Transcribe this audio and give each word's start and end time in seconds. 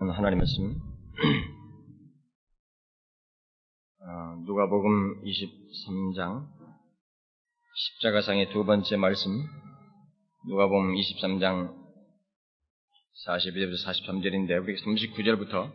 하나님 0.00 0.38
말씀. 0.38 0.80
어, 4.00 4.36
누가복음 4.46 5.24
23장 5.24 6.46
십자가상의 7.74 8.50
두 8.50 8.64
번째 8.64 8.96
말씀. 8.96 9.28
누가복음 10.46 10.94
23장 10.94 11.74
41절부터 13.26 13.74
43절인데 13.84 14.62
우리 14.62 14.76
39절부터 14.76 15.72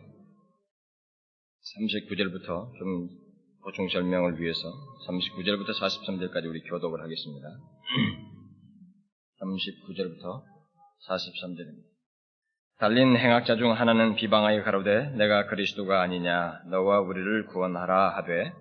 39절부터 1.76 2.78
좀 2.78 3.10
보충 3.62 3.90
설명을 3.90 4.40
위해서 4.40 4.72
39절부터 5.06 5.78
43절까지 5.78 6.48
우리 6.48 6.62
교독을 6.62 7.02
하겠습니다. 7.02 7.46
39절부터 9.42 10.42
43절입니다. 11.08 11.93
달린 12.78 13.16
행악자 13.16 13.54
중 13.54 13.72
하나는 13.72 14.16
비방하여 14.16 14.64
가로되 14.64 15.10
내가 15.10 15.46
그리스도가 15.46 16.02
아니냐? 16.02 16.60
너와 16.70 17.00
우리를 17.00 17.46
구원하라 17.46 18.16
하되. 18.16 18.52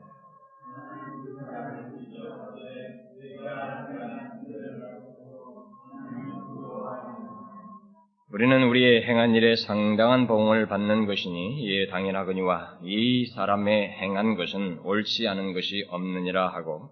우리는 8.30 8.64
우리의 8.64 9.04
행한 9.04 9.34
일에 9.36 9.56
상당한 9.56 10.28
보응을 10.28 10.68
받는 10.68 11.08
것이니 11.08 11.64
이에 11.64 11.88
당연하거니와 11.88 12.80
이 12.84 13.28
사람의 13.28 13.92
행한 13.94 14.36
것은 14.36 14.80
옳지 14.84 15.28
않은 15.28 15.54
것이 15.54 15.86
없느니라 15.90 16.50
하고. 16.50 16.90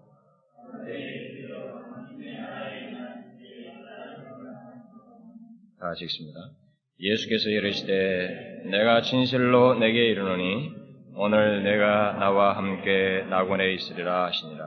다 5.78 5.88
같이 5.88 6.04
읽습니다. 6.04 6.61
예수께서 7.00 7.48
이르시되 7.48 8.62
내가 8.70 9.02
진실로 9.02 9.74
내게 9.74 10.06
이르노니 10.08 10.70
오늘 11.14 11.62
내가 11.64 12.12
나와 12.14 12.56
함께 12.56 13.24
낙원에 13.28 13.74
있으리라 13.74 14.26
하시니라. 14.26 14.64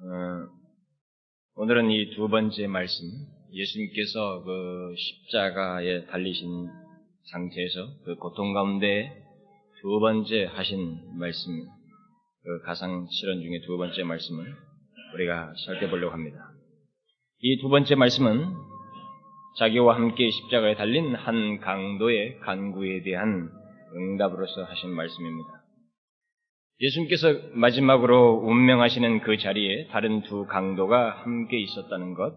어, 0.00 0.48
오늘은 1.56 1.90
이 1.90 2.14
두 2.14 2.28
번째 2.28 2.66
말씀 2.68 3.04
예수님께서 3.52 4.42
그 4.44 4.94
십자가에 4.96 6.06
달리신 6.06 6.68
상태에서 7.32 7.88
그 8.04 8.14
고통 8.16 8.52
가운데 8.54 9.10
두 9.82 9.98
번째 10.00 10.44
하신 10.44 11.18
말씀 11.18 11.50
그 12.44 12.62
가상 12.64 13.06
실현 13.10 13.42
중에 13.42 13.60
두 13.66 13.76
번째 13.76 14.02
말씀을 14.04 14.54
우리가 15.14 15.52
살펴보려고 15.66 16.12
합니다. 16.12 16.38
이 17.40 17.60
두 17.60 17.68
번째 17.68 17.94
말씀은 17.96 18.54
자기와 19.58 19.96
함께 19.96 20.30
십자가에 20.30 20.76
달린 20.76 21.14
한 21.14 21.58
강도의 21.58 22.38
간구에 22.40 23.02
대한 23.02 23.50
응답으로서 23.94 24.64
하신 24.64 24.90
말씀입니다. 24.90 25.48
예수님께서 26.80 27.34
마지막으로 27.54 28.40
운명하시는 28.44 29.20
그 29.20 29.36
자리에 29.36 29.88
다른 29.88 30.22
두 30.22 30.46
강도가 30.46 31.10
함께 31.10 31.58
있었다는 31.58 32.14
것, 32.14 32.36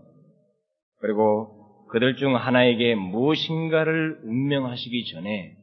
그리고 0.99 1.88
그들 1.89 2.16
중 2.16 2.36
하나에게 2.36 2.95
무엇인가를 2.95 4.22
운명하시기 4.23 5.05
전에 5.14 5.58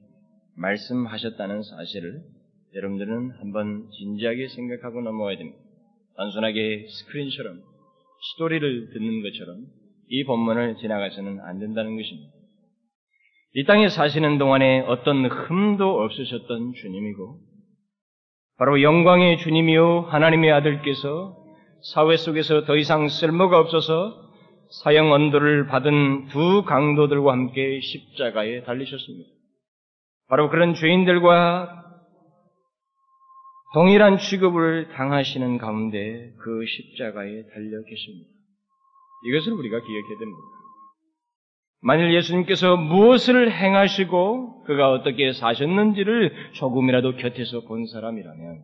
말씀하셨다는 0.57 1.63
사실을 1.63 2.23
여러분들은 2.77 3.33
한번 3.41 3.89
진지하게 3.99 4.49
생각하고 4.49 5.01
넘어가야 5.01 5.39
됩니다. 5.39 5.59
단순하게 6.17 6.87
스크린처럼 6.89 7.63
스토리를 8.35 8.91
듣는 8.93 9.23
것처럼 9.23 9.67
이 10.09 10.25
본문을 10.25 10.77
지나가서는 10.77 11.41
안 11.41 11.59
된다는 11.59 11.97
것입니다. 11.97 12.33
이 13.55 13.65
땅에 13.65 13.89
사시는 13.89 14.39
동안에 14.39 14.81
어떤 14.81 15.27
흠도 15.27 16.03
없으셨던 16.03 16.73
주님이고, 16.75 17.41
바로 18.59 18.83
영광의 18.83 19.39
주님이요 19.39 20.01
하나님의 20.03 20.53
아들께서 20.53 21.37
사회 21.93 22.17
속에서 22.17 22.65
더 22.65 22.77
이상 22.77 23.09
쓸모가 23.09 23.59
없어서 23.59 24.29
사형 24.83 25.13
언도를 25.13 25.67
받은 25.67 26.29
두 26.29 26.65
강도들과 26.65 27.33
함께 27.33 27.81
십자가에 27.81 28.65
달리셨습니다. 28.65 29.31
바로 30.29 30.51
그런 30.51 30.75
죄인들과 30.75 31.85
동일한 33.75 34.19
취급을 34.19 34.89
당하시는 34.93 35.59
가운데 35.59 36.33
그 36.39 36.65
십자가에 36.67 37.45
달려 37.55 37.83
계십니다. 37.85 38.38
이것을 39.27 39.53
우리가 39.53 39.81
기억해야 39.81 40.19
됩니다. 40.19 40.39
만일 41.81 42.13
예수님께서 42.15 42.77
무엇을 42.77 43.53
행하시고 43.53 44.65
그가 44.65 44.91
어떻게 44.91 45.33
사셨는지를 45.33 46.53
조금이라도 46.55 47.17
곁에서 47.17 47.61
본 47.63 47.87
사람이라면 47.87 48.63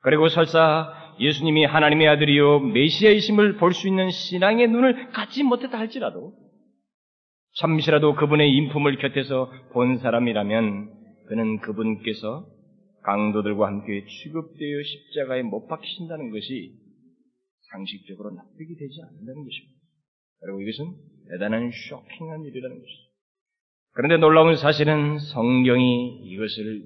그리고 0.00 0.28
설사 0.28 0.92
예수님이 1.20 1.64
하나님의 1.64 2.08
아들이요 2.08 2.60
메시아이심을 2.60 3.56
볼 3.56 3.72
수 3.72 3.88
있는 3.88 4.10
신앙의 4.10 4.68
눈을 4.68 5.10
갖지 5.10 5.42
못했다 5.44 5.78
할지라도 5.78 6.32
잠시라도 7.60 8.14
그분의 8.14 8.52
인품을 8.52 8.98
곁에서 8.98 9.50
본 9.72 9.98
사람이라면 9.98 10.90
그는 11.28 11.60
그분께서 11.60 12.46
강도들과 13.04 13.66
함께 13.66 14.04
취급되어 14.06 14.82
십자가에 14.84 15.42
못 15.42 15.66
박히신다는 15.68 16.30
것이 16.30 16.72
상식적으로 17.70 18.30
납득이 18.30 18.76
되지 18.76 19.00
않는다는 19.02 19.44
것입니다. 19.44 19.78
그리고 20.40 20.60
이것은 20.62 20.94
대단한 21.30 21.70
쇼킹한 21.70 22.44
일이라는 22.44 22.76
것이죠. 22.80 23.08
그런데 23.92 24.16
놀라운 24.16 24.56
사실은 24.56 25.18
성경이 25.18 26.22
이것을 26.24 26.82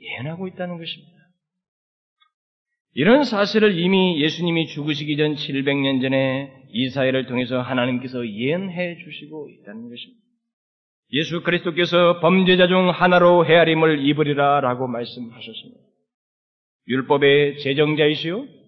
예언하고 0.00 0.48
있다는 0.48 0.78
것입니다. 0.78 1.12
이런 2.94 3.24
사실을 3.24 3.78
이미 3.78 4.20
예수님이 4.22 4.66
죽으시기 4.66 5.16
전 5.16 5.34
700년 5.34 6.02
전에 6.02 6.66
이사야를 6.68 7.26
통해서 7.26 7.62
하나님께서 7.62 8.28
예언해 8.28 8.98
주시고 8.98 9.48
있다는 9.48 9.88
것입니다. 9.88 10.20
예수 11.12 11.42
그리스도께서 11.42 12.20
범죄자 12.20 12.68
중 12.68 12.90
하나로 12.90 13.46
헤아림을 13.46 14.06
입으리라 14.06 14.60
라고 14.60 14.86
말씀하셨습니다. 14.88 15.80
율법의 16.88 17.58
제정자이시요 17.58 18.61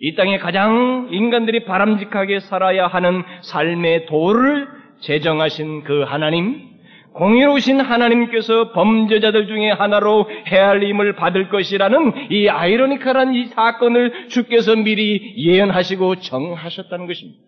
이 0.00 0.14
땅에 0.14 0.38
가장 0.38 1.08
인간들이 1.10 1.64
바람직하게 1.64 2.40
살아야 2.40 2.86
하는 2.86 3.22
삶의 3.42 4.06
도를 4.06 4.68
제정하신 5.00 5.84
그 5.84 6.02
하나님, 6.02 6.68
공의로우신 7.14 7.80
하나님께서 7.80 8.72
범죄자들 8.72 9.48
중에 9.48 9.70
하나로 9.70 10.28
헤아림을 10.46 11.16
받을 11.16 11.48
것이라는 11.48 12.30
이 12.30 12.48
아이러니컬한 12.48 13.34
이 13.34 13.46
사건을 13.46 14.28
주께서 14.28 14.76
미리 14.76 15.34
예언하시고 15.36 16.16
정하셨다는 16.20 17.06
것입니다. 17.06 17.40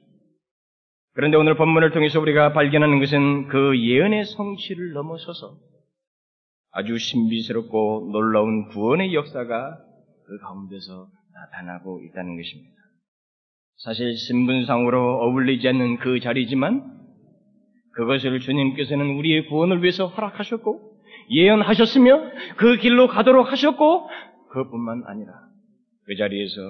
그런데 1.15 1.37
오늘 1.37 1.56
본문을 1.56 1.91
통해서 1.91 2.21
우리가 2.21 2.53
발견하는 2.53 2.99
것은 2.99 3.49
그 3.49 3.78
예언의 3.78 4.25
성취를 4.25 4.93
넘어서서 4.93 5.56
아주 6.72 6.99
신비스럽고 6.99 8.10
놀라운 8.12 8.69
구원의 8.69 9.15
역사가 9.15 9.78
그 10.27 10.39
가운데서 10.41 11.09
나타나고 11.41 12.03
있다는 12.05 12.37
것입니다. 12.37 12.75
사실 13.78 14.17
신분상으로 14.17 15.23
어울리지 15.23 15.67
않는 15.69 15.99
그 15.99 16.21
자리지만 16.21 17.01
그것을 17.95 18.41
주님께서는 18.41 19.17
우리의 19.17 19.47
구원을 19.47 19.83
위해서 19.83 20.06
허락하셨고 20.06 20.91
예언하셨으며 21.31 22.31
그 22.56 22.77
길로 22.77 23.09
가도록 23.09 23.51
하셨고 23.53 24.09
그뿐만 24.51 25.05
아니라 25.06 25.33
그 26.05 26.17
자리에서 26.17 26.61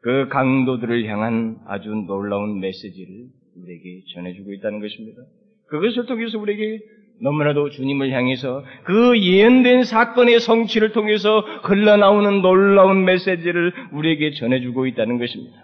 그 0.00 0.28
강도들을 0.28 1.06
향한 1.06 1.58
아주 1.66 1.88
놀라운 1.88 2.60
메시지를 2.60 3.26
우리에게 3.56 4.02
전해주고 4.14 4.52
있다는 4.54 4.80
것입니다. 4.80 5.22
그것을 5.68 6.06
통해서 6.06 6.38
우리에게 6.38 6.80
너무나도 7.22 7.70
주님을 7.70 8.10
향해서 8.10 8.64
그 8.84 9.18
예언된 9.18 9.84
사건의 9.84 10.40
성취를 10.40 10.92
통해서 10.92 11.40
흘러나오는 11.62 12.42
놀라운 12.42 13.04
메시지를 13.04 13.72
우리에게 13.92 14.32
전해주고 14.32 14.86
있다는 14.86 15.18
것입니다. 15.18 15.56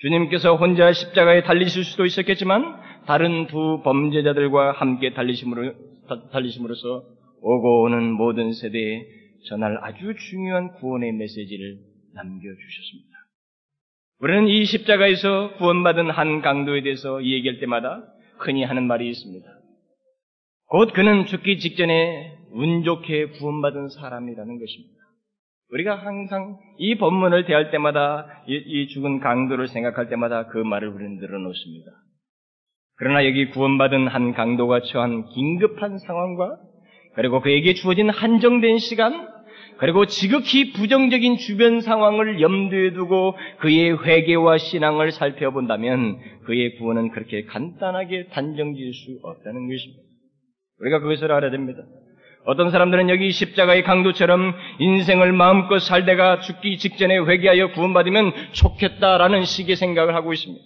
주님께서 0.00 0.56
혼자 0.56 0.92
십자가에 0.92 1.42
달리실 1.42 1.84
수도 1.84 2.04
있었겠지만 2.04 2.76
다른 3.06 3.46
두 3.46 3.80
범죄자들과 3.82 4.72
함께 4.72 5.14
달리심으로, 5.14 5.72
달리심으로써 6.32 7.04
오고 7.40 7.82
오는 7.84 8.12
모든 8.12 8.52
세대에 8.52 9.06
전할 9.48 9.78
아주 9.80 10.14
중요한 10.30 10.72
구원의 10.74 11.12
메시지를 11.12 11.78
남겨주셨습니다. 12.14 13.16
우리는 14.18 14.48
이 14.48 14.64
십자가에서 14.64 15.54
구원받은 15.58 16.10
한 16.10 16.42
강도에 16.42 16.82
대해서 16.82 17.22
얘기할 17.22 17.60
때마다 17.60 18.04
흔히 18.38 18.64
하는 18.64 18.86
말이 18.86 19.08
있습니다. 19.08 19.55
곧 20.68 20.92
그는 20.92 21.26
죽기 21.26 21.58
직전에 21.58 22.38
운 22.50 22.82
좋게 22.82 23.30
구원받은 23.38 23.88
사람이라는 23.88 24.58
것입니다. 24.58 24.96
우리가 25.72 25.96
항상 25.96 26.58
이 26.78 26.96
본문을 26.96 27.44
대할 27.46 27.70
때마다 27.70 28.44
이, 28.48 28.54
이 28.54 28.88
죽은 28.88 29.20
강도를 29.20 29.68
생각할 29.68 30.08
때마다 30.08 30.46
그 30.46 30.58
말을 30.58 30.88
우리는 30.88 31.18
늘어놓습니다. 31.18 31.90
그러나 32.96 33.26
여기 33.26 33.50
구원받은 33.50 34.08
한 34.08 34.32
강도가 34.32 34.80
처한 34.80 35.26
긴급한 35.26 35.98
상황과 35.98 36.58
그리고 37.14 37.40
그에게 37.40 37.74
주어진 37.74 38.10
한정된 38.10 38.78
시간, 38.78 39.28
그리고 39.78 40.06
지극히 40.06 40.72
부정적인 40.72 41.36
주변 41.38 41.80
상황을 41.80 42.40
염두에 42.40 42.92
두고 42.92 43.34
그의 43.58 44.02
회개와 44.04 44.58
신앙을 44.58 45.12
살펴본다면 45.12 46.18
그의 46.44 46.76
구원은 46.76 47.10
그렇게 47.10 47.44
간단하게 47.44 48.28
단정지을 48.28 48.92
수 48.92 49.18
없다는 49.22 49.68
것입니다. 49.68 50.15
우리가 50.80 51.00
그것을 51.00 51.32
알아야 51.32 51.50
됩니다. 51.50 51.82
어떤 52.44 52.70
사람들은 52.70 53.10
여기 53.10 53.32
십자가의 53.32 53.82
강도처럼 53.82 54.54
인생을 54.78 55.32
마음껏 55.32 55.78
살다가 55.80 56.40
죽기 56.40 56.78
직전에 56.78 57.18
회개하여 57.18 57.72
구원받으면 57.72 58.32
좋겠다라는 58.52 59.44
식의 59.44 59.74
생각을 59.74 60.14
하고 60.14 60.32
있습니다. 60.32 60.62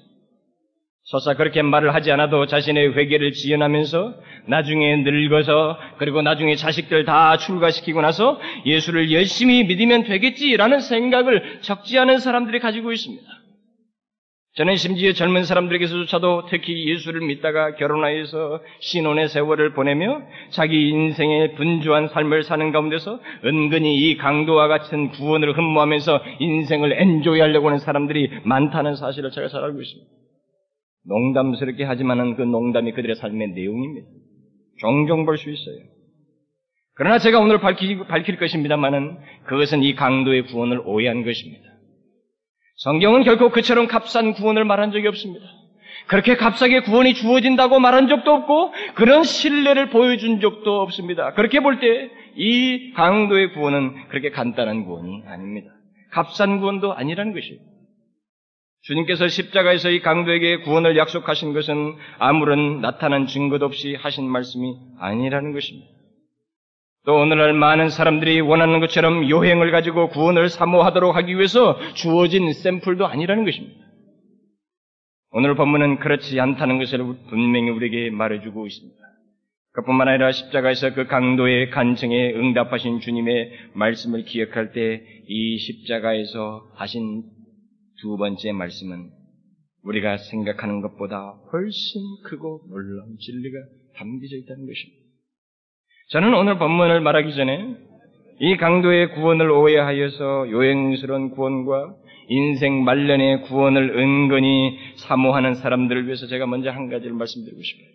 설사 1.04 1.34
그렇게 1.34 1.62
말을 1.62 1.94
하지 1.94 2.12
않아도 2.12 2.46
자신의 2.46 2.96
회개를 2.96 3.32
지연하면서 3.32 4.14
나중에 4.46 4.96
늙어서 4.96 5.78
그리고 5.98 6.22
나중에 6.22 6.54
자식들 6.54 7.04
다 7.04 7.36
출가시키고 7.38 8.00
나서 8.02 8.38
예수를 8.66 9.10
열심히 9.10 9.64
믿으면 9.64 10.04
되겠지라는 10.04 10.80
생각을 10.80 11.62
적지 11.62 11.98
않은 11.98 12.18
사람들이 12.18 12.60
가지고 12.60 12.92
있습니다. 12.92 13.39
저는 14.56 14.74
심지어 14.76 15.12
젊은 15.12 15.44
사람들에게서조차도 15.44 16.46
특히 16.50 16.88
예수를 16.90 17.20
믿다가 17.20 17.76
결혼하여서 17.76 18.60
신혼의 18.80 19.28
세월을 19.28 19.74
보내며 19.74 20.22
자기 20.50 20.88
인생의 20.88 21.54
분주한 21.54 22.08
삶을 22.08 22.42
사는 22.42 22.72
가운데서 22.72 23.20
은근히 23.44 23.96
이 23.96 24.16
강도와 24.16 24.66
같은 24.66 25.10
구원을 25.10 25.56
흠모하면서 25.56 26.22
인생을 26.40 27.00
엔조이하려고 27.00 27.68
하는 27.68 27.78
사람들이 27.78 28.28
많다는 28.44 28.96
사실을 28.96 29.30
제가 29.30 29.46
잘 29.48 29.62
알고 29.62 29.80
있습니다. 29.80 30.10
농담스럽게 31.06 31.84
하지만은 31.84 32.34
그 32.34 32.42
농담이 32.42 32.92
그들의 32.92 33.16
삶의 33.16 33.52
내용입니다. 33.52 34.08
종종 34.80 35.26
볼 35.26 35.38
수 35.38 35.48
있어요. 35.48 35.76
그러나 36.96 37.18
제가 37.18 37.38
오늘 37.38 37.60
밝히, 37.60 37.98
밝힐 37.98 38.36
것입니다만은 38.36 39.16
그것은 39.46 39.84
이 39.84 39.94
강도의 39.94 40.46
구원을 40.46 40.82
오해한 40.84 41.24
것입니다. 41.24 41.69
성경은 42.80 43.24
결코 43.24 43.50
그처럼 43.50 43.86
값싼 43.88 44.32
구원을 44.32 44.64
말한 44.64 44.90
적이 44.92 45.08
없습니다. 45.08 45.44
그렇게 46.06 46.36
값싸게 46.36 46.80
구원이 46.80 47.14
주어진다고 47.14 47.78
말한 47.78 48.08
적도 48.08 48.32
없고 48.32 48.72
그런 48.94 49.22
신뢰를 49.22 49.90
보여준 49.90 50.40
적도 50.40 50.80
없습니다. 50.80 51.32
그렇게 51.34 51.60
볼 51.60 51.78
때 51.80 52.10
이 52.36 52.92
강도의 52.94 53.52
구원은 53.52 54.08
그렇게 54.08 54.30
간단한 54.30 54.84
구원이 54.84 55.24
아닙니다. 55.26 55.72
값싼 56.12 56.60
구원도 56.60 56.94
아니라는 56.94 57.34
것이에요. 57.34 57.58
주님께서 58.82 59.28
십자가에서 59.28 59.90
이 59.90 60.00
강도에게 60.00 60.58
구원을 60.60 60.96
약속하신 60.96 61.52
것은 61.52 61.96
아무런 62.18 62.80
나타난 62.80 63.26
증거도 63.26 63.66
없이 63.66 63.94
하신 63.94 64.26
말씀이 64.30 64.74
아니라는 65.00 65.52
것입니다. 65.52 65.88
또 67.06 67.14
오늘날 67.14 67.52
많은 67.54 67.88
사람들이 67.88 68.40
원하는 68.40 68.80
것처럼 68.80 69.28
요행을 69.30 69.70
가지고 69.70 70.08
구원을 70.08 70.48
사모하도록 70.48 71.16
하기 71.16 71.34
위해서 71.36 71.78
주어진 71.94 72.52
샘플도 72.52 73.06
아니라는 73.06 73.44
것입니다. 73.44 73.80
오늘 75.32 75.54
본문은 75.54 76.00
그렇지 76.00 76.38
않다는 76.40 76.78
것을 76.78 76.98
분명히 77.28 77.70
우리에게 77.70 78.10
말해주고 78.10 78.66
있습니다. 78.66 79.00
그뿐만 79.72 80.08
아니라 80.08 80.32
십자가에서 80.32 80.94
그 80.94 81.06
강도의 81.06 81.70
간청에 81.70 82.34
응답하신 82.34 83.00
주님의 83.00 83.52
말씀을 83.74 84.24
기억할 84.24 84.72
때 84.72 85.20
이 85.32 85.58
십자가에서 85.58 86.72
하신 86.74 87.22
두 88.00 88.16
번째 88.16 88.50
말씀은 88.50 89.10
우리가 89.84 90.16
생각하는 90.16 90.80
것보다 90.80 91.38
훨씬 91.52 92.02
크고 92.24 92.62
놀라운 92.68 93.16
진리가 93.20 93.58
담겨져 93.94 94.36
있다는 94.38 94.66
것입니다. 94.66 95.09
저는 96.10 96.34
오늘 96.34 96.58
본문을 96.58 97.00
말하기 97.02 97.36
전에 97.36 97.76
이 98.40 98.56
강도의 98.56 99.12
구원을 99.12 99.48
오해하여서 99.48 100.50
요행스러운 100.50 101.30
구원과 101.30 101.94
인생 102.26 102.82
말년의 102.82 103.42
구원을 103.42 103.96
은근히 103.96 104.76
사모하는 104.96 105.54
사람들을 105.54 106.06
위해서 106.06 106.26
제가 106.26 106.46
먼저 106.46 106.70
한 106.70 106.88
가지를 106.88 107.12
말씀드리고 107.12 107.62
싶어요. 107.62 107.86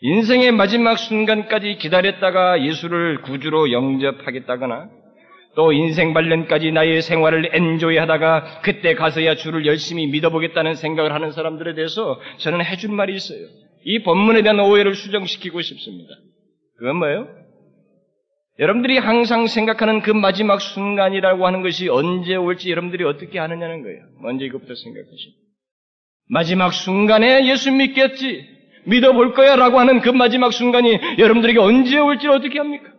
인생의 0.00 0.50
마지막 0.50 0.96
순간까지 0.96 1.76
기다렸다가 1.76 2.64
예수를 2.64 3.22
구주로 3.22 3.70
영접하겠다거나 3.70 4.90
또 5.54 5.72
인생 5.72 6.12
말년까지 6.12 6.72
나의 6.72 7.02
생활을 7.02 7.50
엔조이 7.52 7.96
하다가 7.96 8.62
그때 8.62 8.94
가서야 8.94 9.36
주를 9.36 9.66
열심히 9.66 10.08
믿어보겠다는 10.08 10.74
생각을 10.74 11.12
하는 11.12 11.30
사람들에 11.30 11.74
대해서 11.74 12.18
저는 12.38 12.64
해줄 12.64 12.90
말이 12.90 13.14
있어요. 13.14 13.38
이 13.84 14.02
본문에 14.02 14.42
대한 14.42 14.58
오해를 14.58 14.96
수정시키고 14.96 15.60
싶습니다. 15.62 16.14
그건 16.78 16.96
뭐예요? 16.96 17.28
여러분들이 18.58 18.98
항상 18.98 19.46
생각하는 19.46 20.02
그 20.02 20.10
마지막 20.10 20.60
순간이라고 20.60 21.46
하는 21.46 21.62
것이 21.62 21.88
언제 21.88 22.34
올지 22.36 22.70
여러분들이 22.70 23.04
어떻게 23.04 23.38
아느냐는 23.38 23.82
거예요. 23.82 24.04
먼저 24.20 24.44
이것부터 24.44 24.74
생각하시고. 24.74 25.32
마지막 26.28 26.72
순간에 26.72 27.46
예수 27.48 27.72
믿겠지, 27.72 28.46
믿어볼 28.86 29.32
거야 29.34 29.56
라고 29.56 29.78
하는 29.80 30.00
그 30.00 30.08
마지막 30.10 30.52
순간이 30.52 30.98
여러분들에게 31.18 31.58
언제 31.58 31.98
올지 31.98 32.28
어떻게 32.28 32.58
합니까? 32.58 32.90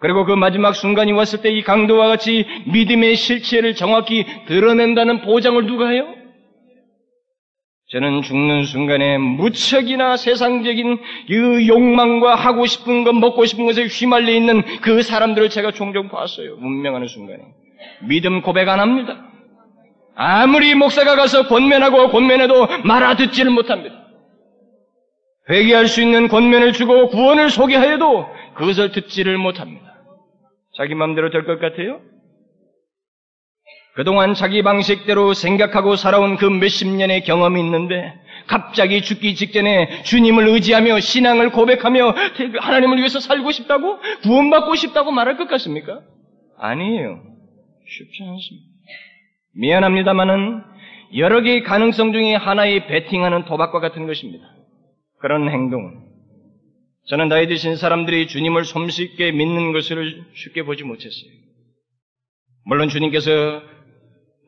그리고 0.00 0.24
그 0.24 0.32
마지막 0.32 0.74
순간이 0.74 1.12
왔을 1.12 1.42
때 1.42 1.50
이 1.50 1.62
강도와 1.62 2.06
같이 2.08 2.44
믿음의 2.72 3.16
실체를 3.16 3.74
정확히 3.74 4.24
드러낸다는 4.46 5.22
보장을 5.22 5.66
누가 5.66 5.88
해요? 5.88 6.14
저는 7.90 8.20
죽는 8.20 8.64
순간에 8.64 9.16
무척이나 9.16 10.16
세상적인 10.18 10.98
그 11.28 11.66
욕망과 11.66 12.34
하고 12.34 12.66
싶은 12.66 13.04
것, 13.04 13.14
먹고 13.14 13.46
싶은 13.46 13.64
것에 13.64 13.86
휘말려 13.86 14.30
있는 14.30 14.62
그 14.82 15.02
사람들을 15.02 15.48
제가 15.48 15.72
종종 15.72 16.08
봤어요. 16.08 16.54
운명하는 16.56 17.06
순간에. 17.08 17.38
믿음 18.06 18.42
고백 18.42 18.68
안 18.68 18.80
합니다. 18.80 19.24
아무리 20.14 20.74
목사가 20.74 21.16
가서 21.16 21.46
권면하고 21.46 22.10
권면해도 22.10 22.66
말아듣지를 22.84 23.50
못합니다. 23.52 23.96
회개할 25.48 25.86
수 25.86 26.02
있는 26.02 26.28
권면을 26.28 26.72
주고 26.72 27.08
구원을 27.08 27.48
소개하여도 27.48 28.26
그것을 28.54 28.92
듣지를 28.92 29.38
못합니다. 29.38 29.94
자기 30.76 30.94
마음대로 30.94 31.30
될 31.30 31.46
것 31.46 31.58
같아요? 31.58 32.00
그동안 33.98 34.34
자기 34.34 34.62
방식대로 34.62 35.34
생각하고 35.34 35.96
살아온 35.96 36.36
그 36.36 36.44
몇십 36.44 36.86
년의 36.86 37.24
경험이 37.24 37.60
있는데 37.62 38.14
갑자기 38.46 39.02
죽기 39.02 39.34
직전에 39.34 40.04
주님을 40.04 40.46
의지하며 40.46 41.00
신앙을 41.00 41.50
고백하며 41.50 42.14
하나님을 42.60 42.98
위해서 42.98 43.18
살고 43.18 43.50
싶다고 43.50 43.98
구원받고 44.22 44.76
싶다고 44.76 45.10
말할 45.10 45.36
것 45.36 45.48
같습니까? 45.48 46.00
아니에요. 46.58 47.24
쉽지 47.88 48.22
않습니다. 48.22 48.66
미안합니다만은 49.56 50.62
여러 51.16 51.40
개의 51.40 51.64
가능성 51.64 52.12
중에 52.12 52.36
하나의 52.36 52.86
베팅하는 52.86 53.46
도박과 53.46 53.80
같은 53.80 54.06
것입니다. 54.06 54.44
그런 55.18 55.50
행동은 55.50 56.04
저는 57.08 57.26
나이 57.26 57.48
드신 57.48 57.74
사람들이 57.74 58.28
주님을 58.28 58.64
솜쉽게 58.64 59.32
믿는 59.32 59.72
것을 59.72 60.22
쉽게 60.34 60.62
보지 60.62 60.84
못했어요. 60.84 61.30
물론 62.64 62.90
주님께서 62.90 63.76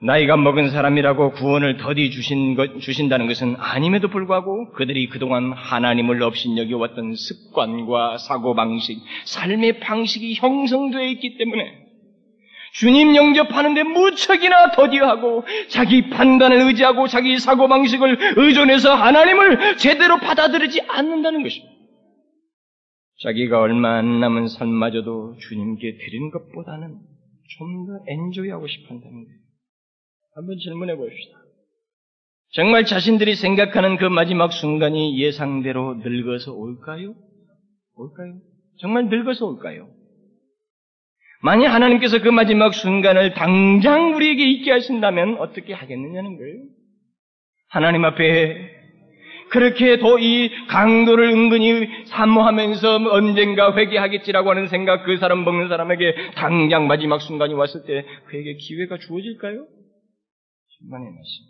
나이가 0.03 0.37
먹은 0.39 0.71
사람이라고 0.71 1.33
구원을 1.33 1.77
더디 1.77 2.11
주신 2.11 2.55
것, 2.55 2.81
주신다는 2.81 3.27
것은 3.27 3.57
아님에도 3.59 4.09
불구하고 4.09 4.71
그들이 4.73 5.09
그동안 5.11 5.53
하나님을 5.53 6.23
없인 6.23 6.57
여겨왔던 6.57 7.15
습관과 7.17 8.17
사고방식, 8.17 8.99
삶의 9.27 9.81
방식이 9.81 10.35
형성되어 10.37 11.03
있기 11.03 11.37
때문에 11.37 11.87
주님 12.73 13.15
영접하는데 13.15 13.83
무척이나 13.83 14.71
더디하고 14.71 15.45
자기 15.69 16.09
판단을 16.09 16.63
의지하고 16.63 17.07
자기 17.07 17.39
사고방식을 17.39 18.37
의존해서 18.37 18.95
하나님을 18.95 19.77
제대로 19.77 20.17
받아들이지 20.19 20.83
않는다는 20.89 21.43
것입니다. 21.43 21.75
자기가 23.23 23.61
얼마 23.61 23.99
안 23.99 24.21
남은 24.21 24.47
삶마저도 24.49 25.37
주님께 25.41 25.99
드린 25.99 26.31
것보다는 26.31 26.97
좀 27.59 27.87
더 27.87 27.99
엔조이하고 28.09 28.67
싶어 28.69 28.95
한다는 28.95 29.25
거예요. 29.25 29.40
한번 30.35 30.57
질문해 30.59 30.97
봅시다. 30.97 31.39
정말 32.53 32.85
자신들이 32.85 33.37
생각하는 33.37 33.97
그 33.97 34.05
마지막 34.05 34.53
순간이 34.53 35.21
예상대로 35.21 35.95
늙어서 35.95 36.53
올까요? 36.53 37.15
올까요? 37.95 38.41
정말 38.81 39.07
늙어서 39.09 39.47
올까요? 39.47 39.89
만약 41.43 41.73
하나님께서 41.73 42.21
그 42.21 42.29
마지막 42.29 42.75
순간을 42.75 43.35
당장 43.35 44.15
우리에게 44.15 44.51
있게 44.51 44.73
하신다면 44.73 45.37
어떻게 45.39 45.73
하겠느냐는 45.73 46.37
거예요. 46.37 46.57
하나님 47.69 48.05
앞에 48.05 48.79
그렇게 49.51 49.99
더 49.99 50.19
이 50.19 50.51
강도를 50.69 51.29
은근히 51.31 51.89
사모하면서 52.07 53.11
언젠가 53.11 53.75
회개하겠지라고 53.75 54.51
하는 54.51 54.67
생각 54.69 55.05
그 55.05 55.17
사람 55.19 55.45
먹는 55.45 55.69
사람에게 55.69 56.33
당장 56.35 56.87
마지막 56.87 57.21
순간이 57.21 57.55
왔을 57.55 57.83
때 57.85 58.05
그에게 58.27 58.55
기회가 58.57 58.97
주어질까요? 58.99 59.67
신만의 60.81 61.13
말씀. 61.13 61.45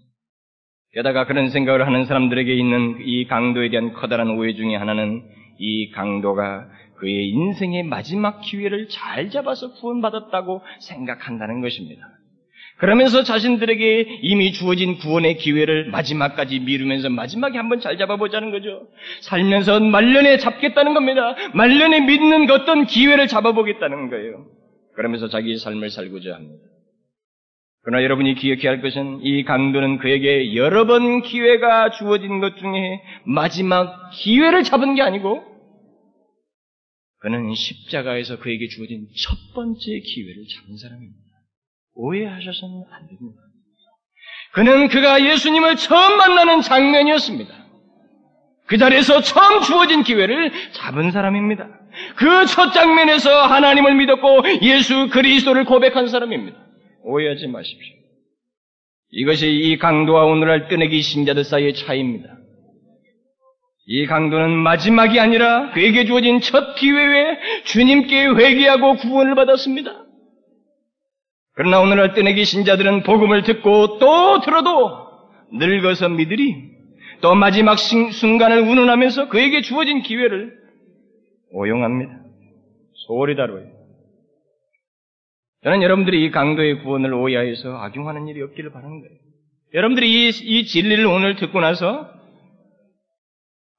게다가 0.92 1.26
그런 1.26 1.50
생각을 1.50 1.86
하는 1.86 2.04
사람들에게 2.04 2.52
있는 2.52 2.98
이 3.02 3.26
강도에 3.26 3.70
대한 3.70 3.92
커다란 3.92 4.30
오해 4.30 4.54
중에 4.54 4.74
하나는 4.74 5.22
이 5.58 5.90
강도가 5.92 6.68
그의 6.98 7.30
인생의 7.30 7.84
마지막 7.84 8.40
기회를 8.40 8.88
잘 8.88 9.30
잡아서 9.30 9.72
구원받았다고 9.74 10.62
생각한다는 10.80 11.60
것입니다. 11.60 12.02
그러면서 12.78 13.22
자신들에게 13.22 14.20
이미 14.22 14.52
주어진 14.52 14.96
구원의 14.96 15.36
기회를 15.36 15.90
마지막까지 15.90 16.60
미루면서 16.60 17.10
마지막에 17.10 17.58
한번 17.58 17.80
잘 17.80 17.98
잡아보자는 17.98 18.50
거죠. 18.50 18.88
살면서 19.20 19.80
말년에 19.80 20.38
잡겠다는 20.38 20.94
겁니다. 20.94 21.36
말년에 21.54 22.00
믿는 22.00 22.46
그 22.46 22.54
어떤 22.54 22.86
기회를 22.86 23.28
잡아보겠다는 23.28 24.08
거예요. 24.08 24.46
그러면서 24.94 25.28
자기 25.28 25.56
삶을 25.58 25.90
살고자 25.90 26.34
합니다. 26.34 26.69
그러나 27.82 28.02
여러분이 28.04 28.34
기억해야 28.34 28.70
할 28.70 28.82
것은 28.82 29.20
이 29.22 29.42
강도는 29.44 29.98
그에게 29.98 30.54
여러 30.54 30.86
번 30.86 31.22
기회가 31.22 31.90
주어진 31.90 32.40
것 32.40 32.56
중에 32.58 33.00
마지막 33.24 34.10
기회를 34.12 34.64
잡은 34.64 34.94
게 34.94 35.02
아니고 35.02 35.42
그는 37.20 37.54
십자가에서 37.54 38.38
그에게 38.38 38.68
주어진 38.68 39.06
첫 39.16 39.36
번째 39.54 39.98
기회를 39.98 40.44
잡은 40.46 40.76
사람입니다. 40.76 41.20
오해하셔서는 41.94 42.84
안 42.90 43.08
됩니다. 43.08 43.40
그는 44.52 44.88
그가 44.88 45.24
예수님을 45.24 45.76
처음 45.76 46.16
만나는 46.16 46.60
장면이었습니다. 46.62 47.54
그 48.66 48.78
자리에서 48.78 49.20
처음 49.20 49.62
주어진 49.62 50.02
기회를 50.02 50.52
잡은 50.72 51.10
사람입니다. 51.10 51.68
그 52.16 52.46
첫 52.46 52.72
장면에서 52.72 53.46
하나님을 53.46 53.94
믿었고 53.96 54.42
예수 54.62 55.08
그리스도를 55.10 55.64
고백한 55.64 56.08
사람입니다. 56.08 56.69
오해하지 57.02 57.46
마십시오. 57.48 57.96
이것이 59.12 59.50
이 59.50 59.78
강도와 59.78 60.24
오늘날 60.24 60.68
뜨내기 60.68 61.02
신자들 61.02 61.44
사이의 61.44 61.74
차이입니다. 61.74 62.36
이 63.86 64.06
강도는 64.06 64.50
마지막이 64.50 65.18
아니라 65.18 65.72
그에게 65.72 66.04
주어진 66.04 66.40
첫 66.40 66.76
기회에 66.76 67.38
주님께 67.64 68.26
회개하고 68.26 68.96
구원을 68.96 69.34
받았습니다. 69.34 70.04
그러나 71.54 71.80
오늘날 71.80 72.14
뜨내기 72.14 72.44
신자들은 72.44 73.02
복음을 73.02 73.42
듣고 73.42 73.98
또 73.98 74.40
들어도 74.40 75.08
늙어서 75.52 76.08
믿으리 76.08 76.70
또 77.20 77.34
마지막 77.34 77.78
순간을 77.78 78.60
운운하면서 78.60 79.28
그에게 79.28 79.60
주어진 79.60 80.02
기회를 80.02 80.56
오용합니다. 81.52 82.12
소홀히 83.06 83.34
다루어요. 83.34 83.79
저는 85.62 85.82
여러분들이 85.82 86.24
이 86.24 86.30
강도의 86.30 86.82
구원을 86.82 87.12
오해하여서 87.12 87.76
악용하는 87.76 88.28
일이 88.28 88.40
없기를 88.42 88.72
바라는 88.72 89.00
거예요. 89.00 89.18
여러분들이 89.74 90.10
이, 90.10 90.28
이 90.28 90.64
진리를 90.64 91.04
오늘 91.06 91.36
듣고 91.36 91.60
나서 91.60 92.10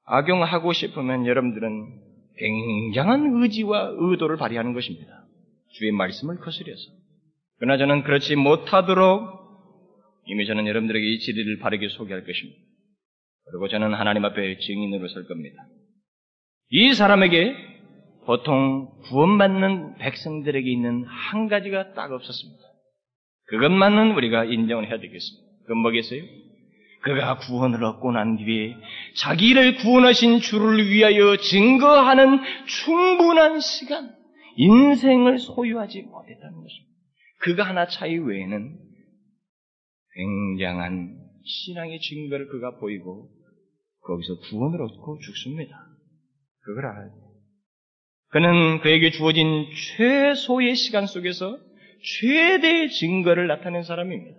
악용하고 0.04 0.72
싶으면 0.72 1.26
여러분들은 1.26 2.00
굉장한 2.38 3.42
의지와 3.42 3.94
의도를 3.96 4.36
발휘하는 4.36 4.74
것입니다. 4.74 5.24
주의 5.72 5.90
말씀을 5.90 6.38
거스려서. 6.38 6.82
그러나 7.58 7.78
저는 7.78 8.04
그렇지 8.04 8.36
못하도록 8.36 9.42
이미 10.26 10.46
저는 10.46 10.66
여러분들에게 10.66 11.04
이 11.04 11.18
진리를 11.18 11.58
바르게 11.58 11.88
소개할 11.88 12.24
것입니다. 12.24 12.60
그리고 13.50 13.68
저는 13.68 13.92
하나님 13.94 14.24
앞에 14.24 14.58
증인으로 14.58 15.08
설 15.08 15.26
겁니다. 15.26 15.56
이 16.70 16.94
사람에게 16.94 17.71
보통 18.24 18.88
구원받는 19.08 19.96
백성들에게 19.96 20.70
있는 20.70 21.04
한 21.04 21.48
가지가 21.48 21.94
딱 21.94 22.12
없었습니다. 22.12 22.62
그것만은 23.46 24.12
우리가 24.12 24.44
인정을 24.44 24.88
해야 24.88 24.98
되겠습니다. 25.00 25.52
그건 25.62 25.78
뭐겠어요? 25.78 26.22
그가 27.02 27.38
구원을 27.38 27.82
얻고 27.82 28.12
난 28.12 28.36
뒤에 28.36 28.76
자기를 29.16 29.76
구원하신 29.76 30.38
주를 30.38 30.88
위하여 30.88 31.36
증거하는 31.36 32.38
충분한 32.66 33.58
시간, 33.60 34.14
인생을 34.56 35.38
소유하지 35.38 36.02
못했다는 36.02 36.62
것입니다. 36.62 36.92
그가 37.38 37.64
하나 37.64 37.86
차이 37.86 38.16
외에는 38.16 38.78
굉장한 40.14 41.18
신앙의 41.44 41.98
증거를 42.00 42.46
그가 42.48 42.78
보이고 42.78 43.30
거기서 44.02 44.38
구원을 44.48 44.80
얻고 44.82 45.18
죽습니다. 45.18 45.76
그걸 46.60 46.86
알아야 46.86 47.08
돼요. 47.08 47.31
그는 48.32 48.80
그에게 48.80 49.10
주어진 49.10 49.66
최소의 49.96 50.74
시간 50.74 51.06
속에서 51.06 51.58
최대의 52.02 52.88
증거를 52.88 53.46
나타낸 53.46 53.82
사람입니다. 53.82 54.38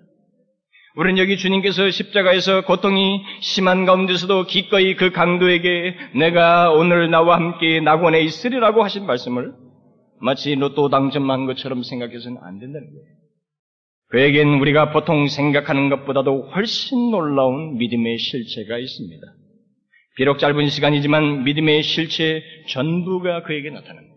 우리는 0.96 1.20
여기 1.20 1.38
주님께서 1.38 1.90
십자가에서 1.90 2.66
고통이 2.66 3.22
심한 3.42 3.86
가운데서도 3.86 4.46
기꺼이 4.46 4.96
그 4.96 5.12
강도에게 5.12 5.96
내가 6.16 6.72
오늘 6.72 7.10
나와 7.10 7.36
함께 7.38 7.80
낙원에 7.80 8.22
있으리라고 8.22 8.84
하신 8.84 9.06
말씀을 9.06 9.54
마치 10.20 10.56
로또 10.56 10.90
당첨한 10.90 11.46
것처럼 11.46 11.84
생각해서는 11.84 12.38
안 12.42 12.60
된다는 12.60 12.88
거예요. 12.88 13.14
그에겐 14.10 14.60
우리가 14.60 14.92
보통 14.92 15.28
생각하는 15.28 15.90
것보다도 15.90 16.50
훨씬 16.50 17.12
놀라운 17.12 17.78
믿음의 17.78 18.18
실체가 18.18 18.78
있습니다. 18.78 19.22
비록 20.16 20.38
짧은 20.40 20.68
시간이지만 20.70 21.44
믿음의 21.44 21.84
실체 21.84 22.44
전부가 22.70 23.44
그에게 23.44 23.70
나타납니다. 23.70 24.14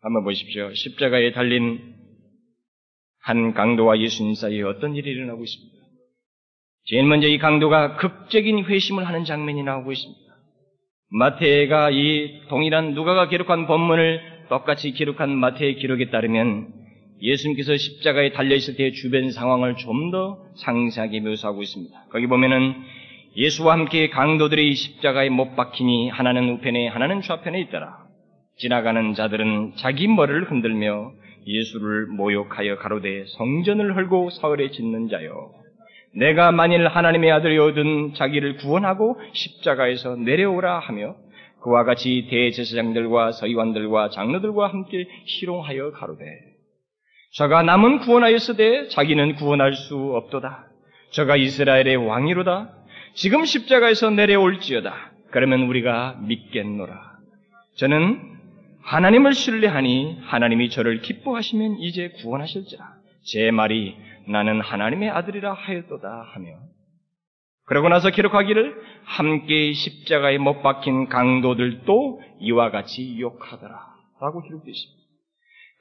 한번 0.00 0.24
보십시오. 0.24 0.74
십자가에 0.74 1.32
달린 1.32 1.94
한 3.20 3.54
강도와 3.54 4.00
예수님 4.00 4.34
사이에 4.34 4.62
어떤 4.62 4.96
일이 4.96 5.10
일어나고 5.10 5.44
있습니다. 5.44 5.72
제일 6.86 7.04
먼저 7.04 7.28
이 7.28 7.38
강도가 7.38 7.96
극적인 7.96 8.64
회심을 8.64 9.06
하는 9.06 9.24
장면이 9.24 9.62
나오고 9.62 9.92
있습니다. 9.92 10.20
마태가 11.10 11.90
이 11.92 12.40
동일한 12.48 12.94
누가가 12.94 13.28
기록한 13.28 13.68
본문을 13.68 14.46
똑같이 14.48 14.90
기록한 14.90 15.30
마태의 15.30 15.76
기록에 15.76 16.10
따르면 16.10 16.72
예수님께서 17.20 17.76
십자가에 17.76 18.32
달려있을 18.32 18.74
때의 18.74 18.94
주변 18.94 19.30
상황을 19.30 19.76
좀 19.76 20.10
더 20.10 20.44
상세하게 20.56 21.20
묘사하고 21.20 21.62
있습니다. 21.62 22.06
거기 22.10 22.26
보면은 22.26 22.74
예수와 23.36 23.72
함께 23.72 24.10
강도들이 24.10 24.74
십자가에 24.74 25.30
못 25.30 25.56
박히니 25.56 26.10
하나는 26.10 26.50
우편에 26.50 26.88
하나는 26.88 27.22
좌편에 27.22 27.60
있더라. 27.62 27.98
지나가는 28.58 29.14
자들은 29.14 29.72
자기 29.76 30.06
머리를 30.06 30.50
흔들며 30.50 31.12
예수를 31.46 32.06
모욕하여 32.08 32.76
가로되 32.76 33.24
성전을 33.26 33.96
헐고 33.96 34.30
사흘에 34.30 34.70
짓는 34.70 35.08
자요. 35.08 35.52
내가 36.14 36.52
만일 36.52 36.86
하나님의 36.86 37.32
아들이어든 37.32 38.14
자기를 38.14 38.56
구원하고 38.56 39.18
십자가에서 39.32 40.16
내려오라 40.16 40.78
하며 40.78 41.16
그와 41.62 41.84
같이 41.84 42.26
대제사장들과 42.28 43.32
서기관들과 43.32 44.10
장로들과 44.10 44.68
함께 44.68 45.06
희롱하여 45.24 45.92
가로되 45.92 46.24
저가 47.34 47.62
남은 47.62 48.00
구원하였으되 48.00 48.88
자기는 48.88 49.36
구원할 49.36 49.72
수 49.72 49.96
없도다. 49.96 50.66
저가 51.12 51.36
이스라엘의 51.36 51.96
왕이로다. 51.96 52.81
지금 53.14 53.44
십자가에서 53.44 54.10
내려올지어다. 54.10 55.12
그러면 55.30 55.62
우리가 55.62 56.18
믿겠노라. 56.22 57.18
저는 57.76 58.32
하나님을 58.82 59.34
신뢰하니 59.34 60.20
하나님이 60.22 60.70
저를 60.70 61.00
기뻐하시면 61.02 61.78
이제 61.80 62.10
구원하실지라. 62.22 62.84
제 63.24 63.50
말이 63.50 63.96
나는 64.28 64.60
하나님의 64.60 65.10
아들이라 65.10 65.52
하였도다 65.52 66.26
하며 66.34 66.48
그러고 67.64 67.88
나서 67.88 68.10
기록하기를 68.10 68.74
함께 69.04 69.72
십자가에 69.72 70.38
못 70.38 70.62
박힌 70.62 71.08
강도들도 71.08 72.20
이와 72.40 72.70
같이 72.70 73.20
욕하더라 73.20 73.78
라고 74.20 74.42
기록되어 74.42 74.70
있습니다. 74.70 75.01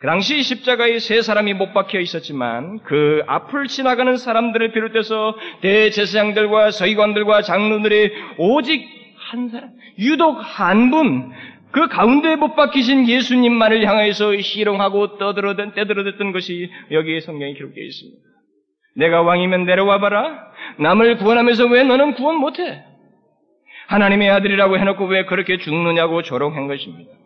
그 0.01 0.07
당시 0.07 0.41
십자가에 0.41 0.97
세 0.97 1.21
사람이 1.21 1.53
못 1.53 1.73
박혀 1.73 1.99
있었지만 1.99 2.79
그 2.85 3.21
앞을 3.27 3.67
지나가는 3.67 4.17
사람들을 4.17 4.71
비롯해서 4.71 5.35
대제사장들과 5.61 6.71
서기관들과 6.71 7.43
장로들의 7.43 8.11
오직 8.39 8.83
한 9.29 9.49
사람, 9.49 9.69
유독 9.99 10.39
한 10.39 10.89
분, 10.89 11.31
그 11.69 11.87
가운데 11.87 12.35
못 12.35 12.55
박히신 12.55 13.07
예수님만을 13.07 13.85
향해서 13.85 14.33
희롱하고 14.35 15.19
떠들어댔, 15.19 15.75
떠들어댔던 15.75 16.31
것이 16.31 16.71
여기에 16.89 17.19
성경에 17.19 17.53
기록되어 17.53 17.83
있습니다. 17.83 18.19
내가 18.95 19.21
왕이면 19.21 19.65
내려와 19.65 19.99
봐라. 19.99 20.51
남을 20.79 21.17
구원하면서 21.17 21.67
왜 21.67 21.83
너는 21.83 22.15
구원 22.15 22.37
못해? 22.37 22.83
하나님의 23.85 24.31
아들이라고 24.31 24.79
해놓고 24.79 25.05
왜 25.05 25.25
그렇게 25.25 25.57
죽느냐고 25.59 26.23
조롱한 26.23 26.67
것입니다. 26.67 27.20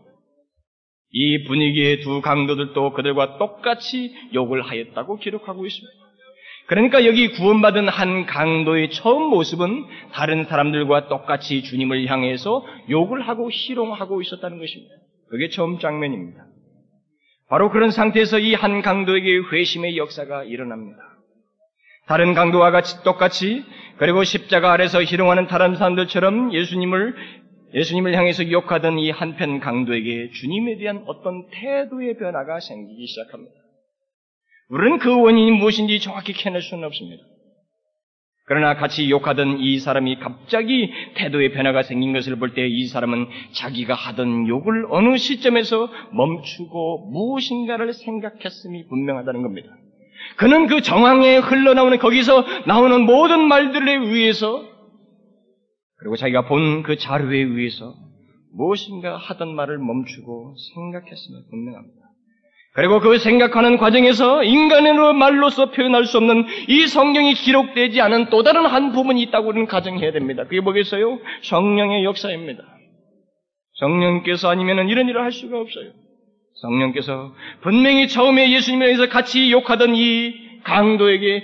이 1.17 1.45
분위기의 1.45 2.01
두 2.01 2.19
강도들도 2.19 2.91
그들과 2.91 3.37
똑같이 3.37 4.13
욕을 4.33 4.61
하였다고 4.61 5.17
기록하고 5.17 5.65
있습니다. 5.65 5.93
그러니까 6.67 7.05
여기 7.05 7.29
구원받은 7.29 7.87
한 7.87 8.25
강도의 8.25 8.89
처음 8.91 9.23
모습은 9.29 9.85
다른 10.11 10.43
사람들과 10.43 11.07
똑같이 11.07 11.63
주님을 11.63 12.07
향해서 12.07 12.65
욕을 12.89 13.21
하고 13.21 13.49
희롱하고 13.49 14.21
있었다는 14.21 14.59
것입니다. 14.59 14.93
그게 15.29 15.47
처음 15.47 15.79
장면입니다. 15.79 16.43
바로 17.47 17.69
그런 17.71 17.91
상태에서 17.91 18.39
이 18.39 18.53
한 18.53 18.81
강도에게 18.81 19.37
회심의 19.53 19.95
역사가 19.95 20.43
일어납니다. 20.43 20.97
다른 22.07 22.33
강도와 22.33 22.71
같이 22.71 23.01
똑같이 23.03 23.63
그리고 23.97 24.25
십자가 24.25 24.73
아래서 24.73 25.01
희롱하는 25.01 25.47
다른 25.47 25.75
사람들처럼 25.75 26.53
예수님을 26.53 27.15
예수님을 27.75 28.15
향해서 28.15 28.49
욕하던 28.51 28.99
이 28.99 29.11
한편 29.11 29.59
강도에게 29.59 30.31
주님에 30.31 30.77
대한 30.77 31.03
어떤 31.07 31.47
태도의 31.51 32.17
변화가 32.17 32.59
생기기 32.59 33.05
시작합니다. 33.07 33.51
우리는 34.69 34.97
그 34.97 35.15
원인이 35.21 35.51
무엇인지 35.51 35.99
정확히 35.99 36.33
캐낼 36.33 36.61
수는 36.61 36.85
없습니다. 36.85 37.21
그러나 38.47 38.75
같이 38.75 39.09
욕하던 39.09 39.57
이 39.59 39.79
사람이 39.79 40.17
갑자기 40.19 40.91
태도의 41.15 41.51
변화가 41.51 41.81
생긴 41.83 42.13
것을 42.13 42.35
볼 42.37 42.53
때 42.53 42.67
이 42.67 42.85
사람은 42.87 43.27
자기가 43.53 43.93
하던 43.95 44.47
욕을 44.47 44.85
어느 44.89 45.17
시점에서 45.17 45.89
멈추고 46.13 47.09
무엇인가를 47.11 47.93
생각했음이 47.93 48.87
분명하다는 48.87 49.41
겁니다. 49.41 49.69
그는 50.37 50.67
그 50.67 50.81
정황에 50.81 51.37
흘러나오는 51.37 51.97
거기서 51.97 52.45
나오는 52.67 53.01
모든 53.01 53.47
말들에 53.47 53.93
의해서 53.95 54.63
그리고 55.99 56.15
자기가 56.15 56.45
본 56.47 56.83
그 56.83 56.97
자료에 56.97 57.37
의해서 57.39 57.93
무엇인가 58.53 59.17
하던 59.17 59.55
말을 59.55 59.77
멈추고 59.79 60.55
생각했음이 60.75 61.49
분명합니다. 61.49 62.05
그리고 62.73 62.99
그 62.99 63.17
생각하는 63.17 63.77
과정에서 63.77 64.43
인간으로 64.43 65.13
말로서 65.13 65.71
표현할 65.71 66.05
수 66.05 66.17
없는 66.17 66.45
이 66.67 66.87
성경이 66.87 67.33
기록되지 67.33 68.01
않은 68.01 68.29
또 68.29 68.43
다른 68.43 68.65
한 68.65 68.91
부분이 68.91 69.21
있다고 69.23 69.49
우리는 69.49 69.65
가정해야 69.65 70.11
됩니다. 70.11 70.43
그게 70.43 70.59
뭐겠어요? 70.59 71.19
성령의 71.43 72.03
역사입니다. 72.03 72.63
성령께서 73.79 74.49
아니면 74.49 74.89
이런 74.89 75.07
일을 75.07 75.21
할 75.21 75.31
수가 75.31 75.57
없어요. 75.57 75.91
성령께서 76.61 77.33
분명히 77.61 78.07
처음에 78.09 78.51
예수님에서 78.51 79.07
같이 79.07 79.51
욕하던 79.51 79.95
이 79.95 80.33
강도에게 80.63 81.43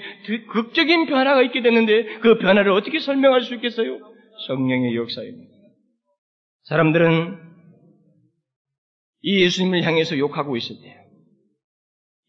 극적인 0.52 1.06
변화가 1.06 1.42
있게 1.44 1.62
됐는데 1.62 2.20
그 2.20 2.40
변화를 2.40 2.72
어떻게 2.72 3.00
설명할 3.00 3.42
수 3.42 3.54
있겠어요? 3.56 4.00
성령의 4.48 4.96
역사입니다. 4.96 5.52
사람들은 6.64 7.38
이 9.24 9.42
예수님을 9.44 9.84
향해서 9.84 10.18
욕하고 10.18 10.58
있을 10.58 10.76
때, 10.82 10.98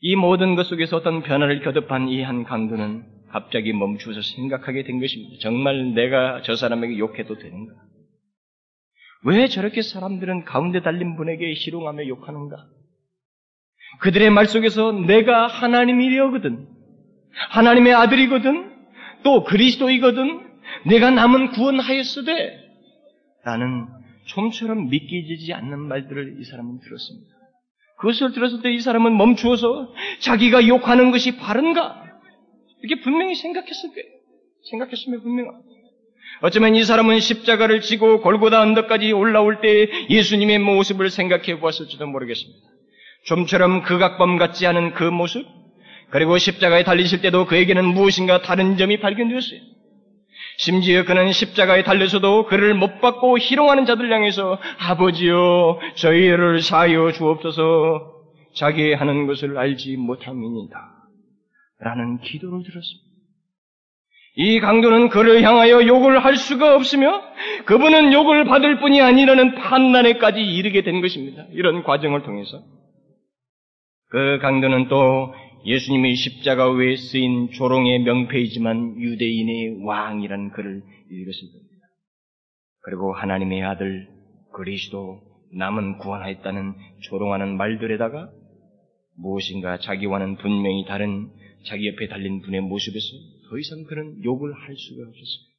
이 0.00 0.16
모든 0.16 0.56
것 0.56 0.64
속에서 0.66 0.96
어떤 0.96 1.22
변화를 1.22 1.62
거듭한 1.62 2.08
이 2.08 2.22
한 2.22 2.44
강도는 2.44 3.04
갑자기 3.30 3.72
멈추어서 3.72 4.20
생각하게 4.20 4.84
된 4.84 5.00
것입니다. 5.00 5.36
정말 5.40 5.94
내가 5.94 6.42
저 6.42 6.54
사람에게 6.54 6.98
욕해도 6.98 7.38
되는가? 7.38 7.72
왜 9.24 9.46
저렇게 9.46 9.80
사람들은 9.82 10.44
가운데 10.44 10.82
달린 10.82 11.16
분에게 11.16 11.54
희롱하며 11.54 12.08
욕하는가? 12.08 12.56
그들의 14.00 14.30
말 14.30 14.46
속에서 14.46 14.92
내가 14.92 15.46
하나님이려거든. 15.46 16.66
하나님의 17.50 17.94
아들이거든. 17.94 18.72
또 19.22 19.44
그리스도이거든. 19.44 20.51
내가 20.86 21.10
남은 21.10 21.50
구원하였으되. 21.52 22.60
라는 23.44 23.86
좀처럼 24.26 24.88
믿기지 24.88 25.52
않는 25.52 25.78
말들을 25.80 26.36
이 26.40 26.44
사람은 26.44 26.80
들었습니다. 26.80 27.28
그것을 27.98 28.32
들었을 28.32 28.62
때 28.62 28.70
이 28.72 28.80
사람은 28.80 29.16
멈추어서 29.16 29.92
자기가 30.20 30.66
욕하는 30.68 31.10
것이 31.10 31.36
바른가? 31.36 32.02
이렇게 32.82 33.00
분명히 33.02 33.34
생각했을 33.34 33.90
거예요. 33.94 34.08
생각했으면 34.70 35.22
분명합니다. 35.22 35.68
어쩌면 36.40 36.74
이 36.74 36.82
사람은 36.82 37.20
십자가를 37.20 37.80
지고 37.80 38.20
골고다 38.20 38.60
언덕까지 38.60 39.12
올라올 39.12 39.60
때 39.60 39.88
예수님의 40.10 40.58
모습을 40.60 41.10
생각해 41.10 41.60
보았을지도 41.60 42.06
모르겠습니다. 42.06 42.60
좀처럼 43.26 43.82
극악범 43.82 44.38
같지 44.38 44.66
않은 44.66 44.94
그 44.94 45.04
모습, 45.04 45.46
그리고 46.10 46.38
십자가에 46.38 46.82
달리실 46.84 47.20
때도 47.20 47.46
그에게는 47.46 47.84
무엇인가 47.84 48.42
다른 48.42 48.76
점이 48.76 48.98
발견되었어요. 49.00 49.60
심지어 50.64 51.04
그는 51.04 51.32
십자가에 51.32 51.82
달려서도 51.82 52.46
그를 52.46 52.72
못 52.74 53.00
받고 53.00 53.36
희롱하는 53.36 53.84
자들 53.84 54.12
향해서 54.12 54.58
아버지여 54.78 55.80
저희를 55.96 56.62
사하여 56.62 57.10
주옵소서 57.10 58.12
자기 58.54 58.92
하는 58.92 59.26
것을 59.26 59.58
알지 59.58 59.96
못함이니다. 59.96 60.78
라는 61.80 62.20
기도를 62.20 62.62
들었습니다. 62.62 63.12
이 64.36 64.60
강도는 64.60 65.08
그를 65.08 65.42
향하여 65.42 65.84
욕을 65.84 66.24
할 66.24 66.36
수가 66.36 66.76
없으며 66.76 67.20
그분은 67.64 68.12
욕을 68.12 68.44
받을 68.44 68.78
뿐이 68.78 69.02
아니라는 69.02 69.56
판단에까지 69.56 70.40
이르게 70.40 70.82
된 70.82 71.00
것입니다. 71.00 71.44
이런 71.50 71.82
과정을 71.82 72.22
통해서. 72.22 72.62
그 74.10 74.38
강도는 74.40 74.86
또 74.88 75.34
예수님의 75.64 76.16
십자가 76.16 76.70
위에 76.72 76.96
쓰인 76.96 77.50
조롱의 77.52 78.00
명패이지만 78.00 79.00
유대인의 79.00 79.84
왕이라는 79.84 80.50
글을 80.50 80.82
읽었을 81.10 81.52
겁니다. 81.52 81.86
그리고 82.80 83.14
하나님의 83.14 83.62
아들 83.62 84.08
그리스도 84.52 85.20
남은 85.54 85.98
구원하였다는 85.98 86.74
조롱하는 87.02 87.56
말들에다가 87.56 88.30
무엇인가 89.16 89.78
자기와는 89.78 90.38
분명히 90.38 90.84
다른 90.86 91.28
자기 91.66 91.86
옆에 91.88 92.08
달린 92.08 92.40
분의 92.40 92.60
모습에서 92.62 93.06
더 93.48 93.58
이상 93.58 93.84
그는 93.84 94.24
욕을 94.24 94.52
할 94.52 94.74
수가 94.76 95.02
없었어요. 95.08 95.52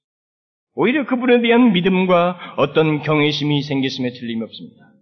오히려 0.75 1.05
그분에 1.05 1.41
대한 1.41 1.71
믿음과 1.71 2.55
어떤 2.57 3.03
경외심이 3.03 3.61
생겼음에 3.61 4.11
틀림이 4.11 4.41
없습니다. 4.41 4.93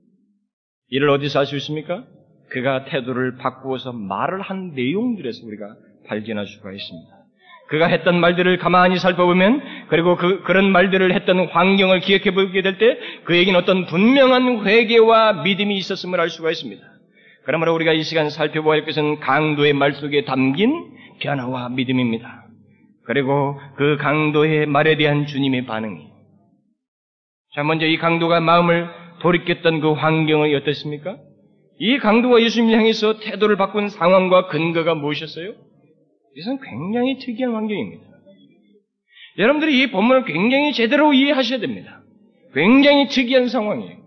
이를 0.90 1.10
어디서 1.10 1.40
알 1.40 1.46
수 1.46 1.56
있습니까? 1.58 2.06
그가 2.52 2.86
태도를 2.86 3.38
바꾸어서 3.38 3.94
말을 3.94 4.42
한 4.42 4.74
내용들에서 4.76 5.46
우리가 5.46 5.66
발견할 6.08 6.46
수가 6.46 6.72
있습니다. 6.72 7.22
그가 7.70 7.88
했던 7.88 8.20
말들을 8.20 8.58
가만히 8.58 8.98
살펴보면 8.98 9.62
그리고 9.88 10.18
그, 10.18 10.44
그런 10.44 10.70
말들을 10.72 11.14
했던 11.16 11.48
환경을 11.48 12.02
기억해 12.02 12.32
보게 12.32 12.62
될 12.62 12.78
때 12.78 12.98
그에게는 13.24 13.58
어떤 13.58 13.86
분명한 13.86 14.66
회개와 14.66 15.44
믿음이 15.44 15.78
있었음을 15.78 16.20
알 16.20 16.30
수가 16.30 16.52
있습니다. 16.52 16.84
그러므로 17.46 17.74
우리가 17.74 17.94
이 17.94 18.04
시간 18.04 18.30
살펴보아야 18.30 18.80
할 18.80 18.86
것은 18.86 19.22
강도의 19.22 19.72
말 19.74 19.94
속에 19.94 20.26
담긴 20.26 20.92
변화와 21.22 21.70
믿음입니다. 21.70 22.46
그리고 23.06 23.60
그 23.78 23.98
강도의 23.98 24.66
말에 24.66 24.98
대한 24.98 25.26
주님의 25.26 25.66
반응이. 25.66 26.08
자, 27.56 27.64
먼저 27.64 27.86
이 27.86 27.98
강도가 27.98 28.42
마음을 28.42 28.90
돌이켰던 29.22 29.80
그 29.80 29.94
환경은 29.94 30.56
어떻습니까? 30.58 31.18
이 31.84 31.98
강도가 31.98 32.40
예수님을 32.40 32.78
향해서 32.78 33.18
태도를 33.18 33.58
바꾼 33.58 33.90
상황과 33.90 34.46
근거가 34.50 34.94
무엇이었어요? 34.94 35.56
이것은 36.36 36.60
굉장히 36.62 37.18
특이한 37.18 37.56
환경입니다. 37.56 38.04
여러분들이 39.40 39.82
이 39.82 39.90
본문을 39.90 40.26
굉장히 40.26 40.74
제대로 40.74 41.12
이해하셔야 41.12 41.60
됩니다. 41.60 42.04
굉장히 42.54 43.08
특이한 43.08 43.48
상황이에요. 43.48 43.98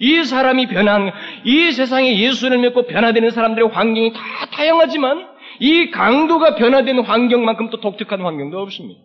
이 0.00 0.24
사람이 0.24 0.66
변한, 0.66 1.12
이 1.46 1.72
세상에 1.72 2.18
예수를 2.18 2.58
믿고 2.58 2.82
변화되는 2.82 3.30
사람들의 3.30 3.70
환경이 3.70 4.12
다 4.12 4.20
다양하지만 4.52 5.26
이 5.60 5.90
강도가 5.92 6.56
변화된 6.56 6.98
환경만큼 6.98 7.70
또 7.70 7.80
독특한 7.80 8.20
환경도 8.20 8.58
없습니다. 8.60 9.00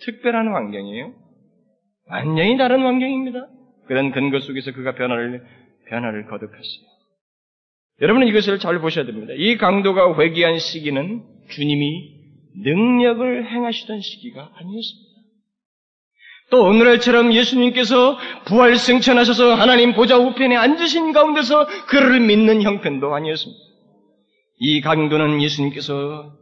특별한 0.00 0.48
환경이에요. 0.52 1.12
완전히 2.10 2.56
다른 2.56 2.82
환경입니다. 2.82 3.46
그런 3.86 4.10
근거 4.10 4.40
속에서 4.40 4.72
그가 4.72 4.96
변화를, 4.96 5.44
변화를 5.88 6.26
거듭했어요. 6.26 6.93
여러분은 8.00 8.26
이것을 8.28 8.58
잘 8.58 8.80
보셔야 8.80 9.06
됩니다. 9.06 9.32
이 9.36 9.56
강도가 9.56 10.18
회개한 10.18 10.58
시기는 10.58 11.22
주님이 11.50 12.12
능력을 12.56 13.46
행하시던 13.50 14.00
시기가 14.00 14.50
아니었습니다. 14.54 15.14
또 16.50 16.64
오늘날처럼 16.64 17.32
예수님께서 17.32 18.18
부활 18.46 18.76
승천하셔서 18.76 19.54
하나님 19.54 19.94
보좌 19.94 20.18
우편에 20.18 20.56
앉으신 20.56 21.12
가운데서 21.12 21.66
그를 21.86 22.20
믿는 22.20 22.62
형편도 22.62 23.14
아니었습니다. 23.14 23.60
이 24.58 24.80
강도는 24.80 25.42
예수님께서 25.42 26.36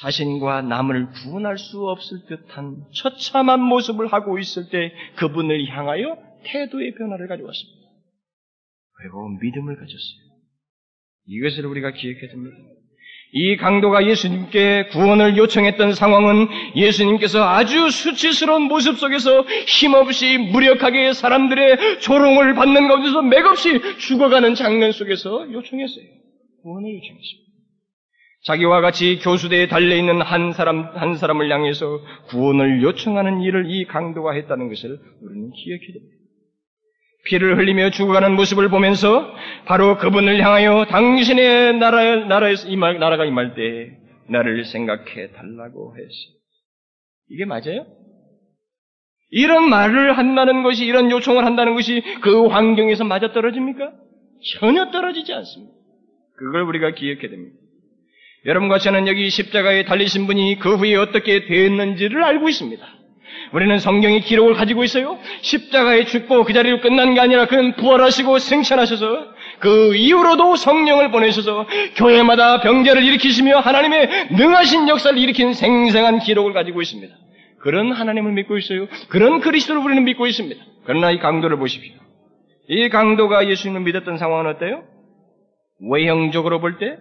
자신과 0.00 0.62
남을 0.62 1.10
구원할 1.10 1.56
수 1.56 1.86
없을 1.86 2.26
듯한 2.26 2.84
처참한 2.94 3.60
모습을 3.60 4.12
하고 4.12 4.38
있을 4.38 4.68
때 4.68 4.92
그분을 5.16 5.68
향하여 5.68 6.18
태도의 6.44 6.94
변화를 6.96 7.28
가져왔습니다. 7.28 7.80
그리고 8.96 9.28
믿음을 9.40 9.76
가졌어요. 9.76 10.33
이것을 11.26 11.66
우리가 11.66 11.92
기억해야 11.92 12.30
됩니다. 12.30 12.56
이 13.36 13.56
강도가 13.56 14.06
예수님께 14.06 14.86
구원을 14.92 15.36
요청했던 15.36 15.94
상황은 15.94 16.46
예수님께서 16.76 17.42
아주 17.42 17.90
수치스러운 17.90 18.62
모습 18.62 18.96
속에서 18.96 19.42
힘없이 19.66 20.38
무력하게 20.38 21.12
사람들의 21.12 21.98
조롱을 22.00 22.54
받는 22.54 22.86
가운데서 22.86 23.22
맥없이 23.22 23.80
죽어가는 23.98 24.54
장면 24.54 24.92
속에서 24.92 25.52
요청했어요. 25.52 26.04
구원을 26.62 26.94
요청했습니다. 26.94 27.44
자기와 28.44 28.80
같이 28.82 29.18
교수대에 29.18 29.66
달려있는 29.66 30.20
한 30.20 30.52
사람, 30.52 30.84
한 30.94 31.16
사람을 31.16 31.50
향해서 31.50 32.00
구원을 32.28 32.82
요청하는 32.84 33.40
일을 33.40 33.68
이 33.68 33.84
강도가 33.86 34.32
했다는 34.32 34.68
것을 34.68 35.00
우리는 35.22 35.50
기억해야 35.50 35.92
됩니다. 35.92 36.23
피를 37.24 37.58
흘리며 37.58 37.90
죽어가는 37.90 38.34
모습을 38.36 38.68
보면서 38.68 39.34
바로 39.66 39.96
그분을 39.98 40.40
향하여 40.44 40.86
당신의 40.86 41.78
나라, 41.78 42.16
나라에서 42.26 42.68
임할, 42.68 42.98
나라가 42.98 43.24
임할 43.24 43.54
때 43.54 43.96
나를 44.28 44.64
생각해 44.64 45.32
달라고 45.32 45.94
했어요. 45.96 46.34
이게 47.30 47.44
맞아요? 47.44 47.86
이런 49.30 49.68
말을 49.68 50.16
한다는 50.16 50.62
것이, 50.62 50.84
이런 50.84 51.10
요청을 51.10 51.44
한다는 51.44 51.74
것이 51.74 52.02
그 52.20 52.46
환경에서 52.46 53.04
맞아 53.04 53.32
떨어집니까? 53.32 53.92
전혀 54.60 54.90
떨어지지 54.90 55.32
않습니다. 55.32 55.72
그걸 56.36 56.62
우리가 56.62 56.92
기억해야 56.92 57.30
됩니다. 57.30 57.56
여러분과 58.46 58.78
저는 58.78 59.08
여기 59.08 59.30
십자가에 59.30 59.84
달리신 59.86 60.26
분이 60.26 60.58
그 60.58 60.76
후에 60.76 60.94
어떻게 60.96 61.46
되었는지를 61.46 62.22
알고 62.22 62.48
있습니다. 62.48 62.86
우리는 63.52 63.78
성경의 63.78 64.20
기록을 64.22 64.54
가지고 64.54 64.84
있어요. 64.84 65.18
십자가에 65.42 66.04
죽고 66.04 66.44
그 66.44 66.52
자리로 66.52 66.80
끝난 66.80 67.14
게 67.14 67.20
아니라 67.20 67.46
그는 67.46 67.74
부활하시고 67.76 68.38
생천하셔서 68.38 69.34
그 69.60 69.94
이후로도 69.94 70.56
성령을 70.56 71.10
보내셔서 71.10 71.66
교회마다 71.96 72.60
병자를 72.60 73.02
일으키시며 73.04 73.58
하나님의 73.60 74.28
능하신 74.32 74.88
역사를 74.88 75.16
일으킨 75.16 75.52
생생한 75.54 76.18
기록을 76.20 76.52
가지고 76.52 76.82
있습니다. 76.82 77.14
그런 77.60 77.92
하나님을 77.92 78.32
믿고 78.32 78.58
있어요. 78.58 78.86
그런 79.08 79.40
그리스도를 79.40 79.80
우리는 79.80 80.04
믿고 80.04 80.26
있습니다. 80.26 80.62
그러나 80.84 81.10
이 81.10 81.18
강도를 81.18 81.56
보십시오. 81.58 81.94
이 82.68 82.88
강도가 82.88 83.48
예수님을 83.48 83.82
믿었던 83.82 84.18
상황은 84.18 84.50
어때요? 84.50 84.84
외형적으로 85.90 86.60
볼 86.60 86.78
때 86.78 86.96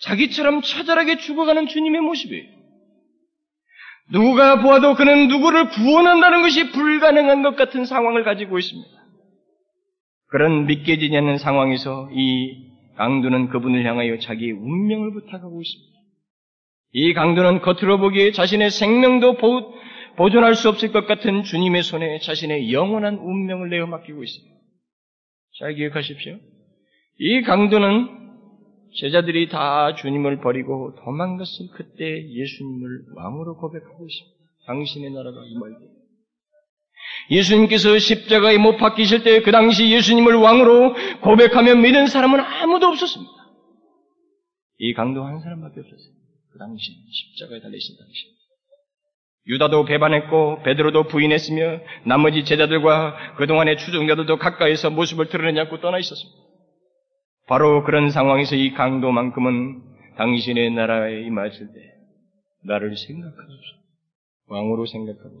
자기처럼 0.00 0.62
처절하게 0.62 1.16
죽어가는 1.18 1.66
주님의 1.68 2.00
모습이에요. 2.02 2.44
누가 4.12 4.62
보아도 4.62 4.94
그는 4.94 5.28
누구를 5.28 5.70
구원한다는 5.70 6.42
것이 6.42 6.70
불가능한 6.70 7.42
것 7.42 7.56
같은 7.56 7.84
상황을 7.84 8.24
가지고 8.24 8.58
있습니다. 8.58 8.88
그런 10.28 10.66
믿겨지지 10.66 11.16
않는 11.16 11.38
상황에서 11.38 12.08
이 12.12 12.66
강도는 12.96 13.48
그분을 13.48 13.84
향하여 13.84 14.18
자기의 14.18 14.52
운명을 14.52 15.12
부탁하고 15.12 15.60
있습니다. 15.60 15.96
이 16.92 17.12
강도는 17.12 17.60
겉으로 17.60 17.98
보기에 17.98 18.32
자신의 18.32 18.70
생명도 18.70 19.36
보, 19.36 19.74
보존할 20.16 20.54
수 20.54 20.68
없을 20.68 20.92
것 20.92 21.06
같은 21.06 21.42
주님의 21.42 21.82
손에 21.82 22.20
자신의 22.20 22.72
영원한 22.72 23.16
운명을 23.18 23.68
내어 23.68 23.86
맡기고 23.86 24.22
있습니다. 24.22 24.56
잘 25.58 25.74
기억하십시오. 25.74 26.38
이 27.18 27.42
강도는 27.42 28.25
제자들이 28.96 29.48
다 29.48 29.94
주님을 29.94 30.40
버리고 30.40 30.94
도망갔을 31.04 31.68
그때 31.74 32.04
예수님을 32.28 33.04
왕으로 33.14 33.56
고백하고 33.58 34.06
있습니다. 34.06 34.36
당신의 34.66 35.10
나라가 35.10 35.44
임할 35.44 35.70
때. 35.72 35.86
예수님께서 37.30 37.98
십자가에 37.98 38.58
못 38.58 38.76
박히실 38.78 39.22
때 39.22 39.42
그 39.42 39.52
당시 39.52 39.90
예수님을 39.90 40.34
왕으로 40.34 40.94
고백하며 41.20 41.76
믿은 41.76 42.06
사람은 42.06 42.40
아무도 42.40 42.86
없었습니다. 42.86 43.32
이 44.78 44.92
강도 44.94 45.24
한 45.24 45.40
사람밖에 45.40 45.80
없었어요. 45.80 46.12
그 46.52 46.58
당시 46.58 46.92
십자가에 47.10 47.60
달리신 47.60 47.96
당시. 47.98 48.36
유다도 49.48 49.84
배반했고 49.84 50.62
베드로도 50.64 51.04
부인했으며 51.04 51.80
나머지 52.04 52.44
제자들과 52.44 53.36
그동안의 53.36 53.78
추종자들도 53.78 54.38
가까이서 54.38 54.90
모습을 54.90 55.28
드러내지 55.28 55.60
않고 55.60 55.80
떠나 55.80 55.98
있었습니다. 55.98 56.45
바로 57.46 57.84
그런 57.84 58.10
상황에서 58.10 58.56
이 58.56 58.72
강도만큼은 58.72 59.82
당신의 60.16 60.70
나라에 60.72 61.22
임하실 61.22 61.68
때 61.68 61.80
나를 62.64 62.96
생각하소서. 62.96 63.76
왕으로 64.48 64.86
생각하소서. 64.86 65.36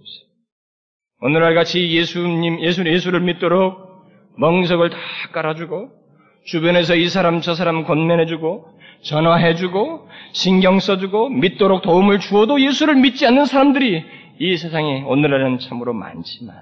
오늘날 1.22 1.54
같이 1.54 1.90
예수님, 1.96 2.60
예수, 2.60 2.86
예수를 2.86 3.20
믿도록 3.20 3.86
멍석을 4.38 4.90
다 4.90 4.96
깔아주고 5.32 5.90
주변에서 6.44 6.94
이 6.94 7.08
사람 7.08 7.40
저 7.40 7.54
사람 7.54 7.84
권면해주고 7.84 8.78
전화해주고 9.02 10.08
신경 10.32 10.78
써주고 10.78 11.30
믿도록 11.30 11.82
도움을 11.82 12.20
주어도 12.20 12.60
예수를 12.60 12.96
믿지 12.96 13.26
않는 13.26 13.46
사람들이 13.46 14.04
이 14.38 14.56
세상에 14.56 15.02
오늘날은 15.02 15.58
참으로 15.58 15.92
많지만 15.92 16.56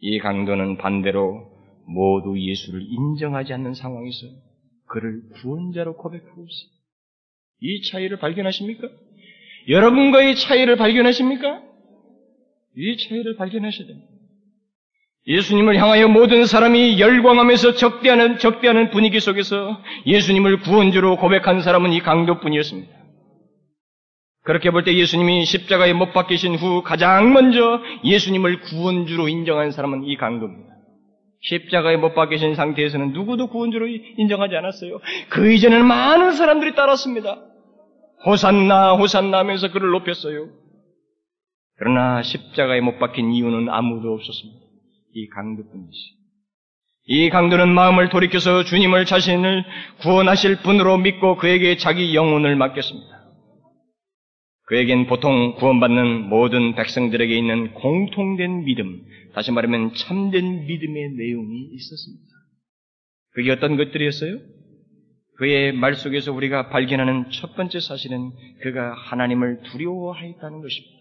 이 0.00 0.18
강도는 0.18 0.78
반대로 0.78 1.48
모두 1.86 2.38
예수를 2.38 2.82
인정하지 2.82 3.52
않는 3.54 3.74
상황에서 3.74 4.26
그를 4.90 5.22
구원자로 5.40 5.96
고백하고 5.96 6.46
있어요. 6.48 6.70
이 7.60 7.82
차이를 7.90 8.18
발견하십니까? 8.18 8.88
여러분과의 9.68 10.34
차이를 10.36 10.76
발견하십니까? 10.76 11.62
이 12.76 12.96
차이를 12.96 13.36
발견하셔야 13.36 13.86
됩니다. 13.86 14.08
예수님을 15.26 15.76
향하여 15.76 16.08
모든 16.08 16.46
사람이 16.46 16.98
열광하면서 16.98 17.74
적대하는, 17.74 18.38
적대하는 18.38 18.90
분위기 18.90 19.20
속에서 19.20 19.80
예수님을 20.06 20.60
구원주로 20.60 21.16
고백한 21.18 21.60
사람은 21.60 21.92
이 21.92 22.00
강도뿐이었습니다. 22.00 22.92
그렇게 24.42 24.70
볼 24.70 24.82
때 24.82 24.94
예수님이 24.94 25.44
십자가에 25.44 25.92
못 25.92 26.12
박히신 26.12 26.56
후 26.56 26.82
가장 26.82 27.32
먼저 27.32 27.80
예수님을 28.02 28.60
구원주로 28.62 29.28
인정한 29.28 29.70
사람은 29.70 30.04
이 30.04 30.16
강도입니다. 30.16 30.69
십자가에 31.42 31.96
못 31.96 32.14
박히신 32.14 32.54
상태에서는 32.54 33.12
누구도 33.12 33.48
구원주로 33.48 33.86
인정하지 33.88 34.56
않았어요. 34.56 35.00
그 35.30 35.52
이전에는 35.52 35.86
많은 35.86 36.32
사람들이 36.32 36.74
따랐습니다. 36.74 37.38
호산나, 38.26 38.94
호산나 38.94 39.38
하면서 39.38 39.70
그를 39.70 39.90
높였어요. 39.90 40.48
그러나 41.78 42.22
십자가에 42.22 42.80
못 42.82 42.98
박힌 42.98 43.32
이유는 43.32 43.70
아무도 43.70 44.12
없었습니다. 44.12 44.60
이 45.14 45.28
강도뿐이시. 45.28 46.20
이 47.06 47.30
강도는 47.30 47.74
마음을 47.74 48.10
돌이켜서 48.10 48.62
주님을 48.62 49.06
자신을 49.06 49.64
구원하실 50.02 50.56
분으로 50.62 50.98
믿고 50.98 51.36
그에게 51.36 51.76
자기 51.76 52.14
영혼을 52.14 52.54
맡겼습니다. 52.56 53.19
그에겐 54.70 55.06
보통 55.06 55.56
구원받는 55.56 56.28
모든 56.28 56.76
백성들에게 56.76 57.36
있는 57.36 57.74
공통된 57.74 58.64
믿음, 58.64 59.02
다시 59.34 59.50
말하면 59.50 59.94
참된 59.94 60.64
믿음의 60.64 61.10
내용이 61.18 61.70
있었습니다. 61.72 62.24
그게 63.32 63.50
어떤 63.50 63.76
것들이었어요? 63.76 64.38
그의 65.38 65.72
말 65.72 65.94
속에서 65.94 66.32
우리가 66.32 66.68
발견하는 66.68 67.30
첫 67.32 67.56
번째 67.56 67.80
사실은 67.80 68.30
그가 68.62 68.94
하나님을 68.94 69.62
두려워하였다는 69.64 70.60
것입니다. 70.60 71.00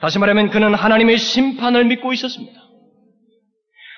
다시 0.00 0.20
말하면 0.20 0.50
그는 0.50 0.72
하나님의 0.72 1.18
심판을 1.18 1.84
믿고 1.86 2.12
있었습니다. 2.12 2.60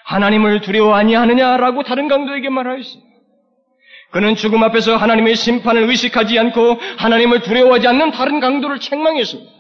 하나님을 0.07 0.63
두려워 0.63 0.95
아니하느냐라고 0.95 1.83
다른 1.83 2.09
강도에게 2.09 2.49
말하였어요. 2.49 3.03
그는 4.15 4.37
죽음 4.37 4.63
앞에서 4.63 4.97
하나님의 4.97 5.35
심판을 5.35 5.89
의식하지 5.91 6.39
않고 6.39 6.75
하나님을 6.99 7.43
두려워하지 7.43 7.89
않는 7.89 8.13
다른 8.13 8.39
강도를 8.39 8.79
책망했습니다. 8.79 9.51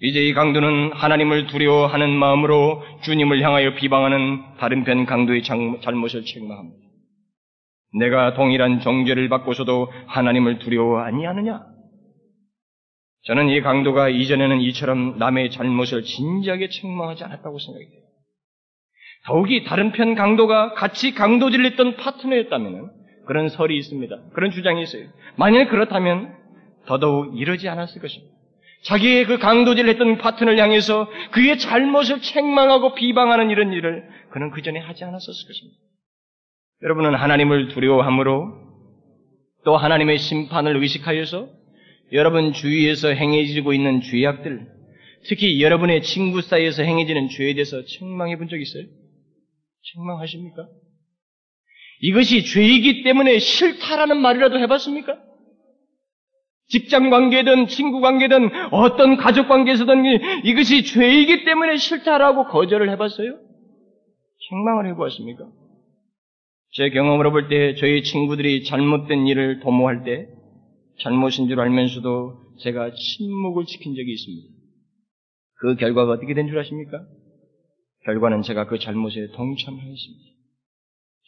이제 0.00 0.20
이 0.20 0.34
강도는 0.34 0.90
하나님을 0.92 1.46
두려워하는 1.46 2.10
마음으로 2.10 2.82
주님을 3.04 3.40
향하여 3.40 3.76
비방하는 3.76 4.56
다른 4.58 4.82
편 4.82 5.06
강도의 5.06 5.44
잘못을 5.44 6.24
책망합니다. 6.24 6.76
내가 8.00 8.34
동일한 8.34 8.80
정죄를 8.80 9.28
받고서도 9.28 9.92
하나님을 10.08 10.58
두려워 10.58 10.98
아니하느냐? 10.98 11.62
저는 13.26 13.48
이 13.48 13.60
강도가 13.60 14.08
이전에는 14.08 14.60
이처럼 14.60 15.18
남의 15.18 15.52
잘못을 15.52 16.02
진지하게 16.02 16.68
책망하지 16.68 17.22
않았다고 17.22 17.60
생각이 17.60 17.84
돼요. 17.84 18.00
더욱이 19.26 19.62
다른 19.62 19.92
편 19.92 20.16
강도가 20.16 20.74
같이 20.74 21.14
강도질을 21.14 21.64
했던 21.64 21.96
파트너였다면 21.96 23.03
그런 23.26 23.48
설이 23.48 23.76
있습니다. 23.76 24.30
그런 24.34 24.50
주장이 24.50 24.82
있어요. 24.82 25.08
만일 25.36 25.68
그렇다면 25.68 26.34
더더욱 26.86 27.38
이러지 27.38 27.68
않았을 27.68 28.00
것입니다. 28.00 28.34
자기의 28.84 29.24
그 29.24 29.38
강도질을 29.38 29.88
했던 29.88 30.18
파트너를 30.18 30.58
향해서 30.58 31.08
그의 31.30 31.58
잘못을 31.58 32.20
책망하고 32.20 32.94
비방하는 32.94 33.50
이런 33.50 33.72
일을 33.72 34.06
그는 34.30 34.50
그 34.50 34.60
전에 34.60 34.78
하지 34.78 35.04
않았었을 35.04 35.46
것입니다. 35.48 35.78
여러분은 36.82 37.14
하나님을 37.14 37.68
두려워함으로 37.68 38.62
또 39.64 39.76
하나님의 39.78 40.18
심판을 40.18 40.76
의식하여서 40.76 41.48
여러분 42.12 42.52
주위에서 42.52 43.08
행해지고 43.08 43.72
있는 43.72 44.02
죄악들, 44.02 44.66
특히 45.26 45.62
여러분의 45.62 46.02
친구 46.02 46.42
사이에서 46.42 46.82
행해지는 46.82 47.30
죄에 47.30 47.54
대해서 47.54 47.82
책망해 47.86 48.36
본 48.36 48.48
적 48.48 48.60
있어요? 48.60 48.84
책망하십니까? 49.94 50.66
이것이 52.06 52.44
죄이기 52.44 53.02
때문에 53.02 53.38
싫다라는 53.38 54.18
말이라도 54.20 54.58
해봤습니까? 54.58 55.16
직장 56.68 57.08
관계든 57.08 57.66
친구 57.68 58.00
관계든 58.00 58.50
어떤 58.72 59.16
가족 59.16 59.48
관계에서든 59.48 60.44
이것이 60.44 60.84
죄이기 60.84 61.44
때문에 61.44 61.76
싫다라고 61.78 62.44
거절을 62.48 62.90
해봤어요? 62.90 63.38
책망을 64.48 64.86
해보았습니까? 64.90 65.44
제 66.72 66.90
경험으로 66.90 67.30
볼 67.30 67.48
때 67.48 67.74
저희 67.76 68.02
친구들이 68.02 68.64
잘못된 68.64 69.26
일을 69.26 69.60
도모할 69.60 70.04
때 70.04 70.26
잘못인 71.00 71.48
줄 71.48 71.58
알면서도 71.60 72.34
제가 72.60 72.90
침묵을 72.94 73.64
지킨 73.64 73.94
적이 73.94 74.12
있습니다. 74.12 74.48
그 75.60 75.76
결과가 75.76 76.12
어떻게 76.12 76.34
된 76.34 76.48
줄 76.48 76.58
아십니까? 76.58 77.00
결과는 78.04 78.42
제가 78.42 78.66
그 78.66 78.78
잘못에 78.78 79.28
동참하였습니다. 79.34 80.33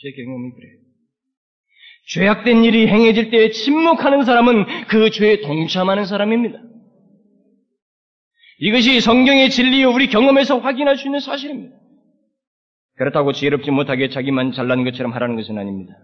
제 0.00 0.10
경험이 0.12 0.52
그래요. 0.52 0.78
죄악된 2.08 2.64
일이 2.64 2.86
행해질 2.86 3.30
때 3.30 3.50
침묵하는 3.50 4.22
사람은 4.22 4.86
그 4.88 5.10
죄에 5.10 5.40
동참하는 5.40 6.04
사람입니다. 6.04 6.58
이것이 8.58 9.00
성경의 9.00 9.50
진리요 9.50 9.90
우리 9.90 10.06
경험에서 10.06 10.58
확인할 10.58 10.96
수 10.96 11.08
있는 11.08 11.20
사실입니다. 11.20 11.76
그렇다고 12.96 13.32
지혜롭지 13.32 13.70
못하게 13.70 14.08
자기만 14.08 14.52
잘난 14.52 14.84
것처럼 14.84 15.12
하라는 15.12 15.36
것은 15.36 15.58
아닙니다. 15.58 15.94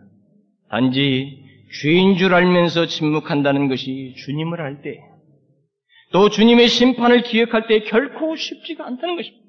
단지 0.68 1.42
죄인 1.80 2.16
줄 2.16 2.34
알면서 2.34 2.86
침묵한다는 2.86 3.68
것이 3.68 4.14
주님을 4.18 4.60
알 4.60 4.82
때, 4.82 5.00
또 6.12 6.28
주님의 6.28 6.68
심판을 6.68 7.22
기억할 7.22 7.66
때 7.66 7.80
결코 7.80 8.36
쉽지가 8.36 8.86
않다는 8.86 9.16
것입니다. 9.16 9.42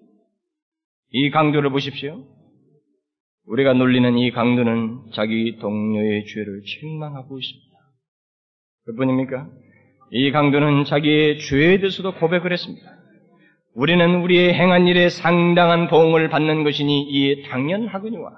이 1.11 1.29
강도를 1.31 1.69
보십시오. 1.71 2.25
우리가 3.47 3.73
놀리는 3.73 4.17
이 4.17 4.31
강도는 4.31 5.11
자기 5.13 5.57
동료의 5.59 6.25
죄를 6.25 6.61
책망하고 6.65 7.39
있습니다. 7.39 7.73
그뿐입니까? 8.85 9.47
이 10.11 10.31
강도는 10.31 10.85
자기의 10.85 11.39
죄에 11.39 11.77
대해서도 11.79 12.13
고백을 12.15 12.53
했습니다. 12.53 12.85
우리는 13.75 14.21
우리의 14.21 14.53
행한 14.53 14.87
일에 14.87 15.09
상당한 15.09 15.87
보응을 15.87 16.29
받는 16.29 16.63
것이니 16.63 17.03
이에 17.09 17.41
당연하거니와. 17.49 18.31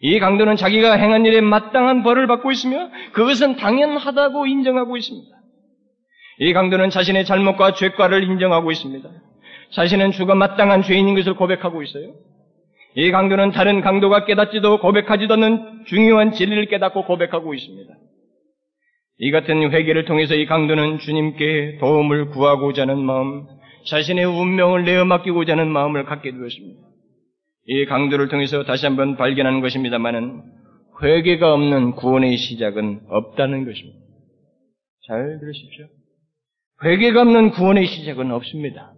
이 0.00 0.18
강도는 0.18 0.56
자기가 0.56 0.94
행한 0.94 1.24
일에 1.24 1.40
마땅한 1.40 2.02
벌을 2.02 2.26
받고 2.26 2.50
있으며 2.50 2.90
그것은 3.12 3.56
당연하다고 3.56 4.46
인정하고 4.46 4.98
있습니다. 4.98 5.28
이 6.40 6.52
강도는 6.52 6.90
자신의 6.90 7.24
잘못과 7.24 7.72
죄과를 7.74 8.24
인정하고 8.24 8.70
있습니다. 8.72 9.08
자신은 9.70 10.10
죽어 10.10 10.34
마땅한 10.34 10.82
죄인인 10.82 11.14
것을 11.14 11.34
고백하고 11.34 11.82
있어요. 11.82 12.14
이 12.96 13.10
강도는 13.10 13.50
다른 13.50 13.80
강도가 13.80 14.24
깨닫지도 14.24 14.78
고백하지도 14.78 15.34
않는 15.34 15.84
중요한 15.86 16.32
진리를 16.32 16.66
깨닫고 16.66 17.04
고백하고 17.06 17.54
있습니다. 17.54 17.92
이 19.18 19.30
같은 19.30 19.72
회개를 19.72 20.04
통해서 20.04 20.34
이 20.34 20.46
강도는 20.46 20.98
주님께 20.98 21.78
도움을 21.80 22.30
구하고자 22.30 22.82
하는 22.82 22.98
마음, 22.98 23.46
자신의 23.86 24.24
운명을 24.24 24.84
내어 24.84 25.04
맡기고자 25.04 25.52
하는 25.52 25.68
마음을 25.68 26.04
갖게 26.04 26.30
되었습니다. 26.30 26.80
이 27.66 27.84
강도를 27.86 28.28
통해서 28.28 28.64
다시 28.64 28.86
한번 28.86 29.16
발견하는 29.16 29.60
것입니다만은 29.60 30.42
회개가 31.02 31.52
없는 31.52 31.92
구원의 31.92 32.36
시작은 32.36 33.00
없다는 33.08 33.64
것입니다. 33.64 33.98
잘 35.06 35.38
들으십시오. 35.40 35.86
회개가 36.84 37.22
없는 37.22 37.50
구원의 37.50 37.86
시작은 37.86 38.30
없습니다. 38.30 38.93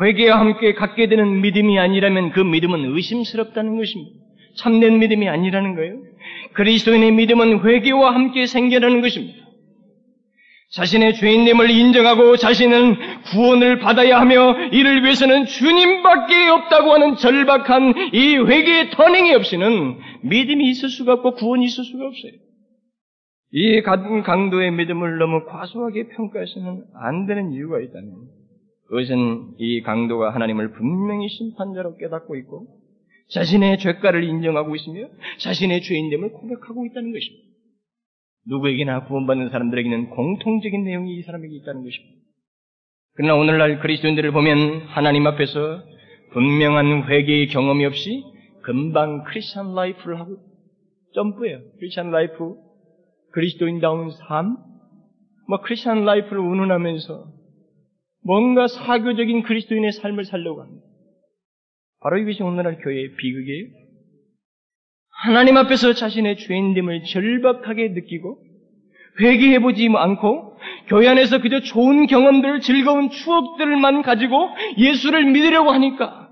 회개와 0.00 0.40
함께 0.40 0.74
갖게 0.74 1.08
되는 1.08 1.40
믿음이 1.40 1.78
아니라면 1.78 2.32
그 2.32 2.40
믿음은 2.40 2.94
의심스럽다는 2.94 3.76
것입니다. 3.76 4.16
참된 4.56 4.98
믿음이 4.98 5.28
아니라는 5.28 5.74
거예요. 5.74 5.94
그리스도인의 6.54 7.12
믿음은 7.12 7.64
회개와 7.64 8.14
함께 8.14 8.46
생겨나는 8.46 9.00
것입니다. 9.00 9.44
자신의 10.72 11.14
죄인됨을 11.14 11.70
인정하고 11.70 12.36
자신은 12.36 12.96
구원을 13.30 13.78
받아야 13.78 14.20
하며 14.20 14.56
이를 14.72 15.04
위해서는 15.04 15.46
주님밖에 15.46 16.48
없다고 16.48 16.92
하는 16.92 17.16
절박한 17.16 17.94
이 18.12 18.36
회개의 18.36 18.90
터닝이 18.90 19.32
없이는 19.34 19.98
믿음이 20.22 20.68
있을 20.70 20.88
수가 20.88 21.12
없고 21.14 21.34
구원이 21.34 21.64
있을 21.66 21.84
수가 21.84 22.06
없어요. 22.06 22.32
이 23.52 23.82
강도의 23.82 24.72
믿음을 24.72 25.18
너무 25.18 25.44
과소하게 25.44 26.08
평가해서는 26.08 26.82
안 27.00 27.26
되는 27.26 27.52
이유가 27.52 27.78
있다면 27.78 28.10
그것은 28.88 29.54
이 29.58 29.82
강도가 29.82 30.34
하나님을 30.34 30.72
분명히 30.72 31.28
심판자로 31.28 31.96
깨닫고 31.96 32.36
있고 32.36 32.66
자신의 33.30 33.78
죄가를 33.78 34.24
인정하고 34.24 34.76
있으며 34.76 35.08
자신의 35.38 35.82
죄인됨을 35.82 36.32
고백하고 36.32 36.86
있다는 36.86 37.12
것입니다. 37.12 37.54
누구에게나 38.46 39.06
구원받는 39.06 39.48
사람들에게는 39.50 40.10
공통적인 40.10 40.84
내용이 40.84 41.16
이 41.16 41.22
사람에게 41.22 41.54
있다는 41.56 41.82
것입니다. 41.82 42.14
그러나 43.14 43.36
오늘날 43.36 43.80
그리스도인들을 43.80 44.32
보면 44.32 44.82
하나님 44.88 45.26
앞에서 45.26 45.82
분명한 46.32 47.04
회개의 47.04 47.48
경험이 47.48 47.86
없이 47.86 48.22
금방 48.62 49.22
Christian 49.24 49.74
life를 49.74 50.18
하고 50.18 50.36
점프해요. 51.14 51.60
Christian 51.78 52.10
life, 52.10 52.56
그리스도인다운 53.32 54.10
삶, 54.10 54.56
뭐 55.48 55.60
Christian 55.60 56.04
life를 56.04 56.40
운운하면서 56.40 57.33
뭔가 58.24 58.66
사교적인 58.66 59.42
그리스도인의 59.42 59.92
삶을 59.92 60.24
살려고 60.24 60.62
합니다. 60.62 60.84
바로 62.00 62.18
이것이 62.18 62.42
오늘날 62.42 62.78
교회의 62.78 63.14
비극이에요. 63.16 63.66
하나님 65.22 65.56
앞에서 65.56 65.92
자신의 65.92 66.36
죄인됨을 66.36 67.04
절박하게 67.04 67.88
느끼고 67.88 68.38
회개해보지 69.20 69.88
않고 69.94 70.56
교회 70.88 71.06
안에서 71.08 71.40
그저 71.40 71.60
좋은 71.60 72.06
경험들, 72.06 72.60
즐거운 72.60 73.10
추억들만 73.10 74.02
가지고 74.02 74.48
예수를 74.76 75.24
믿으려고 75.26 75.70
하니까 75.70 76.30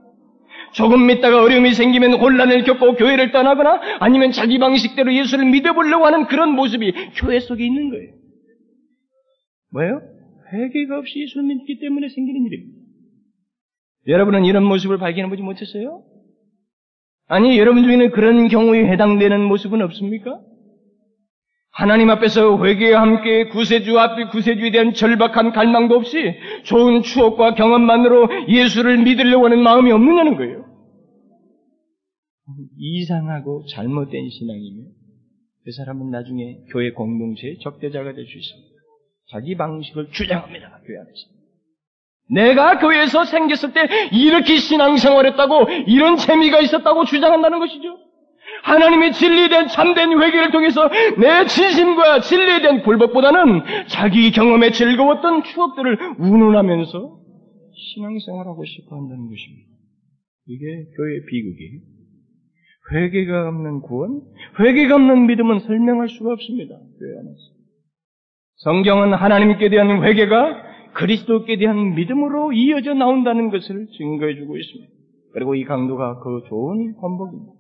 조금 0.75 1.07
믿다가 1.07 1.43
어려움이 1.43 1.75
생기면 1.75 2.15
혼란을 2.15 2.65
겪고 2.65 2.97
교회를 2.97 3.31
떠나거나 3.31 3.99
아니면 4.01 4.33
자기 4.33 4.59
방식대로 4.59 5.15
예수를 5.15 5.45
믿어보려고 5.45 6.07
하는 6.07 6.27
그런 6.27 6.51
모습이 6.53 6.93
교회 7.17 7.39
속에 7.41 7.65
있는 7.65 7.91
거예요. 7.91 8.13
뭐예요? 9.71 10.12
회개가 10.53 10.99
없이 10.99 11.21
예수를 11.21 11.45
믿기 11.47 11.79
때문에 11.81 12.09
생기는 12.09 12.47
일입니다. 12.47 12.79
여러분은 14.09 14.45
이런 14.45 14.65
모습을 14.65 14.99
발견해보지 14.99 15.43
못했어요? 15.43 16.03
아니, 17.29 17.59
여러분 17.59 17.85
중에는 17.85 18.11
그런 18.11 18.49
경우에 18.49 18.85
해당되는 18.87 19.43
모습은 19.45 19.81
없습니까? 19.83 20.41
하나님 21.71 22.11
앞에서 22.11 22.63
회개와 22.63 23.01
함께 23.01 23.49
구세주 23.49 23.99
앞에 23.99 24.27
구세주에 24.27 24.73
대한 24.73 24.93
절박한 24.93 25.53
갈망도 25.53 25.95
없이 25.95 26.35
좋은 26.65 27.03
추억과 27.03 27.55
경험만으로 27.55 28.29
예수를 28.49 29.03
믿으려고 29.03 29.47
하는 29.47 29.63
마음이 29.63 29.91
없느냐는 29.91 30.37
거예요. 30.37 30.67
이상하고 32.77 33.65
잘못된 33.71 34.29
신앙이며 34.29 34.83
그 35.65 35.73
사람은 35.73 36.11
나중에 36.11 36.59
교회 36.71 36.91
공동체의 36.91 37.59
적대자가 37.61 38.13
될 38.13 38.27
수 38.27 38.37
있습니다. 38.37 38.72
자기 39.33 39.57
방식을 39.57 40.11
주장합니다. 40.13 40.69
교회 40.87 40.99
안에서. 40.99 41.33
내가 42.31 42.79
교회에서 42.79 43.25
생겼을 43.25 43.73
때 43.73 43.89
이렇게 44.13 44.57
신앙생활했다고 44.57 45.69
이런 45.87 46.17
재미가 46.17 46.61
있었다고 46.61 47.05
주장한다는 47.05 47.59
것이죠. 47.59 47.99
하나님의 48.63 49.13
진리에 49.13 49.49
대한 49.49 49.69
참된 49.69 50.11
회개를 50.21 50.51
통해서 50.51 50.89
내 51.19 51.47
진심과 51.47 52.21
진리에 52.21 52.61
대한 52.61 52.83
굴복보다는 52.83 53.87
자기 53.89 54.31
경험에 54.31 54.71
즐거웠던 54.71 55.45
추억들을 55.45 55.99
운운하면서 56.19 57.19
신앙생활하고 57.95 58.65
싶어 58.65 58.97
한다는 58.97 59.29
것입니다. 59.29 59.69
이게 60.47 60.67
교회의 60.97 61.25
비극이에요. 61.27 61.81
회개가 62.93 63.49
없는 63.49 63.81
구원, 63.81 64.21
회개가 64.61 64.97
없는 64.97 65.27
믿음은 65.27 65.61
설명할 65.61 66.09
수가 66.09 66.33
없습니다. 66.33 66.75
교회 66.75 67.19
안에서. 67.19 67.62
성경은 68.65 69.13
하나님께 69.13 69.71
대한 69.71 70.05
회개가 70.05 70.63
그리스도께 70.95 71.57
대한 71.59 71.95
믿음으로 71.95 72.53
이어져 72.53 72.95
나온다는 72.95 73.51
것을 73.51 73.89
증거해 73.99 74.37
주고 74.37 74.57
있습니다. 74.57 74.93
그리고 75.33 75.55
이 75.57 75.65
강도가 75.65 76.21
그 76.21 76.43
좋은 76.49 76.95
권복입니다. 76.95 77.53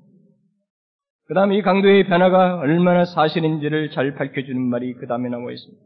그 1.26 1.34
다음에 1.34 1.56
이 1.56 1.62
강도의 1.62 2.06
변화가 2.06 2.58
얼마나 2.58 3.04
사실인지를 3.04 3.90
잘 3.90 4.14
밝혀주는 4.14 4.60
말이 4.60 4.94
그 4.94 5.06
다음에 5.08 5.28
나와 5.28 5.50
있습니다. 5.50 5.82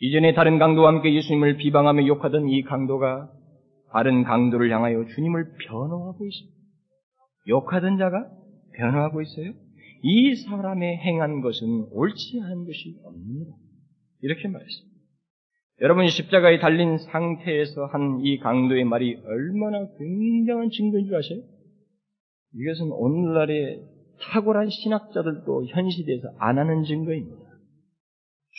이전에 0.00 0.34
다른 0.34 0.58
강도와 0.58 0.88
함께 0.88 1.14
예수님을 1.14 1.58
비방하며 1.58 2.06
욕하던 2.06 2.48
이 2.48 2.62
강도가 2.62 3.30
다른 3.92 4.24
강도를 4.24 4.72
향하여 4.72 5.04
주님을 5.14 5.52
변호하고 5.68 6.26
있습니다. 6.26 6.56
욕하던 7.48 7.98
자가 7.98 8.26
변호하고 8.76 9.22
있어요. 9.22 9.52
이 10.02 10.34
사람의 10.34 10.96
행한 10.96 11.42
것은 11.42 11.86
옳지 11.92 12.40
않은 12.42 12.64
것이 12.64 12.96
없습니다. 13.04 13.61
이렇게 14.22 14.48
말했습니다. 14.48 14.92
여러분이 15.80 16.08
십자가에 16.10 16.58
달린 16.60 16.98
상태에서 16.98 17.86
한 17.86 18.20
이 18.24 18.38
강도의 18.38 18.84
말이 18.84 19.16
얼마나 19.24 19.86
굉장한 19.98 20.70
증거인 20.70 21.06
줄 21.06 21.16
아세요? 21.16 21.42
이것은 22.54 22.92
오늘날의 22.92 23.82
탁월한 24.20 24.68
신학자들도 24.70 25.66
현 25.66 25.90
시대에서 25.90 26.28
안 26.38 26.58
하는 26.58 26.84
증거입니다. 26.84 27.42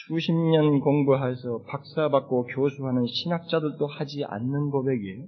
수십 0.08 0.34
년 0.34 0.82
공부해서 0.82 1.64
박사받고 1.68 2.48
교수하는 2.48 3.06
신학자들도 3.06 3.88
하지 3.88 4.26
않는 4.26 4.72
고백이에요. 4.72 5.26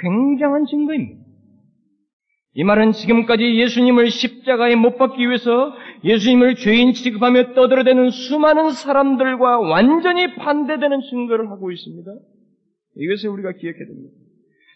굉장한 0.00 0.66
증거입니다. 0.66 1.31
이 2.54 2.64
말은 2.64 2.92
지금까지 2.92 3.42
예수님을 3.60 4.10
십자가에 4.10 4.74
못 4.74 4.98
박기 4.98 5.26
위해서 5.26 5.72
예수님을 6.04 6.56
죄인 6.56 6.92
취급하며 6.92 7.54
떠들어대는 7.54 8.10
수많은 8.10 8.72
사람들과 8.72 9.60
완전히 9.60 10.34
반대되는 10.34 11.00
증거를 11.10 11.50
하고 11.50 11.70
있습니다. 11.72 12.10
이것을 12.96 13.30
우리가 13.30 13.52
기억해야 13.52 13.86
됩니다. 13.86 14.14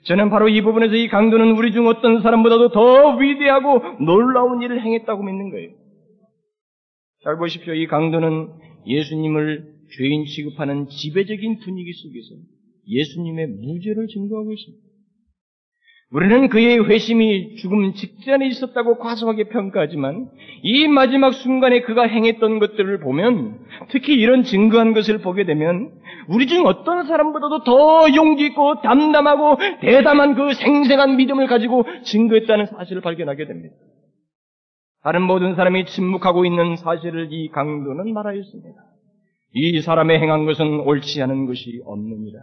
저는 0.07 0.31
바로 0.31 0.49
이 0.49 0.63
부분에서 0.63 0.95
이 0.95 1.09
강도는 1.09 1.57
우리 1.59 1.73
중 1.73 1.87
어떤 1.87 2.23
사람보다도 2.23 2.71
더 2.71 3.17
위대하고 3.17 4.05
놀라운 4.05 4.63
일을 4.63 4.81
행했다고 4.83 5.23
믿는 5.23 5.51
거예요. 5.51 5.71
잘 7.25 7.37
보십시오. 7.37 7.75
이 7.75 7.87
강도는 7.87 8.49
예수님을 8.87 9.65
죄인 9.99 10.25
취급하는 10.25 10.87
지배적인 10.89 11.59
분위기 11.59 11.93
속에서 11.93 12.43
예수님의 12.89 13.49
무죄를 13.49 14.07
증거하고 14.07 14.53
있습니다. 14.53 14.86
우리는 16.13 16.49
그의 16.49 16.89
회심이 16.89 17.57
죽음 17.57 17.93
직전에 17.93 18.47
있었다고 18.47 18.99
과소하게 18.99 19.49
평가하지만 19.49 20.31
이 20.63 20.87
마지막 20.87 21.33
순간에 21.33 21.81
그가 21.81 22.07
행했던 22.07 22.61
것들을 22.61 23.01
보면 23.01 23.59
특히 23.91 24.15
이런 24.15 24.45
증거한 24.45 24.95
것을 24.95 25.19
보게 25.19 25.45
되면 25.45 25.91
우리 26.29 26.47
중 26.47 26.65
어떤 26.65 27.07
사람보다도 27.07 27.65
더 27.65 28.15
용기 28.15 28.47
있고 28.47 28.81
담담하고 28.83 29.57
대담한 29.81 30.37
그 30.37 30.55
생생한 30.55 31.17
믿음을 31.17 31.49
가지고 31.49 31.85
증거했다는 32.05 32.67
사실을 32.67 33.03
발견하게 33.03 33.47
됩니다. 33.47 33.75
다른 35.03 35.23
모든 35.23 35.57
사람이 35.57 35.87
침묵하고 35.87 36.45
있는 36.45 36.77
사실을 36.77 37.33
이 37.33 37.49
강도는 37.49 38.13
말하였습니다. 38.13 38.81
이 39.55 39.81
사람의 39.81 40.21
행한 40.21 40.47
것은 40.47 40.81
옳지 40.81 41.21
않은 41.23 41.47
것이 41.47 41.81
없느니라. 41.85 42.41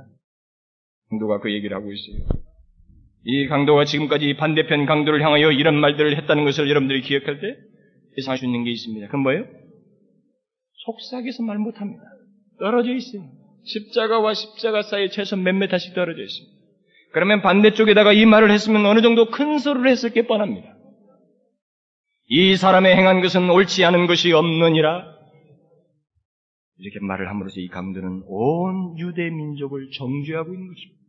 강도가 1.09 1.39
그 1.39 1.53
얘기를 1.53 1.75
하고 1.75 1.91
있어요. 1.91 2.52
이 3.25 3.47
강도가 3.47 3.85
지금까지 3.85 4.35
반대편 4.35 4.85
강도를 4.85 5.21
향하여 5.21 5.51
이런 5.51 5.75
말들을 5.75 6.17
했다는 6.17 6.43
것을 6.43 6.69
여러분들이 6.69 7.01
기억할 7.01 7.39
때 7.39 7.55
예상할 8.17 8.37
수 8.37 8.45
있는 8.45 8.63
게 8.63 8.71
있습니다. 8.71 9.07
그건 9.07 9.21
뭐예요? 9.21 9.45
속삭여서 10.85 11.43
말 11.43 11.57
못합니다. 11.57 12.03
떨어져 12.59 12.93
있어요. 12.93 13.23
십자가와 13.65 14.33
십자가 14.33 14.81
사이에 14.81 15.07
최소 15.09 15.37
몇 15.37 15.53
메타씩 15.53 15.93
떨어져 15.93 16.21
있습니다. 16.21 16.53
그러면 17.13 17.41
반대쪽에다가 17.41 18.11
이 18.11 18.25
말을 18.25 18.51
했으면 18.51 18.85
어느 18.85 19.01
정도 19.01 19.29
큰 19.29 19.57
소리를 19.59 19.89
했을 19.89 20.11
게 20.11 20.23
뻔합니다. 20.23 20.75
이 22.27 22.55
사람의 22.55 22.95
행한 22.95 23.21
것은 23.21 23.49
옳지 23.49 23.85
않은 23.85 24.07
것이 24.07 24.33
없느니라. 24.33 25.13
이렇게 26.79 26.99
말을 27.05 27.29
함으로써 27.29 27.61
이 27.61 27.67
강도는 27.67 28.23
온 28.25 28.97
유대 28.97 29.29
민족을 29.29 29.89
정죄하고 29.95 30.53
있는 30.53 30.67
것입니다. 30.67 31.02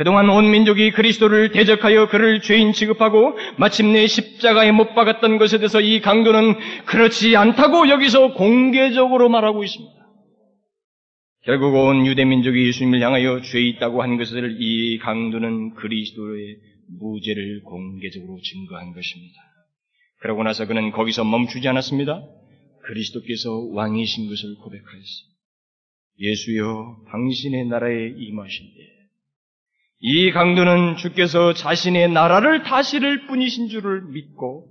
그동안 0.00 0.30
온 0.30 0.50
민족이 0.50 0.92
그리스도를 0.92 1.52
대적하여 1.52 2.08
그를 2.08 2.40
죄인 2.40 2.72
취급하고 2.72 3.36
마침내 3.58 4.06
십자가에 4.06 4.72
못 4.72 4.94
박았던 4.94 5.36
것에 5.36 5.58
대해서 5.58 5.82
이 5.82 6.00
강도는 6.00 6.54
그렇지 6.86 7.36
않다고 7.36 7.90
여기서 7.90 8.32
공개적으로 8.32 9.28
말하고 9.28 9.62
있습니다. 9.62 9.94
결국 11.44 11.74
온 11.74 12.06
유대 12.06 12.24
민족이 12.24 12.68
예수님을 12.68 13.02
향하여 13.02 13.42
죄 13.42 13.60
있다고 13.60 14.02
한 14.02 14.16
것을 14.16 14.56
이 14.58 14.96
강도는 15.00 15.74
그리스도의 15.74 16.56
무죄를 16.98 17.60
공개적으로 17.64 18.40
증거한 18.40 18.94
것입니다. 18.94 19.34
그러고 20.20 20.42
나서 20.44 20.66
그는 20.66 20.92
거기서 20.92 21.24
멈추지 21.24 21.68
않았습니다. 21.68 22.22
그리스도께서 22.86 23.50
왕이신 23.74 24.30
것을 24.30 24.54
고백하였습니다. 24.54 25.36
예수여 26.20 27.04
당신의 27.10 27.66
나라에 27.66 28.14
임하신데 28.16 28.99
이 30.00 30.30
강도는 30.32 30.96
주께서 30.96 31.52
자신의 31.52 32.10
나라를 32.10 32.62
다스릴 32.62 33.26
뿐이신 33.26 33.68
줄을 33.68 34.02
믿고 34.12 34.66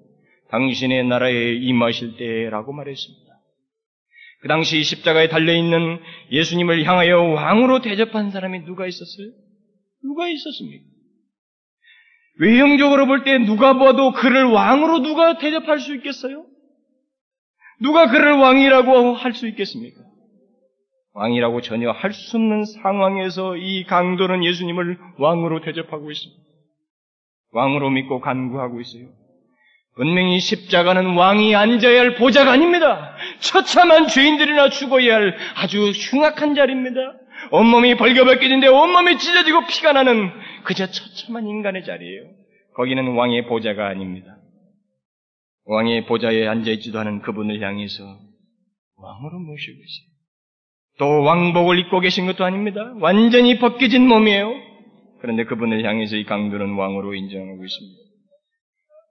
당신의 0.49 1.05
나라에 1.07 1.53
임하실 1.53 2.17
때라고 2.17 2.73
말했습니다. 2.73 3.29
그 4.41 4.47
당시 4.47 4.83
십자가에 4.83 5.27
달려있는 5.27 5.99
예수님을 6.31 6.83
향하여 6.85 7.21
왕으로 7.21 7.81
대접한 7.81 8.31
사람이 8.31 8.65
누가 8.65 8.87
있었어요? 8.87 9.27
누가 10.01 10.27
있었습니까? 10.29 10.85
외형적으로 12.39 13.05
볼 13.05 13.23
때 13.25 13.37
누가 13.37 13.77
봐도 13.77 14.13
그를 14.13 14.45
왕으로 14.45 14.99
누가 15.01 15.37
대접할 15.37 15.79
수 15.79 15.93
있겠어요? 15.95 16.45
누가 17.81 18.09
그를 18.09 18.31
왕이라고 18.33 19.13
할 19.13 19.33
수 19.33 19.47
있겠습니까? 19.49 20.01
왕이라고 21.13 21.61
전혀 21.61 21.91
할 21.91 22.13
수 22.13 22.37
없는 22.37 22.65
상황에서 22.65 23.57
이 23.57 23.83
강도는 23.85 24.43
예수님을 24.43 24.97
왕으로 25.17 25.61
대접하고 25.61 26.11
있습니다. 26.11 26.41
왕으로 27.51 27.89
믿고 27.89 28.19
간구하고 28.19 28.79
있어요. 28.81 29.07
분명히 29.95 30.39
십자가는 30.39 31.15
왕이 31.15 31.55
앉아야 31.55 31.99
할 31.99 32.15
보좌가 32.15 32.51
아닙니다. 32.51 33.15
처참한 33.39 34.07
죄인들이나 34.07 34.69
죽어야 34.69 35.15
할 35.15 35.37
아주 35.55 35.89
흉악한 35.91 36.55
자리입니다. 36.55 36.99
온몸이 37.51 37.95
벌겨벗겨진데 37.95 38.67
온몸이 38.67 39.17
찢어지고 39.17 39.65
피가 39.65 39.93
나는 39.93 40.29
그저 40.63 40.85
처참한 40.87 41.47
인간의 41.47 41.83
자리예요. 41.85 42.23
거기는 42.75 43.13
왕의 43.15 43.47
보좌가 43.47 43.87
아닙니다. 43.87 44.37
왕의 45.65 46.05
보좌에 46.05 46.47
앉아있지도 46.47 46.99
않은 46.99 47.21
그분을 47.21 47.61
향해서 47.61 48.03
왕으로 48.95 49.39
모시고 49.39 49.77
있어요. 49.77 50.08
또 50.99 51.23
왕복을 51.23 51.79
입고 51.79 52.01
계신 52.01 52.25
것도 52.25 52.43
아닙니다. 52.43 52.93
완전히 52.99 53.57
벗겨진 53.57 54.05
몸이에요. 54.07 54.53
그런데 55.21 55.45
그분을 55.45 55.83
향해서 55.85 56.17
이 56.17 56.25
강도는 56.25 56.75
왕으로 56.75 57.13
인정하고 57.13 57.63
있습니다. 57.63 57.99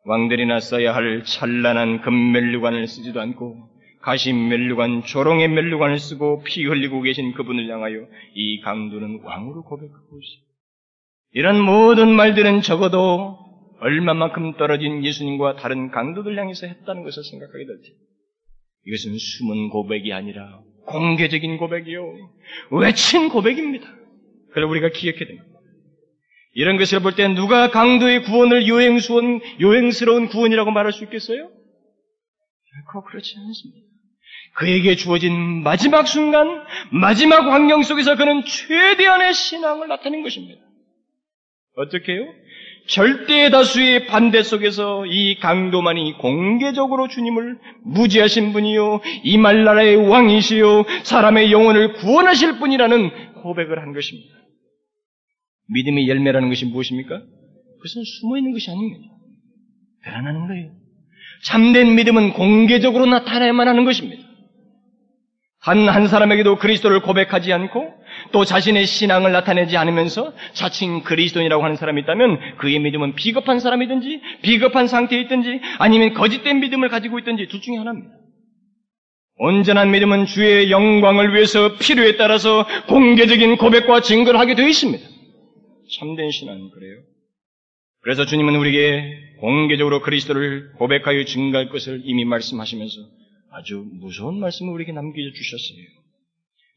왕들이나 0.05 0.61
써야 0.61 0.95
할 0.95 1.25
찬란한 1.25 2.03
금멜류관을 2.03 2.87
쓰지도 2.87 3.21
않고 3.21 3.57
가심 4.03 4.49
멜류관, 4.49 5.03
조롱의 5.03 5.49
멜류관을 5.49 5.99
쓰고 5.99 6.43
피 6.45 6.65
흘리고 6.65 7.03
계신 7.03 7.33
그분을 7.33 7.69
향하여 7.69 8.07
이 8.35 8.61
강도는 8.61 9.21
왕으로 9.25 9.65
고백하고 9.65 10.21
있습니다. 10.21 10.49
이런 11.33 11.61
모든 11.61 12.11
말들은 12.11 12.63
적어도 12.63 13.39
얼마만큼 13.81 14.57
떨어진 14.57 15.05
예수님과 15.05 15.57
다른 15.57 15.91
강도들 15.91 16.39
향해서 16.39 16.67
했다는 16.67 17.03
것을 17.03 17.23
생각하게 17.25 17.65
될지. 17.65 17.93
이것은 18.87 19.17
숨은 19.19 19.71
고백이 19.71 20.13
아니라 20.13 20.61
공개적인 20.89 21.57
고백이요. 21.59 22.31
외친 22.71 23.29
고백입니다. 23.29 23.87
그걸 24.49 24.65
우리가 24.65 24.89
기억해야 24.91 25.27
됩니다. 25.27 25.45
이런 26.55 26.77
것을 26.77 27.01
볼 27.01 27.15
때 27.15 27.29
누가 27.29 27.71
강도의 27.71 28.25
구원을 28.25 28.67
요행스러운, 28.67 29.41
요행스러운 29.61 30.29
구원이라고 30.29 30.71
말할 30.71 30.93
수 30.93 31.05
있겠어요? 31.05 31.51
결코 32.73 33.05
그렇지 33.07 33.35
않습니다. 33.39 33.87
그에게 34.55 34.97
주어진 34.97 35.63
마지막 35.63 36.09
순간, 36.09 36.65
마지막 36.91 37.47
환경 37.53 37.83
속에서 37.83 38.17
그는 38.17 38.45
최대한의 38.45 39.35
신앙을 39.35 39.89
나타낸 39.89 40.23
것입니다. 40.23 40.61
어떻게 41.77 42.13
해요? 42.13 42.25
절대 42.89 43.51
다수의 43.51 44.07
반대 44.07 44.43
속에서 44.43 45.05
이 45.07 45.39
강도만이 45.39 46.15
공개적으로 46.19 47.07
주님을 47.09 47.59
무지하신 47.85 48.53
분이요, 48.53 49.01
이 49.25 49.37
말 49.37 49.65
나라의 49.65 49.97
왕이시요, 49.97 50.85
사람의 51.05 51.53
영혼을 51.53 51.93
구원하실 51.95 52.59
분이라는 52.59 53.43
고백을 53.43 53.81
한 53.83 53.93
것입니다. 53.93 54.35
믿음의 55.71 56.09
열매라는 56.09 56.49
것이 56.49 56.65
무엇입니까? 56.65 57.19
그것은 57.19 58.03
숨어 58.05 58.39
있는 58.39 58.53
것이 58.53 58.71
아닙니다. 58.71 59.05
드러나는 60.05 60.49
거예요. 60.49 60.71
참된 61.45 61.95
믿음은 61.95 62.33
공개적으로 62.33 63.05
나타나야만 63.07 63.69
하는 63.69 63.85
것입니다. 63.85 64.23
한, 65.61 65.89
한 65.89 66.09
사람에게도 66.09 66.57
그리스도를 66.57 67.03
고백하지 67.03 67.53
않고 67.53 67.93
또 68.33 68.45
자신의 68.45 68.87
신앙을 68.87 69.33
나타내지 69.33 69.77
않으면서 69.77 70.33
자칭 70.53 71.03
그리스도인이라고 71.03 71.63
하는 71.63 71.77
사람이 71.77 72.03
있다면 72.03 72.57
그의 72.59 72.79
믿음은 72.79 73.15
비겁한 73.15 73.61
사람이든지 73.61 74.21
비겁한 74.43 74.87
상태에 74.89 75.21
있든지 75.23 75.61
아니면 75.79 76.15
거짓된 76.15 76.61
믿음을 76.61 76.89
가지고 76.89 77.19
있든지 77.21 77.49
둘 77.49 77.61
중에 77.61 77.77
하나입니다. 77.77 78.19
온전한 79.41 79.91
믿음은 79.93 80.27
주의 80.27 80.71
영광을 80.71 81.33
위해서 81.33 81.77
필요에 81.77 82.17
따라서 82.17 82.67
공개적인 82.89 83.57
고백과 83.57 84.01
증거를 84.01 84.39
하게 84.41 84.55
되어 84.55 84.67
있습니다. 84.67 85.05
참된 85.99 86.31
신앙은 86.31 86.71
그래요. 86.71 86.99
그래서 88.03 88.25
주님은 88.27 88.57
우리에게 88.57 89.37
공개적으로 89.41 90.01
그리스도를 90.01 90.73
고백하여 90.73 91.25
증거할 91.25 91.69
것을 91.69 92.03
이미 92.05 92.25
말씀하시면서 92.25 92.95
아주 93.53 93.85
무서운 94.01 94.41
말씀을 94.41 94.73
우리에게 94.73 94.93
남겨 94.93 95.19
주셨어요. 95.35 95.98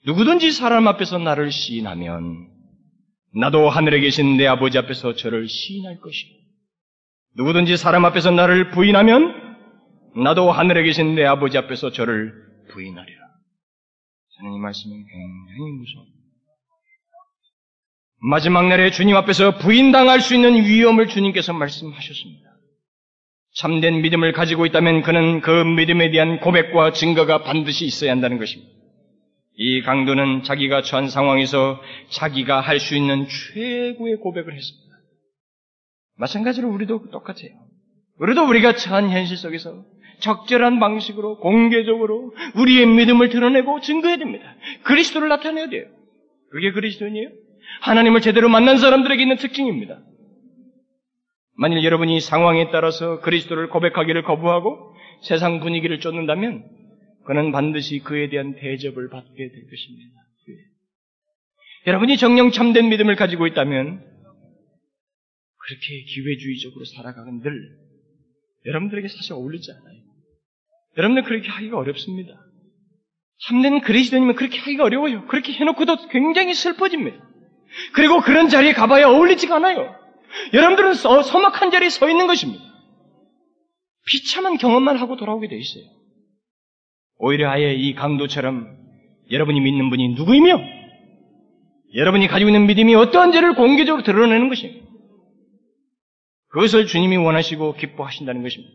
누구든지 0.06 0.52
사람 0.52 0.88
앞에서 0.88 1.20
나를 1.20 1.52
시인하면 1.52 2.50
나도 3.36 3.70
하늘에 3.70 4.00
계신 4.00 4.38
내 4.38 4.48
아버지 4.48 4.78
앞에서 4.78 5.16
저를 5.16 5.48
시인할 5.48 6.00
것이요. 6.00 6.42
누구든지 7.38 7.78
사람 7.78 8.06
앞에서 8.06 8.32
나를 8.32 8.72
부인하면 8.72 9.52
나도 10.16 10.52
하늘에 10.52 10.84
계신 10.84 11.16
내 11.16 11.24
아버지 11.24 11.58
앞에서 11.58 11.92
저를 11.92 12.34
부인하리라. 12.72 13.20
저는 14.38 14.54
이 14.54 14.60
말씀이 14.60 14.94
굉장히 14.94 15.72
무서워요. 15.78 16.12
마지막 18.24 18.68
날에 18.68 18.92
주님 18.92 19.16
앞에서 19.16 19.58
부인당할 19.58 20.20
수 20.22 20.36
있는 20.36 20.66
위험을 20.66 21.08
주님께서 21.08 21.54
말씀하셨습니다. 21.54 22.50
참된 23.56 24.02
믿음을 24.02 24.32
가지고 24.32 24.66
있다면 24.66 25.02
그는 25.02 25.42
그 25.42 25.50
믿음에 25.50 26.12
대한 26.12 26.40
고백과 26.40 26.94
증거가 26.94 27.44
반드시 27.44 27.86
있어야 27.86 28.12
한다는 28.12 28.38
것입니다. 28.38 28.81
이 29.64 29.84
강도는 29.84 30.42
자기가 30.42 30.82
처한 30.82 31.08
상황에서 31.08 31.80
자기가 32.10 32.62
할 32.62 32.80
수 32.80 32.96
있는 32.96 33.28
최고의 33.28 34.16
고백을 34.18 34.56
했습니다. 34.56 34.96
마찬가지로 36.18 36.68
우리도 36.68 37.12
똑같아요. 37.12 37.52
우리도 38.18 38.48
우리가 38.48 38.74
처한 38.74 39.12
현실 39.12 39.38
속에서 39.38 39.86
적절한 40.22 40.80
방식으로 40.80 41.38
공개적으로 41.38 42.34
우리의 42.56 42.88
믿음을 42.88 43.30
드러내고 43.30 43.82
증거해야 43.82 44.18
됩니다. 44.18 44.56
그리스도를 44.82 45.30
나타내야 45.30 45.70
돼요. 45.70 45.86
그게 46.50 46.72
그리스도인이에요. 46.72 47.30
하나님을 47.82 48.22
제대로 48.22 48.50
만난 48.50 48.80
사람들에게 48.80 49.22
있는 49.22 49.36
특징입니다. 49.36 50.00
만일 51.56 51.84
여러분이 51.84 52.20
상황에 52.20 52.72
따라서 52.72 53.20
그리스도를 53.20 53.70
고백하기를 53.70 54.24
거부하고 54.24 54.96
세상 55.22 55.60
분위기를 55.60 56.00
쫓는다면 56.00 56.81
그는 57.26 57.52
반드시 57.52 58.00
그에 58.00 58.30
대한 58.30 58.56
대접을 58.56 59.10
받게 59.10 59.36
될 59.36 59.70
것입니다. 59.70 60.22
여러분이 61.88 62.18
정령 62.18 62.52
참된 62.52 62.90
믿음을 62.90 63.16
가지고 63.16 63.48
있다면 63.48 64.06
그렇게 65.58 66.04
기회주의적으로 66.04 66.86
살아가는 66.86 67.42
늘 67.42 67.78
여러분들에게 68.66 69.08
사실 69.08 69.34
어울리지 69.34 69.72
않아요. 69.72 70.02
여러분들 70.98 71.24
그렇게 71.24 71.50
하기가 71.50 71.78
어렵습니다. 71.78 72.34
참된 73.48 73.82
그리스도님은 73.82 74.36
그렇게 74.36 74.60
하기가 74.60 74.84
어려워요. 74.84 75.26
그렇게 75.28 75.54
해놓고도 75.54 76.10
굉장히 76.10 76.54
슬퍼집니다. 76.54 77.18
그리고 77.94 78.22
그런 78.22 78.50
자리에 78.50 78.74
가봐야 78.74 79.08
어울리지가 79.08 79.56
않아요. 79.56 79.96
여러분들은 80.54 80.94
서, 80.94 81.24
서막한 81.24 81.72
자리에 81.72 81.90
서 81.90 82.10
있는 82.10 82.28
것입니다. 82.28 82.64
비참한 84.06 84.58
경험만 84.58 84.98
하고 84.98 85.16
돌아오게 85.16 85.48
돼 85.48 85.58
있어요. 85.58 85.84
오히려 87.24 87.52
아예 87.52 87.74
이 87.74 87.94
강도처럼 87.94 88.68
여러분이 89.30 89.62
믿는 89.62 89.92
분이 89.92 90.16
누구이며 90.16 90.60
여러분이 91.94 92.28
가지고 92.28 92.50
있는 92.50 92.66
믿음이 92.66 92.96
어떠한 92.96 93.32
죄를 93.32 93.54
공개적으로 93.54 94.04
드러내는 94.04 94.50
것입니다. 94.50 94.88
그것을 96.48 96.88
주님이 96.88 97.18
원하시고 97.18 97.76
기뻐하신다는 97.76 98.42
것입니다. 98.42 98.74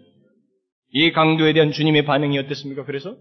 이 0.92 1.10
강도에 1.10 1.54
대한 1.54 1.72
주님의 1.72 2.04
반응이 2.04 2.38
어땠습니까? 2.38 2.84
그래서 2.84 3.16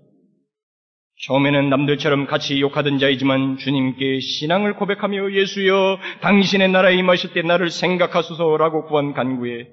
처음에는 1.23 1.69
남들처럼 1.71 2.27
같이 2.27 2.61
욕하던 2.61 2.99
자이지만 2.99 3.57
주님께 3.57 4.19
신앙을 4.19 4.75
고백하며 4.75 5.33
예수여 5.33 5.97
당신의 6.21 6.69
나라에 6.69 6.97
임하실 6.97 7.33
때 7.33 7.41
나를 7.41 7.71
생각하소서라고 7.71 8.85
구한 8.85 9.13
간구에 9.13 9.67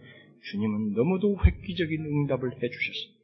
주님은 0.50 0.94
너무도 0.94 1.36
획기적인 1.44 2.00
응답을 2.00 2.52
해주셨습니다. 2.54 3.21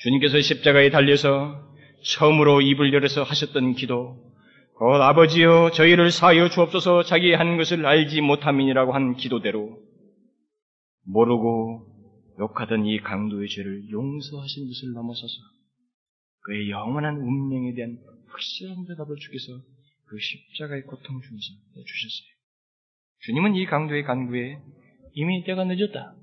주님께서 0.00 0.40
십자가에 0.40 0.90
달려서 0.90 1.74
처음으로 2.04 2.62
입을 2.62 2.92
열어서 2.92 3.22
하셨던 3.22 3.74
기도 3.74 4.32
곧 4.76 4.94
아버지여 4.94 5.72
저희를 5.74 6.10
사하여 6.10 6.48
주옵소서 6.48 7.02
자기 7.02 7.34
한 7.34 7.58
것을 7.58 7.84
알지 7.84 8.22
못함이니라고 8.22 8.94
한 8.94 9.14
기도대로 9.14 9.78
모르고 11.04 11.86
욕하던 12.38 12.86
이 12.86 12.98
강도의 13.00 13.48
죄를 13.48 13.90
용서하신 13.90 14.68
것을 14.68 14.92
넘어서서 14.94 15.34
그의 16.44 16.70
영원한 16.70 17.16
운명에 17.16 17.74
대한 17.74 17.98
확실한 18.28 18.86
대답을 18.86 19.16
주께서 19.16 19.52
그 20.06 20.16
십자가의 20.18 20.84
고통 20.84 21.20
중에서 21.20 21.84
주셨어요. 21.86 22.28
주님은 23.26 23.54
이 23.54 23.66
강도의 23.66 24.04
간구에 24.04 24.56
이미 25.12 25.44
때가 25.44 25.64
늦었다. 25.64 26.14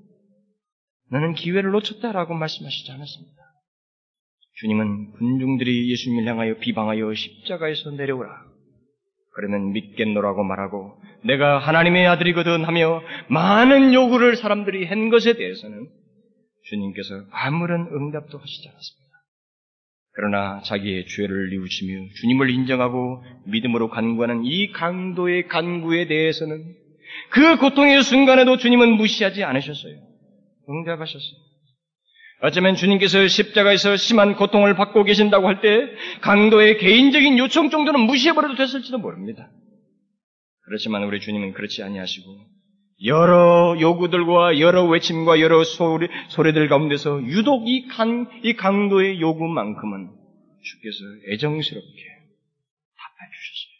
너는 1.10 1.34
기회를 1.34 1.70
놓쳤다라고 1.70 2.34
말씀하시지 2.34 2.90
않았습니다. 2.90 3.37
주님은 4.60 5.12
군중들이 5.12 5.90
예수님을 5.90 6.26
향하여 6.26 6.58
비방하여 6.58 7.14
십자가에서 7.14 7.92
내려오라. 7.92 8.28
그러면 9.34 9.72
믿겠노라고 9.72 10.42
말하고 10.42 11.00
내가 11.24 11.58
하나님의 11.58 12.08
아들이거든 12.08 12.64
하며 12.64 13.00
많은 13.28 13.94
요구를 13.94 14.36
사람들이 14.36 14.84
한 14.86 15.10
것에 15.10 15.34
대해서는 15.34 15.88
주님께서 16.64 17.24
아무런 17.30 17.82
응답도 17.86 18.38
하시지 18.38 18.68
않았습니다. 18.68 19.08
그러나 20.14 20.60
자기의 20.62 21.06
죄를 21.06 21.50
뉘우치며 21.50 22.08
주님을 22.20 22.50
인정하고 22.50 23.22
믿음으로 23.46 23.88
간구하는 23.90 24.44
이 24.44 24.72
강도의 24.72 25.46
간구에 25.46 26.08
대해서는 26.08 26.74
그 27.30 27.58
고통의 27.58 28.02
순간에도 28.02 28.56
주님은 28.56 28.96
무시하지 28.96 29.44
않으셨어요. 29.44 29.94
응답하셨어요. 30.68 31.47
어쩌면 32.40 32.76
주님께서 32.76 33.26
십자가에서 33.26 33.96
심한 33.96 34.36
고통을 34.36 34.74
받고 34.76 35.04
계신다고 35.04 35.48
할 35.48 35.60
때 35.60 35.68
강도의 36.20 36.78
개인적인 36.78 37.36
요청 37.38 37.68
정도는 37.70 38.00
무시해버려도 38.00 38.54
됐을지도 38.54 38.98
모릅니다. 38.98 39.50
그렇지만 40.60 41.02
우리 41.04 41.18
주님은 41.18 41.52
그렇지 41.52 41.82
아니하시고 41.82 42.58
여러 43.06 43.76
요구들과 43.80 44.60
여러 44.60 44.84
외침과 44.84 45.40
여러 45.40 45.64
소리, 45.64 46.08
소리들 46.28 46.68
가운데서 46.68 47.22
유독 47.24 47.68
이, 47.68 47.86
강, 47.88 48.28
이 48.44 48.54
강도의 48.54 49.20
요구만큼은 49.20 50.10
주께서 50.62 50.98
애정스럽게 51.32 52.02
답해 52.98 53.30
주셨어요. 53.34 53.78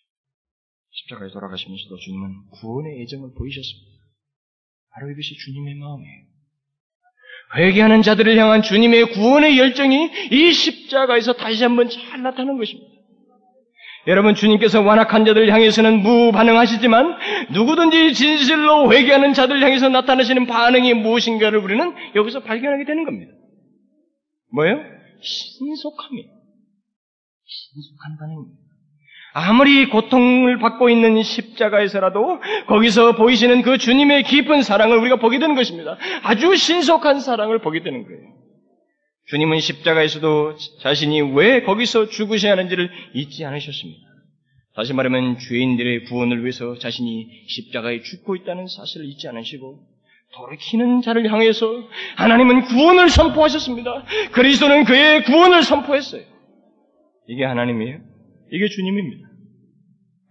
십자가에 0.90 1.30
돌아가시면서도 1.30 1.96
주님은 1.96 2.50
구원의 2.60 3.02
애정을 3.02 3.30
보이셨습니다. 3.36 3.98
바로 4.90 5.10
이것이 5.10 5.34
주님의 5.36 5.74
마음이에요. 5.76 6.37
회개하는 7.56 8.02
자들을 8.02 8.36
향한 8.36 8.62
주님의 8.62 9.12
구원의 9.12 9.58
열정이 9.58 10.10
이 10.30 10.52
십자가에서 10.52 11.32
다시 11.32 11.62
한번 11.62 11.88
잘 11.88 12.22
나타나는 12.22 12.58
것입니다. 12.58 12.88
여러분 14.06 14.34
주님께서 14.34 14.80
완악한 14.80 15.24
자들 15.26 15.52
향해서는 15.52 16.00
무반응하시지만 16.00 17.18
누구든지 17.52 18.14
진실로 18.14 18.92
회개하는 18.92 19.34
자들 19.34 19.62
향해서 19.62 19.88
나타나시는 19.90 20.46
반응이 20.46 20.94
무엇인가를 20.94 21.58
우리는 21.58 21.94
여기서 22.14 22.40
발견하게 22.40 22.84
되는 22.84 23.04
겁니다. 23.04 23.32
뭐예요? 24.52 24.76
신속함이에요. 25.20 26.28
신속한 27.44 28.16
반응입니다. 28.18 28.67
아무리 29.32 29.88
고통을 29.88 30.58
받고 30.58 30.88
있는 30.88 31.22
십자가에서라도 31.22 32.40
거기서 32.66 33.16
보이시는 33.16 33.62
그 33.62 33.78
주님의 33.78 34.24
깊은 34.24 34.62
사랑을 34.62 34.98
우리가 34.98 35.16
보게 35.16 35.38
되는 35.38 35.54
것입니다. 35.54 35.96
아주 36.22 36.56
신속한 36.56 37.20
사랑을 37.20 37.60
보게 37.60 37.82
되는 37.82 38.04
거예요. 38.04 38.20
주님은 39.26 39.60
십자가에서도 39.60 40.56
자신이 40.80 41.20
왜 41.34 41.62
거기서 41.62 42.08
죽으셔야 42.08 42.52
하는지를 42.52 42.90
잊지 43.14 43.44
않으셨습니다. 43.44 44.00
다시 44.74 44.94
말하면 44.94 45.38
죄인들의 45.38 46.04
구원을 46.04 46.42
위해서 46.42 46.78
자신이 46.78 47.28
십자가에 47.48 48.00
죽고 48.02 48.36
있다는 48.36 48.66
사실을 48.68 49.06
잊지 49.06 49.28
않으시고 49.28 49.80
돌이키는 50.34 51.02
자를 51.02 51.30
향해서 51.30 51.88
하나님은 52.16 52.62
구원을 52.66 53.08
선포하셨습니다. 53.10 54.04
그리스도는 54.32 54.84
그의 54.84 55.24
구원을 55.24 55.62
선포했어요. 55.62 56.22
이게 57.28 57.44
하나님이에요. 57.44 58.07
이게 58.50 58.68
주님입니다. 58.68 59.28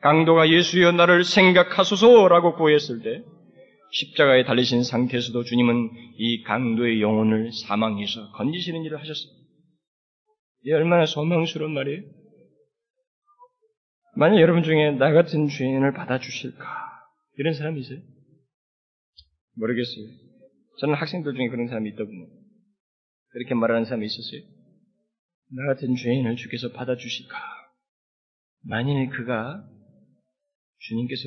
강도가 0.01 0.49
예수여 0.49 0.91
나를 0.91 1.23
생각하소서라고 1.23 2.55
구했을 2.55 3.01
때 3.01 3.23
십자가에 3.91 4.43
달리신 4.43 4.83
상태에서도 4.83 5.43
주님은 5.43 5.89
이 6.17 6.43
강도의 6.43 7.01
영혼을 7.01 7.51
사망해서 7.51 8.31
건지시는 8.31 8.83
일을 8.83 8.99
하셨습니다. 8.99 9.47
이 10.65 10.71
얼마나 10.71 11.05
소망스러운 11.05 11.73
말이에요? 11.73 12.01
만약 14.15 14.41
여러분 14.41 14.63
중에 14.63 14.91
나 14.91 15.11
같은 15.11 15.47
죄인을 15.47 15.93
받아주실까? 15.93 16.65
이런 17.37 17.53
사람이 17.53 17.79
있어요? 17.79 17.99
모르겠어요. 19.55 20.05
저는 20.79 20.95
학생들 20.95 21.33
중에 21.33 21.47
그런 21.49 21.67
사람이 21.67 21.89
있더군요. 21.91 22.27
그렇게 23.29 23.53
말하는 23.53 23.85
사람이 23.85 24.05
있었어요. 24.05 24.41
나 25.55 25.73
같은 25.73 25.95
죄인을 25.95 26.35
주께서 26.35 26.71
받아주실까? 26.71 27.35
만일 28.67 29.09
그가 29.09 29.63
주님께서 30.79 31.23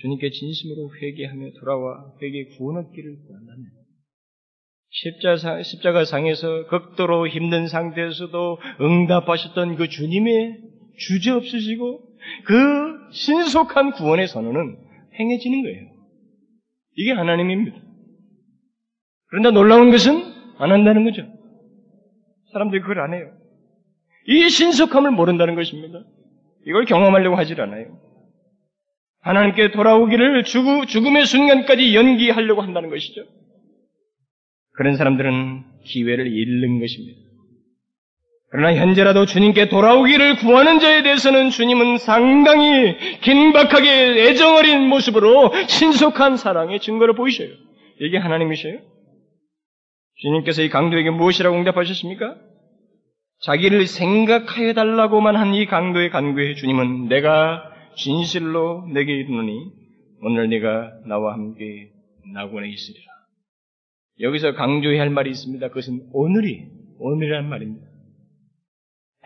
주님께 0.00 0.30
진심으로 0.30 0.90
회개하며 1.00 1.52
돌아와 1.60 2.12
회개 2.20 2.56
구원 2.56 2.84
얻기를 2.84 3.16
구한다면 3.26 3.66
십자가, 4.90 5.62
십자가 5.62 6.04
상에서 6.04 6.66
극도로 6.66 7.26
힘든 7.26 7.66
상태에서도 7.66 8.58
응답하셨던 8.80 9.76
그 9.76 9.88
주님의 9.88 10.60
주저없으시고 10.98 12.00
그 12.44 13.12
신속한 13.12 13.92
구원의 13.92 14.28
선언은 14.28 14.76
행해지는 15.18 15.62
거예요. 15.62 15.88
이게 16.96 17.12
하나님입니다. 17.12 17.76
그런데 19.26 19.50
놀라운 19.50 19.90
것은 19.90 20.22
안 20.58 20.70
한다는 20.70 21.04
거죠. 21.04 21.26
사람들이 22.52 22.82
그걸 22.82 23.00
안 23.00 23.14
해요. 23.14 23.32
이 24.28 24.48
신속함을 24.48 25.10
모른다는 25.10 25.56
것입니다. 25.56 26.04
이걸 26.66 26.84
경험하려고 26.84 27.36
하질 27.36 27.60
않아요. 27.60 27.98
하나님께 29.20 29.70
돌아오기를 29.70 30.44
죽음의 30.44 31.26
순간까지 31.26 31.94
연기하려고 31.94 32.62
한다는 32.62 32.90
것이죠. 32.90 33.24
그런 34.72 34.96
사람들은 34.96 35.64
기회를 35.84 36.26
잃는 36.26 36.80
것입니다. 36.80 37.20
그러나 38.50 38.74
현재라도 38.76 39.26
주님께 39.26 39.68
돌아오기를 39.68 40.36
구하는 40.36 40.78
자에 40.78 41.02
대해서는 41.02 41.50
주님은 41.50 41.98
상당히 41.98 42.96
긴박하게 43.20 44.28
애정어린 44.28 44.88
모습으로 44.88 45.52
신속한 45.66 46.36
사랑의 46.36 46.80
증거를 46.80 47.14
보이셔요. 47.14 47.48
이게 48.00 48.16
하나님이셔요? 48.16 48.78
주님께서 50.16 50.62
이 50.62 50.68
강도에게 50.68 51.10
무엇이라고 51.10 51.56
응답하셨습니까? 51.56 52.36
자기를 53.44 53.86
생각하여 53.86 54.72
달라고만 54.72 55.36
한 55.36 55.54
이 55.54 55.66
강도의 55.66 56.10
간구에 56.10 56.54
주님은 56.54 57.08
내가 57.08 57.62
진실로 57.96 58.86
내게 58.92 59.12
이르노니 59.12 59.70
오늘 60.22 60.48
네가 60.48 61.00
나와 61.06 61.34
함께 61.34 61.90
낙원에 62.32 62.68
있으리라. 62.68 63.04
여기서 64.20 64.54
강조해야 64.54 65.02
할 65.02 65.10
말이 65.10 65.30
있습니다. 65.30 65.68
그것은 65.68 66.08
오늘이 66.12 66.66
오늘이라는 66.98 67.48
말입니다. 67.48 67.86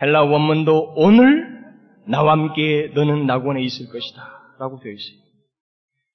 헬라 0.01 0.23
원문도 0.23 0.93
오늘 0.97 1.47
나와 2.07 2.33
함께 2.33 2.91
너는 2.93 3.25
낙원에 3.25 3.61
있을 3.63 3.87
것이다. 3.89 4.21
라고 4.59 4.79
되어 4.79 4.91
있어요. 4.91 5.17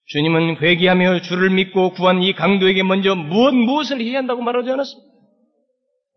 주님은 0.06 0.56
회개하며 0.56 1.22
주를 1.22 1.50
믿고 1.50 1.92
구한 1.92 2.22
이 2.22 2.34
강도에게 2.34 2.82
먼저 2.82 3.14
무엇 3.14 3.54
무엇을 3.54 4.00
해야 4.02 4.18
한다고 4.18 4.42
말하지 4.42 4.70
않았습니다. 4.70 5.10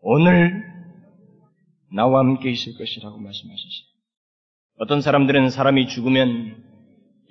오늘 0.02 0.77
나와 1.94 2.20
함께 2.20 2.52
있을 2.52 2.78
것이라고 2.78 3.18
말씀하셨어요. 3.18 3.88
어떤 4.80 5.02
사람들은 5.02 5.50
사람이 5.50 5.88
죽으면 5.88 6.64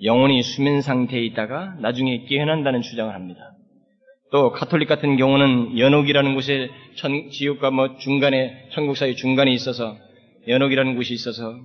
영혼이 0.03 0.43
수면 0.43 0.81
상태에 0.81 1.23
있다가 1.25 1.75
나중에 1.79 2.25
깨어난다는 2.25 2.81
주장을 2.81 3.13
합니다. 3.13 3.53
또 4.31 4.51
카톨릭 4.51 4.89
같은 4.89 5.15
경우는 5.15 5.77
연옥이라는 5.79 6.35
곳에 6.35 6.69
천, 6.95 7.29
지옥과 7.29 7.71
뭐 7.71 7.97
중간에 7.97 8.67
천국 8.71 8.97
사이 8.97 9.15
중간에 9.15 9.51
있어서 9.51 9.97
연옥이라는 10.47 10.95
곳이 10.95 11.13
있어서 11.13 11.55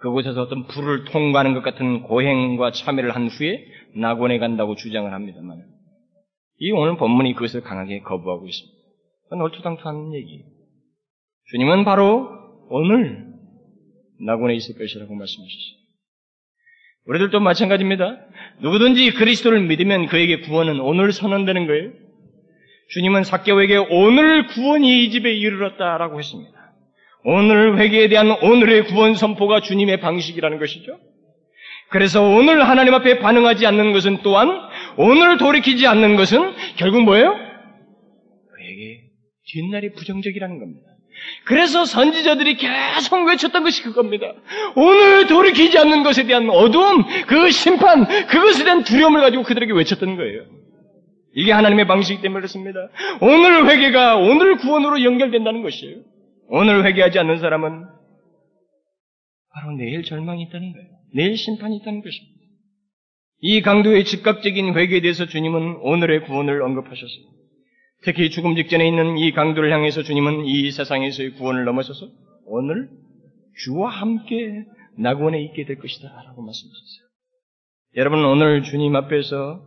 그곳에서 0.00 0.42
어떤 0.42 0.66
불을 0.66 1.04
통과하는 1.04 1.54
것 1.54 1.62
같은 1.62 2.02
고행과 2.02 2.72
참여를 2.72 3.14
한 3.14 3.28
후에 3.28 3.64
낙원에 3.94 4.38
간다고 4.38 4.74
주장을 4.74 5.12
합니다만 5.12 5.62
이 6.58 6.72
오늘 6.72 6.96
본문이 6.96 7.34
그것을 7.34 7.60
강하게 7.60 8.00
거부하고 8.00 8.46
있습니다. 8.46 8.78
그건 9.24 9.42
얼토당토한 9.42 10.14
얘기예요. 10.14 10.59
주님은 11.50 11.84
바로 11.84 12.28
오늘 12.68 13.26
낙원에 14.24 14.54
있을 14.54 14.76
것이라고 14.76 15.14
말씀하셨어요. 15.14 15.80
우리들도 17.06 17.40
마찬가지입니다. 17.40 18.18
누구든지 18.60 19.12
그리스도를 19.14 19.60
믿으면 19.62 20.06
그에게 20.06 20.40
구원은 20.40 20.80
오늘 20.80 21.12
선언되는 21.12 21.66
거예요. 21.66 21.92
주님은 22.90 23.24
사개오에게 23.24 23.76
오늘 23.90 24.46
구원이 24.48 25.04
이 25.04 25.10
집에 25.10 25.32
이르렀다라고 25.32 26.18
했습니다. 26.18 26.52
오늘 27.24 27.78
회개에 27.78 28.08
대한 28.08 28.30
오늘의 28.30 28.86
구원 28.86 29.14
선포가 29.14 29.60
주님의 29.60 30.00
방식이라는 30.00 30.58
것이죠. 30.58 30.98
그래서 31.90 32.22
오늘 32.22 32.68
하나님 32.68 32.94
앞에 32.94 33.18
반응하지 33.18 33.66
않는 33.66 33.92
것은 33.92 34.18
또한 34.22 34.48
오늘 34.96 35.38
돌이키지 35.38 35.86
않는 35.88 36.14
것은 36.16 36.54
결국 36.76 37.02
뭐예요? 37.02 37.34
그에게 38.54 39.10
뒷날이 39.46 39.92
부정적이라는 39.92 40.58
겁니다. 40.60 40.89
그래서 41.44 41.84
선지자들이 41.84 42.56
계속 42.56 43.24
외쳤던 43.26 43.64
것이 43.64 43.82
그겁니다. 43.82 44.32
오늘 44.76 45.26
돌이키지 45.26 45.78
않는 45.78 46.02
것에 46.02 46.24
대한 46.26 46.48
어두움, 46.50 47.04
그 47.26 47.50
심판, 47.50 48.06
그것에 48.26 48.64
대한 48.64 48.84
두려움을 48.84 49.20
가지고 49.20 49.42
그들에게 49.42 49.72
외쳤던 49.72 50.16
거예요. 50.16 50.44
이게 51.34 51.52
하나님의 51.52 51.86
방식이기 51.86 52.22
때문에 52.22 52.40
그렇습니다. 52.40 52.88
오늘 53.20 53.68
회개가 53.68 54.16
오늘 54.16 54.56
구원으로 54.56 55.02
연결된다는 55.04 55.62
것이에요. 55.62 55.98
오늘 56.48 56.84
회개하지 56.84 57.18
않는 57.20 57.38
사람은 57.38 57.84
바로 59.52 59.72
내일 59.76 60.02
절망이 60.02 60.42
있다는 60.42 60.72
거예요. 60.72 60.88
내일 61.14 61.36
심판이 61.36 61.76
있다는 61.76 62.02
것입니다. 62.02 62.40
이 63.42 63.62
강도의 63.62 64.04
즉각적인 64.04 64.76
회개에 64.76 65.00
대해서 65.00 65.26
주님은 65.26 65.78
오늘의 65.82 66.24
구원을 66.24 66.62
언급하셨습니다. 66.62 67.39
특히 68.02 68.30
죽음 68.30 68.54
직전에 68.56 68.86
있는 68.86 69.18
이 69.18 69.32
강도를 69.32 69.72
향해서 69.72 70.02
주님은 70.02 70.46
이 70.46 70.70
세상에서의 70.70 71.32
구원을 71.32 71.64
넘어서서 71.64 72.08
오늘 72.46 72.88
주와 73.64 73.90
함께 73.90 74.64
낙원에 74.96 75.42
있게 75.44 75.66
될 75.66 75.76
것이다 75.78 76.08
라고 76.08 76.42
말씀하셨어요. 76.42 77.10
여러분 77.96 78.24
오늘 78.24 78.62
주님 78.62 78.96
앞에서 78.96 79.66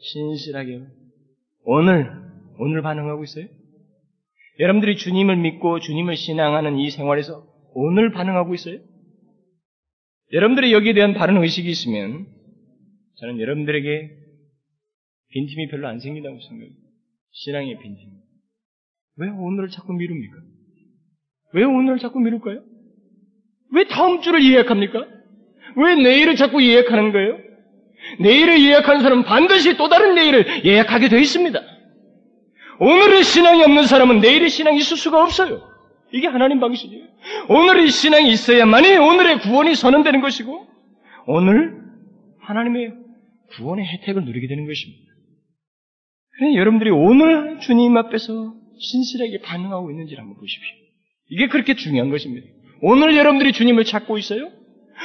신실하게 0.00 0.80
오늘 1.64 2.10
오늘 2.58 2.82
반응하고 2.82 3.22
있어요? 3.24 3.46
여러분들이 4.58 4.96
주님을 4.96 5.36
믿고 5.36 5.78
주님을 5.78 6.16
신앙하는 6.16 6.78
이 6.78 6.90
생활에서 6.90 7.46
오늘 7.74 8.10
반응하고 8.10 8.54
있어요? 8.54 8.80
여러분들이 10.32 10.72
여기에 10.72 10.94
대한 10.94 11.14
바른 11.14 11.40
의식이 11.40 11.68
있으면 11.70 12.26
저는 13.18 13.40
여러분들에게 13.40 14.10
빈틈이 15.30 15.68
별로 15.68 15.88
안 15.88 16.00
생긴다고 16.00 16.40
생각합니다. 16.40 16.87
신앙의 17.38 17.78
빈틈. 17.78 18.04
왜 19.16 19.28
오늘을 19.28 19.68
자꾸 19.68 19.92
미룹니까? 19.92 20.36
왜 21.54 21.64
오늘을 21.64 21.98
자꾸 21.98 22.18
미룰까요? 22.18 22.62
왜 23.72 23.86
다음 23.86 24.20
주를 24.20 24.44
예약합니까? 24.44 25.06
왜 25.76 25.94
내일을 25.94 26.34
자꾸 26.34 26.62
예약하는 26.62 27.12
거예요? 27.12 27.38
내일을 28.20 28.60
예약하는 28.64 29.02
사람은 29.02 29.24
반드시 29.24 29.76
또 29.76 29.88
다른 29.88 30.14
내일을 30.14 30.64
예약하게 30.64 31.08
되어 31.08 31.20
있습니다. 31.20 31.60
오늘의 32.80 33.22
신앙이 33.22 33.62
없는 33.62 33.84
사람은 33.84 34.20
내일의 34.20 34.48
신앙이 34.48 34.78
있을 34.78 34.96
수가 34.96 35.22
없어요. 35.22 35.62
이게 36.12 36.26
하나님 36.26 36.58
방식이에요. 36.58 37.06
오늘의 37.50 37.88
신앙이 37.88 38.30
있어야만이 38.30 38.96
오늘의 38.96 39.40
구원이 39.40 39.74
선언되는 39.74 40.20
것이고, 40.20 40.66
오늘 41.26 41.82
하나님의 42.40 42.94
구원의 43.50 43.84
혜택을 43.84 44.24
누리게 44.24 44.48
되는 44.48 44.66
것입니다. 44.66 45.07
그래 46.38 46.54
여러분들이 46.54 46.90
오늘 46.90 47.58
주님 47.58 47.96
앞에서 47.96 48.54
신실하게 48.78 49.40
반응하고 49.40 49.90
있는지를 49.90 50.22
한번 50.22 50.38
보십시오. 50.38 50.76
이게 51.30 51.48
그렇게 51.48 51.74
중요한 51.74 52.10
것입니다. 52.10 52.46
오늘 52.80 53.16
여러분들이 53.16 53.52
주님을 53.52 53.84
찾고 53.84 54.18
있어요? 54.18 54.52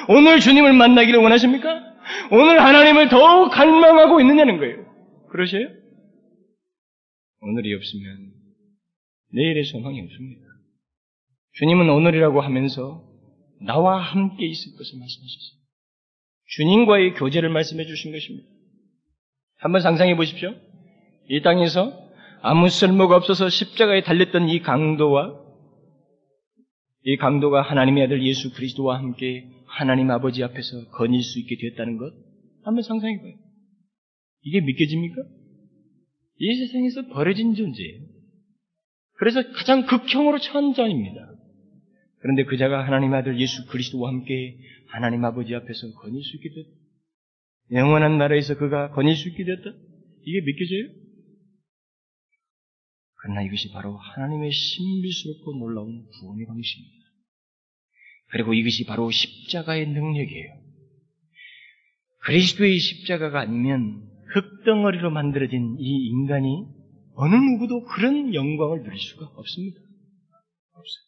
오늘 0.09 0.39
주님을 0.39 0.73
만나기를 0.73 1.19
원하십니까? 1.19 1.95
오늘 2.31 2.61
하나님을 2.61 3.09
더욱 3.09 3.49
갈망하고 3.49 4.21
있느냐는 4.21 4.57
거예요. 4.57 4.86
그러세요? 5.31 5.67
오늘이 7.41 7.73
없으면 7.73 8.31
내일의 9.34 9.63
소망이 9.63 10.01
없습니다. 10.01 10.45
주님은 11.53 11.89
오늘이라고 11.89 12.41
하면서 12.41 13.03
나와 13.59 13.99
함께 13.99 14.45
있을 14.45 14.71
것을 14.77 14.99
말씀하셨어요. 14.99 15.63
주님과의 16.57 17.15
교제를 17.15 17.49
말씀해 17.49 17.86
주신 17.88 18.11
것입니다. 18.11 18.47
한번 19.57 19.81
상상해 19.81 20.15
보십시오. 20.15 20.53
이 21.30 21.41
땅에서 21.41 22.03
아무 22.41 22.69
쓸모가 22.69 23.15
없어서 23.15 23.49
십자가에 23.49 24.03
달렸던 24.03 24.49
이 24.49 24.61
강도와 24.61 25.41
이 27.05 27.17
강도가 27.17 27.61
하나님의 27.61 28.03
아들 28.03 28.24
예수 28.26 28.53
그리스도와 28.53 28.97
함께 28.97 29.49
하나님 29.65 30.11
아버지 30.11 30.43
앞에서 30.43 30.89
거닐 30.91 31.21
수 31.21 31.39
있게 31.39 31.57
되었다는 31.57 31.97
것 31.97 32.13
한번 32.63 32.84
상상해 32.84 33.19
봐요. 33.21 33.34
이게 34.41 34.61
믿겨집니까? 34.61 35.21
이 36.39 36.55
세상에서 36.55 37.07
버려진 37.13 37.55
존재예요. 37.55 38.01
그래서 39.17 39.41
가장 39.53 39.86
극형으로 39.86 40.39
처한 40.39 40.74
자입니다. 40.74 41.34
그런데 42.19 42.43
그 42.45 42.57
자가 42.57 42.86
하나님 42.86 43.13
아들 43.13 43.39
예수 43.39 43.65
그리스도와 43.67 44.09
함께 44.09 44.57
하나님 44.88 45.24
아버지 45.26 45.53
앞에서 45.55 45.91
거닐 46.01 46.21
수 46.24 46.36
있게 46.38 46.49
됐다. 46.49 46.69
영원한 47.71 48.17
나라에서 48.17 48.57
그가 48.57 48.91
거닐 48.91 49.15
수 49.15 49.30
있게 49.30 49.43
됐다. 49.43 49.71
이게 50.26 50.41
믿겨져요? 50.41 51.03
그러나 53.24 53.41
이것이 53.41 53.71
바로 53.71 53.97
하나님의 53.97 54.51
신비스럽고 54.51 55.53
놀라운 55.57 56.05
구원의 56.19 56.45
방식입니다. 56.45 57.03
그리고 58.32 58.53
이것이 58.53 58.86
바로 58.86 59.09
십자가의 59.11 59.88
능력이에요. 59.88 60.53
그리스도의 62.26 62.80
십자가가 62.80 63.39
아니면 63.39 64.03
흙덩어리로 64.34 65.09
만들어진 65.09 65.78
이 65.80 66.07
인간이 66.07 66.65
어느 67.15 67.36
누구도 67.36 67.86
그런 67.86 68.34
영광을 68.34 68.84
누릴 68.84 68.99
수가 68.99 69.26
없습니다. 69.36 69.80
없어요. 70.74 71.03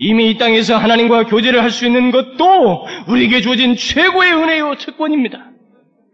이미 0.00 0.30
이 0.30 0.38
땅에서 0.38 0.76
하나님과 0.76 1.26
교제를 1.26 1.62
할 1.62 1.70
수 1.70 1.86
있는 1.86 2.10
것도 2.10 2.84
우리에게 3.08 3.40
주어진 3.40 3.76
최고의 3.76 4.32
은혜요 4.34 4.74
특권입니다. 4.76 5.49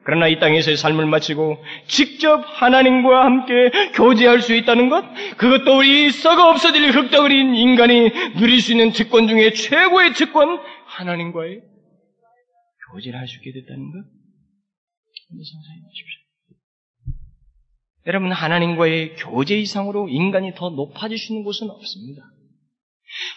그러나 0.07 0.29
이 0.29 0.39
땅에서의 0.39 0.77
삶을 0.77 1.07
마치고 1.07 1.65
직접 1.89 2.41
하나님과 2.47 3.25
함께 3.25 3.71
교제할 3.95 4.41
수 4.41 4.55
있다는 4.55 4.89
것, 4.89 5.05
그것도 5.37 5.79
우리 5.79 6.13
썩어 6.13 6.49
없어질 6.51 6.93
흙덩어리인 6.93 7.57
인간이 7.57 8.11
누릴 8.39 8.61
수 8.61 8.71
있는 8.71 8.93
특권 8.93 9.27
중에 9.27 9.53
최고의 9.53 10.13
특권, 10.15 10.61
하나님과의 10.87 11.61
교제를 12.93 13.19
할 13.19 13.27
수 13.27 13.39
있게 13.39 13.53
됐다는 13.53 13.91
것. 13.91 13.99
상상해 15.29 15.81
보십시오. 15.83 16.21
여러분, 18.07 18.31
하나님과의 18.31 19.17
교제 19.17 19.59
이상으로 19.59 20.09
인간이 20.09 20.55
더 20.55 20.71
높아질 20.71 21.19
수 21.19 21.33
있는 21.33 21.43
곳은 21.43 21.69
없습니다. 21.69 22.23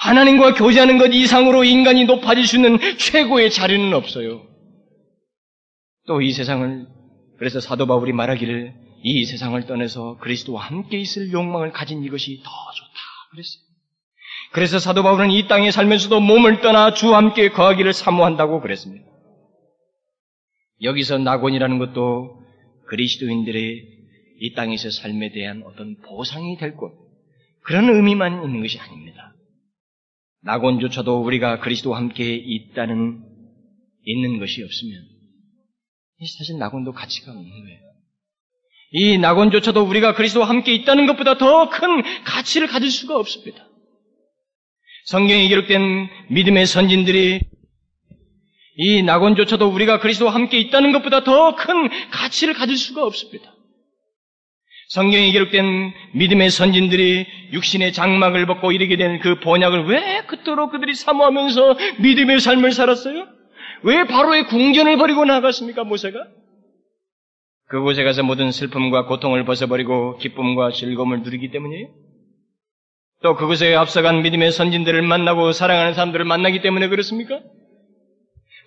하나님과 0.02 0.54
교제하는 0.54 1.00
것 1.00 1.08
이상으로 1.08 1.64
인간이 1.64 2.06
높아질 2.06 2.46
수 2.46 2.58
있는 2.58 2.78
최고의 3.00 3.50
자리는 3.50 3.92
없어요. 3.92 4.49
또 6.10 6.22
이 6.22 6.32
세상을 6.32 6.88
그래서 7.38 7.60
사도 7.60 7.86
바울이 7.86 8.14
말하기를 8.14 8.74
이 9.04 9.26
세상을 9.26 9.64
떠나서 9.68 10.18
그리스도와 10.18 10.64
함께 10.64 10.98
있을 10.98 11.32
욕망을 11.32 11.72
가진 11.72 12.04
이것이 12.04 12.38
더 12.38 12.50
좋다. 12.50 13.00
그랬어요. 13.32 13.62
그래서 14.52 14.80
사도 14.80 15.04
바울은 15.04 15.30
이 15.30 15.48
땅에 15.48 15.70
살면서도 15.70 16.20
몸을 16.20 16.62
떠나 16.62 16.96
주와 16.96 17.18
함께 17.18 17.50
거하기를 17.50 17.94
사모한다고 17.94 18.60
그랬습니다. 18.60 19.06
여기서 20.82 21.20
낙원이라는 21.20 21.78
것도 21.78 22.42
그리스도인들의 22.88 23.86
이 24.40 24.54
땅에서 24.56 24.90
삶에 24.90 25.32
대한 25.32 25.62
어떤 25.64 25.96
보상이 25.98 26.58
될 26.58 26.76
것, 26.76 26.92
그런 27.62 27.88
의미만 27.88 28.44
있는 28.44 28.62
것이 28.62 28.80
아닙니다. 28.80 29.36
낙원조차도 30.42 31.22
우리가 31.22 31.60
그리스도와 31.60 31.98
함께 31.98 32.34
있다는, 32.34 33.24
있는 34.06 34.40
것이 34.40 34.64
없으면, 34.64 35.19
사실 36.28 36.58
낙원도 36.58 36.92
가치가 36.92 37.32
없는 37.32 37.50
거예요. 37.50 37.80
이 38.92 39.18
낙원조차도 39.18 39.84
우리가 39.84 40.16
그리스도와 40.16 40.50
함께 40.50 40.74
있다는 40.74 41.06
것보다 41.08 41.38
더 41.38 41.70
큰 41.70 42.02
가치를 42.24 42.68
가질 42.68 42.90
수가 42.92 43.16
없습니다. 43.18 43.66
성경에 45.06 45.48
기록된 45.48 46.10
믿음의 46.32 46.66
선진들이 46.66 47.40
이 48.82 49.04
낙원조차도 49.04 49.68
우리가 49.68 50.00
그리스도와 50.00 50.34
함께 50.34 50.60
있다는 50.60 50.92
것보다 50.92 51.24
더 51.24 51.56
큰 51.56 51.90
가치를 52.12 52.54
가질 52.54 52.78
수가 52.78 53.04
없습니다. 53.06 53.54
성경에 54.90 55.32
기록된 55.32 55.94
믿음의 56.16 56.50
선진들이 56.50 57.28
육신의 57.54 57.94
장막을 57.94 58.48
벗고 58.48 58.72
이르게 58.72 58.98
된 58.98 59.20
그 59.22 59.40
번약을 59.40 59.86
왜 59.86 60.24
그토록 60.28 60.72
그들이 60.72 60.96
사모하면서 60.96 61.78
믿음의 62.00 62.40
삶을 62.40 62.72
살았어요? 62.72 63.28
왜 63.84 64.04
바로의 64.06 64.48
궁전을 64.48 64.98
버리고 64.98 65.26
나갔습니까, 65.26 65.84
모세가? 65.84 66.20
그곳에 67.70 68.04
가서 68.04 68.24
모든 68.24 68.52
슬픔과 68.52 69.06
고통을 69.06 69.46
벗어버리고 69.46 70.18
기쁨과 70.18 70.72
즐거움을 70.72 71.22
누리기 71.22 71.52
때문이에요? 71.52 71.88
또 73.22 73.36
그곳에 73.36 73.76
앞서간 73.76 74.22
믿음의 74.24 74.52
선진들을 74.52 75.02
만나고 75.02 75.52
사랑하는 75.52 75.94
사람들을 75.94 76.26
만나기 76.26 76.62
때문에 76.62 76.88
그렇습니까? 76.88 77.40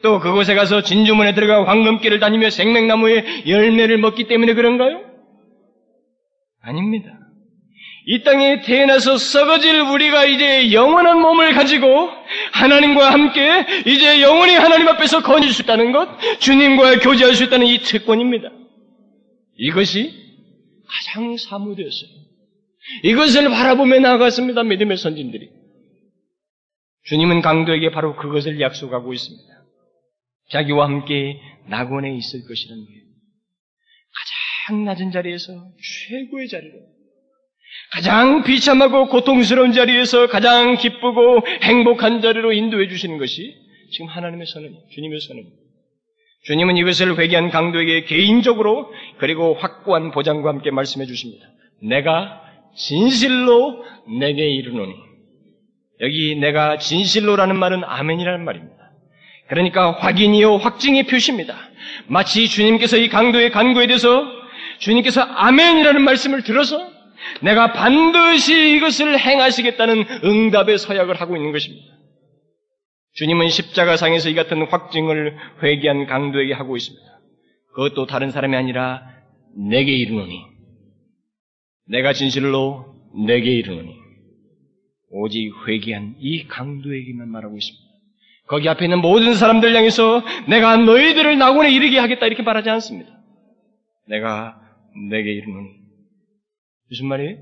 또 0.03 0.21
그곳에 0.21 0.55
가서 0.55 0.83
진주문에 0.83 1.35
들어가 1.35 1.69
황금길을 1.69 2.21
다니며 2.21 2.51
생명나무의 2.51 3.49
열매를 3.49 3.99
먹기 3.99 4.29
때문에 4.29 4.55
그런가요? 4.55 5.01
아닙니다. 6.61 7.19
이 8.05 8.23
땅에 8.25 8.63
태어나서 8.63 9.17
썩어질 9.17 9.81
우리가 9.81 10.25
이제 10.25 10.73
영원한 10.73 11.21
몸을 11.21 11.53
가지고 11.55 12.11
하나님과 12.53 13.13
함께 13.13 13.67
이제 13.87 14.21
영원히 14.21 14.55
하나님 14.55 14.89
앞에서 14.89 15.23
거닐 15.23 15.53
수 15.53 15.63
있다는 15.63 15.93
것, 15.93 16.09
주님과 16.41 16.99
교제할 16.99 17.35
수 17.35 17.45
있다는 17.45 17.67
이 17.67 17.79
특권입니다. 17.79 18.51
이것이 19.57 20.13
가장 20.89 21.37
사무되었어요. 21.37 22.11
이것을 23.05 23.49
바라보며 23.49 24.01
나아갔습니다. 24.01 24.65
믿음의 24.65 24.97
선진들이. 24.97 25.51
주님은 27.05 27.41
강도에게 27.41 27.91
바로 27.91 28.17
그것을 28.17 28.61
약속하고 28.61 29.13
있습니다. 29.13 29.45
자기와 30.51 30.87
함께 30.87 31.41
낙원에 31.69 32.15
있을 32.17 32.45
것이라는 32.47 32.85
거예요. 32.85 33.03
가장 34.67 34.85
낮은 34.85 35.13
자리에서 35.13 35.53
최고의 35.53 36.49
자리로 36.49 36.75
가장 37.93 38.43
비참하고 38.43 39.09
고통스러운 39.09 39.73
자리에서 39.73 40.27
가장 40.29 40.77
기쁘고 40.77 41.47
행복한 41.63 42.23
자리로 42.23 42.53
인도해 42.53 42.89
주시는 42.89 43.19
것이 43.19 43.55
지금 43.93 44.07
하나님의 44.07 44.47
선언, 44.47 44.73
주님의 44.95 45.21
선언입니다. 45.21 45.57
주님은 46.45 46.77
이것을 46.77 47.19
회개한 47.19 47.51
강도에게 47.51 48.05
개인적으로 48.05 48.93
그리고 49.19 49.55
확고한 49.55 50.11
보장과 50.11 50.49
함께 50.49 50.71
말씀해 50.71 51.07
주십니다. 51.07 51.47
내가 51.83 52.43
진실로 52.77 53.85
내게 54.19 54.49
이르노니. 54.49 54.95
여기 56.01 56.35
내가 56.37 56.79
진실로라는 56.79 57.57
말은 57.57 57.85
아멘이라는 57.85 58.45
말입니다. 58.45 58.75
그러니까 59.49 59.93
확인이요 59.93 60.57
확증의 60.57 61.07
표시입니다. 61.07 61.55
마치 62.07 62.49
주님께서 62.49 62.97
이 62.97 63.09
강도의 63.09 63.51
간구에 63.51 63.87
대해서 63.87 64.25
주님께서 64.79 65.21
아멘이라는 65.21 66.03
말씀을 66.03 66.43
들어서 66.43 66.92
내가 67.43 67.73
반드시 67.73 68.77
이것을 68.77 69.19
행하시겠다는 69.19 70.05
응답의 70.25 70.79
서약을 70.79 71.21
하고 71.21 71.37
있는 71.37 71.53
것입니다. 71.53 71.93
주님은 73.15 73.49
십자가상에서 73.49 74.31
이 74.31 74.35
같은 74.35 74.67
확증을 74.67 75.37
회개한 75.63 76.07
강도에게 76.07 76.55
하고 76.55 76.77
있습니다. 76.77 77.05
그것도 77.75 78.07
다른 78.07 78.31
사람이 78.31 78.57
아니라 78.57 79.03
내게 79.55 79.93
이르노니 79.93 80.41
내가 81.89 82.13
진실로 82.13 82.95
내게 83.27 83.51
이르노니 83.51 83.95
오직 85.11 85.53
회개한 85.67 86.17
이 86.19 86.47
강도에게만 86.47 87.29
말하고 87.29 87.57
있습니다. 87.57 87.83
거기 88.47 88.69
앞에 88.69 88.87
있는 88.87 89.01
모든 89.01 89.35
사람들 89.35 89.75
향해서 89.75 90.23
내가 90.49 90.77
너희들을 90.77 91.39
낙원에 91.39 91.71
이르게 91.71 91.99
하겠다 91.99 92.27
이렇게 92.27 92.43
말하지 92.43 92.71
않습니다. 92.71 93.11
내가 94.09 94.59
내게 95.11 95.33
이르노니 95.33 95.82
무슨 96.93 97.07
말이에요? 97.07 97.39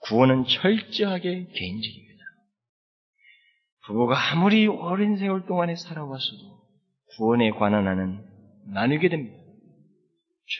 구원은 0.00 0.44
철저하게 0.44 1.46
개인적입니다. 1.54 2.20
부부가 3.86 4.14
아무리 4.30 4.66
오랜 4.66 5.16
세월 5.16 5.46
동안에 5.46 5.74
살아왔어도 5.74 6.60
구원에 7.16 7.50
관한 7.50 7.86
한은 7.86 8.22
나누게 8.74 9.08
됩니다. 9.08 9.38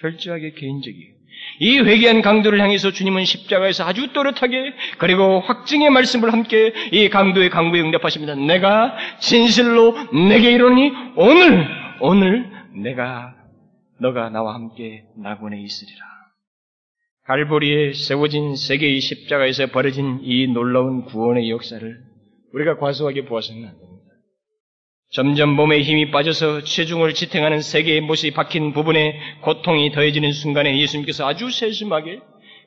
철저하게 0.01 0.53
개인적이에요. 0.53 1.15
이 1.61 1.79
회개한 1.81 2.23
강도를 2.23 2.61
향해서 2.61 2.93
주님은 2.93 3.27
십자가에서 3.27 3.85
아주 3.85 4.11
또렷하게 4.15 4.73
그리고 4.97 5.41
확증의 5.41 5.91
말씀을 5.91 6.33
함께 6.33 6.73
이 6.93 7.11
강도의 7.11 7.51
강구에 7.51 7.83
응답하십니다. 7.83 8.37
내가 8.37 8.97
진실로 9.19 9.95
내게 10.29 10.53
이르니 10.53 10.93
오늘 11.15 11.69
오늘 12.01 12.51
내가 12.83 13.37
너가 14.01 14.31
나와 14.31 14.55
함께 14.55 15.05
낙원에 15.19 15.61
있으리라. 15.61 16.10
갈보리에 17.31 17.93
세워진 17.93 18.57
세계의 18.57 18.99
십자가에서 18.99 19.67
벌어진 19.69 20.19
이 20.25 20.49
놀라운 20.49 21.05
구원의 21.05 21.49
역사를 21.49 21.97
우리가 22.53 22.79
과소하게 22.79 23.27
보아서는 23.27 23.69
안 23.69 23.71
됩니다. 23.71 24.05
점점 25.13 25.51
몸에 25.51 25.81
힘이 25.81 26.11
빠져서 26.11 26.63
체중을 26.63 27.15
지탱하는 27.15 27.61
세계의 27.61 28.01
못이 28.01 28.33
박힌 28.33 28.73
부분에 28.73 29.17
고통이 29.43 29.93
더해지는 29.93 30.33
순간에 30.33 30.77
예수님께서 30.81 31.25
아주 31.25 31.51
세심하게 31.51 32.19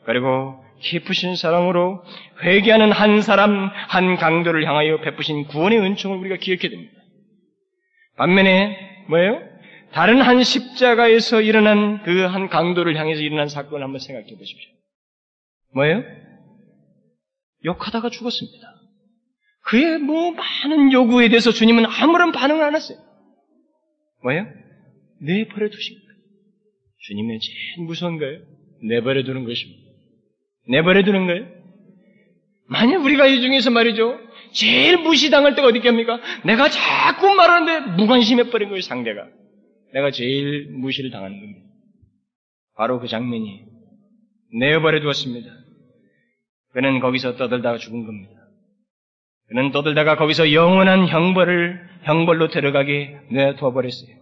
그리고 0.05 0.55
깊으신 0.79 1.35
사랑으로 1.35 2.01
회개하는 2.43 2.93
한 2.93 3.21
사람, 3.21 3.69
한 3.89 4.15
강도를 4.15 4.65
향하여 4.65 5.01
베푸신 5.01 5.47
구원의 5.47 5.79
은총을 5.79 6.17
우리가 6.19 6.37
기억해야 6.37 6.69
됩니다. 6.69 6.93
반면에 8.15 8.77
뭐예요? 9.09 9.41
다른 9.93 10.21
한 10.21 10.41
십자가에서 10.43 11.41
일어난 11.41 12.01
그 12.03 12.25
한 12.27 12.49
강도를 12.49 12.97
향해서 12.97 13.21
일어난 13.21 13.47
사건을 13.47 13.83
한번 13.83 13.99
생각해 13.99 14.27
보십시오. 14.37 14.71
뭐예요? 15.75 16.03
욕하다가 17.65 18.09
죽었습니다. 18.09 18.67
그의 19.65 19.99
뭐 19.99 20.31
많은 20.31 20.91
요구에 20.91 21.29
대해서 21.29 21.51
주님은 21.51 21.85
아무런 21.85 22.31
반응을 22.31 22.63
안 22.63 22.75
했어요. 22.75 22.97
뭐예요? 24.23 24.45
내버려 25.21 25.69
두신 25.69 25.95
거예요. 25.95 26.13
주님의 27.07 27.39
제일 27.39 27.85
무서운 27.85 28.17
거예요. 28.17 28.41
내버려 28.87 29.23
두는 29.23 29.45
것입니다. 29.45 29.81
내버려 30.69 31.03
두는 31.03 31.27
거예요. 31.27 31.45
만약 32.67 33.03
우리가 33.03 33.27
이 33.27 33.41
중에서 33.41 33.69
말이죠. 33.69 34.19
제일 34.53 34.97
무시당할 34.97 35.55
때가 35.55 35.67
어디 35.67 35.79
겠습니까? 35.79 36.19
내가 36.45 36.69
자꾸 36.69 37.33
말하는데 37.35 37.91
무관심해 37.97 38.49
버린 38.49 38.69
거예요, 38.69 38.81
상대가. 38.81 39.27
내가 39.93 40.11
제일 40.11 40.67
무시를 40.71 41.11
당하는 41.11 41.39
겁니다. 41.39 41.61
바로 42.75 42.99
그 42.99 43.07
장면이 43.07 43.63
내버려 44.59 44.99
두었습니다. 45.01 45.49
그는 46.73 46.99
거기서 46.99 47.35
떠들다가 47.35 47.77
죽은 47.77 48.05
겁니다. 48.05 48.33
그는 49.47 49.71
떠들다가 49.71 50.15
거기서 50.15 50.53
영원한 50.53 51.07
형벌을 51.07 51.89
형벌로 52.03 52.49
데려가게 52.49 53.17
내두어 53.31 53.71
버렸어요. 53.71 54.15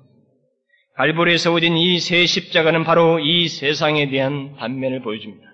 갈보리에 0.97 1.37
세워진 1.37 1.77
이 1.77 1.99
세 1.99 2.25
십자가는 2.25 2.83
바로 2.83 3.19
이 3.19 3.47
세상에 3.47 4.09
대한 4.09 4.55
반면을 4.57 5.01
보여줍니다. 5.01 5.49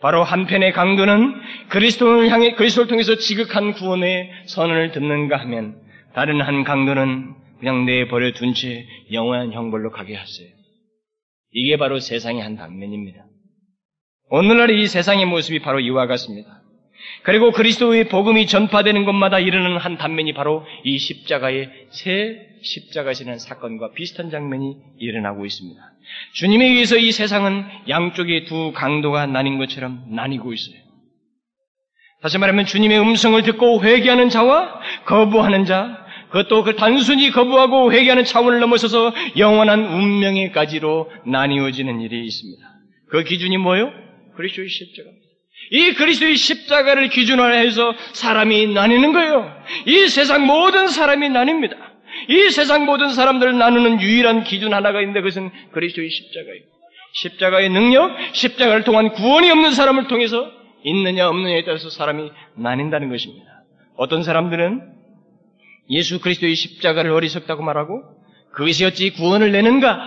바로 0.00 0.24
한편의 0.24 0.72
강도는 0.72 1.34
그리스도를 1.68 2.30
향해 2.30 2.54
그리스도를 2.54 2.88
통해서 2.88 3.16
지극한 3.16 3.72
구원의 3.72 4.30
선언을 4.46 4.92
듣는가 4.92 5.36
하면 5.36 5.80
다른 6.14 6.40
한 6.40 6.64
강도는 6.64 7.34
그냥 7.62 7.86
내버려 7.86 8.32
둔 8.32 8.54
채 8.54 8.88
영원한 9.12 9.52
형벌로 9.52 9.92
가게 9.92 10.16
하세요. 10.16 10.48
이게 11.52 11.76
바로 11.76 12.00
세상의 12.00 12.42
한 12.42 12.56
단면입니다. 12.56 13.24
오늘날 14.30 14.70
이 14.70 14.88
세상의 14.88 15.26
모습이 15.26 15.60
바로 15.60 15.78
이와 15.78 16.08
같습니다. 16.08 16.60
그리고 17.22 17.52
그리스도의 17.52 18.08
복음이 18.08 18.48
전파되는 18.48 19.04
곳마다 19.04 19.38
일어나는 19.38 19.76
한 19.76 19.96
단면이 19.96 20.34
바로 20.34 20.66
이 20.82 20.98
십자가의 20.98 21.70
새 21.90 22.48
십자가 22.64 23.12
지는 23.12 23.38
사건과 23.38 23.92
비슷한 23.92 24.30
장면이 24.30 24.78
일어나고 24.98 25.46
있습니다. 25.46 25.80
주님에 26.34 26.66
의해서 26.66 26.96
이 26.96 27.12
세상은 27.12 27.64
양쪽의 27.88 28.46
두 28.46 28.72
강도가 28.72 29.26
나뉜 29.26 29.58
것처럼 29.58 30.06
나뉘고 30.08 30.52
있어요. 30.52 30.82
다시 32.22 32.38
말하면 32.38 32.66
주님의 32.66 33.00
음성을 33.00 33.40
듣고 33.42 33.84
회개하는 33.84 34.30
자와 34.30 34.80
거부하는 35.04 35.64
자, 35.64 36.01
그것도 36.32 36.64
그 36.64 36.76
단순히 36.76 37.30
거부하고 37.30 37.92
회개하는 37.92 38.24
차원을 38.24 38.58
넘어서서 38.60 39.12
영원한 39.36 39.84
운명에까지로 39.84 41.10
나뉘어지는 41.26 42.00
일이 42.00 42.24
있습니다. 42.24 42.62
그 43.10 43.22
기준이 43.22 43.58
뭐요? 43.58 43.92
그리스도의 44.36 44.68
십자가입니다. 44.68 45.22
이 45.70 45.92
그리스도의 45.92 46.36
십자가를 46.36 47.08
기준으로 47.10 47.54
해서 47.54 47.94
사람이 48.14 48.68
나뉘는 48.68 49.12
거예요. 49.12 49.54
이 49.86 50.08
세상 50.08 50.46
모든 50.46 50.88
사람이 50.88 51.28
나뉩니다. 51.28 51.76
이 52.28 52.50
세상 52.50 52.86
모든 52.86 53.10
사람들을 53.10 53.56
나누는 53.56 54.00
유일한 54.00 54.44
기준 54.44 54.72
하나가 54.72 55.00
있는데 55.00 55.20
그것은 55.20 55.50
그리스도의 55.72 56.10
십자가예요. 56.10 56.62
십자가의 57.14 57.68
능력, 57.68 58.10
십자가를 58.32 58.84
통한 58.84 59.12
구원이 59.12 59.50
없는 59.50 59.72
사람을 59.72 60.08
통해서 60.08 60.50
있느냐 60.84 61.28
없느냐에 61.28 61.64
따라서 61.64 61.90
사람이 61.90 62.30
나뉜다는 62.56 63.10
것입니다. 63.10 63.44
어떤 63.96 64.22
사람들은 64.22 65.01
예수 65.92 66.20
그리스도의 66.20 66.54
십자가를 66.54 67.10
어리석다고 67.12 67.62
말하고 67.62 68.02
그것이 68.52 68.84
어찌 68.84 69.12
구원을 69.12 69.52
내는가? 69.52 69.98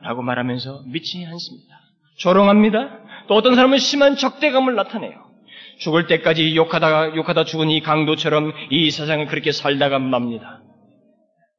라고 0.00 0.22
말하면서 0.22 0.84
믿지 0.86 1.24
않습니다. 1.24 1.80
조롱합니다. 2.18 3.00
또 3.28 3.34
어떤 3.34 3.54
사람은 3.54 3.78
심한 3.78 4.16
적대감을 4.16 4.74
나타내요. 4.74 5.12
죽을 5.78 6.06
때까지 6.06 6.56
욕하다가 6.56 7.16
욕하다 7.16 7.44
죽은 7.44 7.70
이 7.70 7.80
강도처럼 7.80 8.52
이 8.70 8.90
세상을 8.90 9.26
그렇게 9.26 9.52
살다가 9.52 9.98
맙니다. 9.98 10.62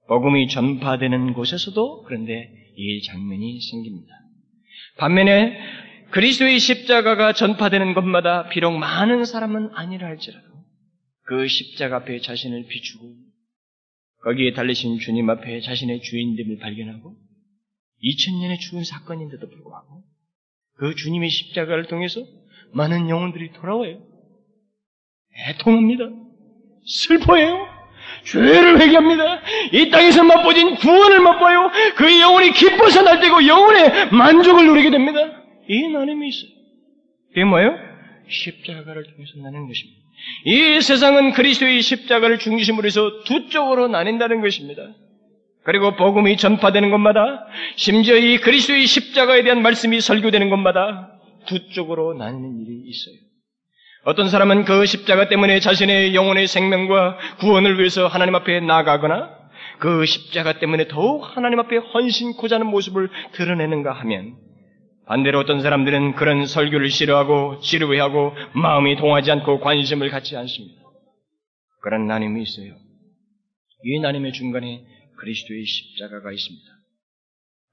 복음이 0.07 0.47
전파되는 0.49 1.33
곳에서도 1.33 2.03
그런데 2.03 2.49
이 2.75 3.01
장면이 3.03 3.59
생깁니다. 3.71 4.13
반면에 4.97 5.57
그리스도의 6.11 6.59
십자가가 6.59 7.33
전파되는 7.33 7.93
곳마다 7.93 8.49
비록 8.49 8.71
많은 8.71 9.25
사람은 9.25 9.71
아니라 9.73 10.07
할지라도 10.07 10.52
그 11.23 11.47
십자가 11.47 11.97
앞에 11.97 12.19
자신을 12.19 12.65
비추고 12.67 13.15
거기에 14.23 14.53
달리신 14.53 14.99
주님 14.99 15.29
앞에 15.29 15.61
자신의 15.61 16.01
주인됨을 16.01 16.57
발견하고 16.59 17.15
2000년의 18.03 18.59
죽은 18.59 18.83
사건인데도 18.83 19.49
불구하고 19.49 20.03
그 20.75 20.95
주님의 20.95 21.29
십자가를 21.29 21.87
통해서 21.87 22.25
많은 22.73 23.09
영혼들이 23.09 23.53
돌아와요. 23.53 24.01
애통합니다. 25.49 26.09
슬퍼해요. 26.85 27.67
죄를 28.25 28.79
회개합니다. 28.81 29.41
이 29.73 29.89
땅에서 29.89 30.23
맛보진 30.23 30.75
구원을 30.75 31.19
맛봐요. 31.21 31.71
그 31.95 32.19
영혼이 32.19 32.51
기뻐서 32.51 33.01
날뛰고 33.01 33.47
영혼의 33.47 34.11
만족을 34.11 34.65
누리게 34.65 34.91
됩니다. 34.91 35.19
이 35.67 35.87
나눔이 35.87 36.27
있어요. 36.27 36.51
이게 37.31 37.43
뭐예요? 37.45 37.71
십자가를 38.27 39.03
통해서 39.03 39.39
나는 39.39 39.67
것입니다. 39.67 40.02
이 40.45 40.81
세상은 40.81 41.31
그리스도의 41.31 41.81
십자가를 41.81 42.39
중심으로 42.39 42.85
해서 42.85 43.23
두 43.25 43.49
쪽으로 43.49 43.87
나뉜다는 43.87 44.41
것입니다. 44.41 44.83
그리고 45.63 45.95
복음이 45.95 46.37
전파되는 46.37 46.91
곳마다 46.91 47.45
심지어 47.75 48.17
이 48.17 48.37
그리스도의 48.37 48.85
십자가에 48.85 49.43
대한 49.43 49.61
말씀이 49.61 50.01
설교되는 50.01 50.49
곳마다 50.49 51.11
두 51.45 51.69
쪽으로 51.69 52.13
나뉘는 52.13 52.59
일이 52.61 52.81
있어요. 52.85 53.15
어떤 54.05 54.27
사람은 54.29 54.65
그 54.65 54.85
십자가 54.85 55.29
때문에 55.29 55.61
자신의 55.61 56.13
영혼의 56.13 56.47
생명과 56.47 57.17
구원을 57.39 57.79
위해서 57.79 58.07
하나님 58.07 58.35
앞에 58.35 58.59
나가거나 58.59 59.29
그 59.79 60.05
십자가 60.05 60.59
때문에 60.59 60.87
더욱 60.89 61.23
하나님 61.35 61.59
앞에 61.59 61.77
헌신코자 61.77 62.55
하는 62.55 62.67
모습을 62.67 63.09
드러내는가 63.31 63.93
하면 63.93 64.35
반대로 65.05 65.39
어떤 65.39 65.61
사람들은 65.61 66.13
그런 66.15 66.45
설교를 66.45 66.89
싫어하고 66.89 67.59
지루해하고 67.59 68.33
마음이 68.55 68.95
동하지 68.95 69.31
않고 69.31 69.59
관심을 69.59 70.09
갖지 70.09 70.35
않습니다. 70.37 70.81
그런 71.81 72.07
나눔이 72.07 72.41
있어요. 72.41 72.75
이 73.83 73.99
나눔의 73.99 74.31
중간에 74.31 74.85
그리스도의 75.17 75.65
십자가가 75.65 76.31
있습니다. 76.31 76.65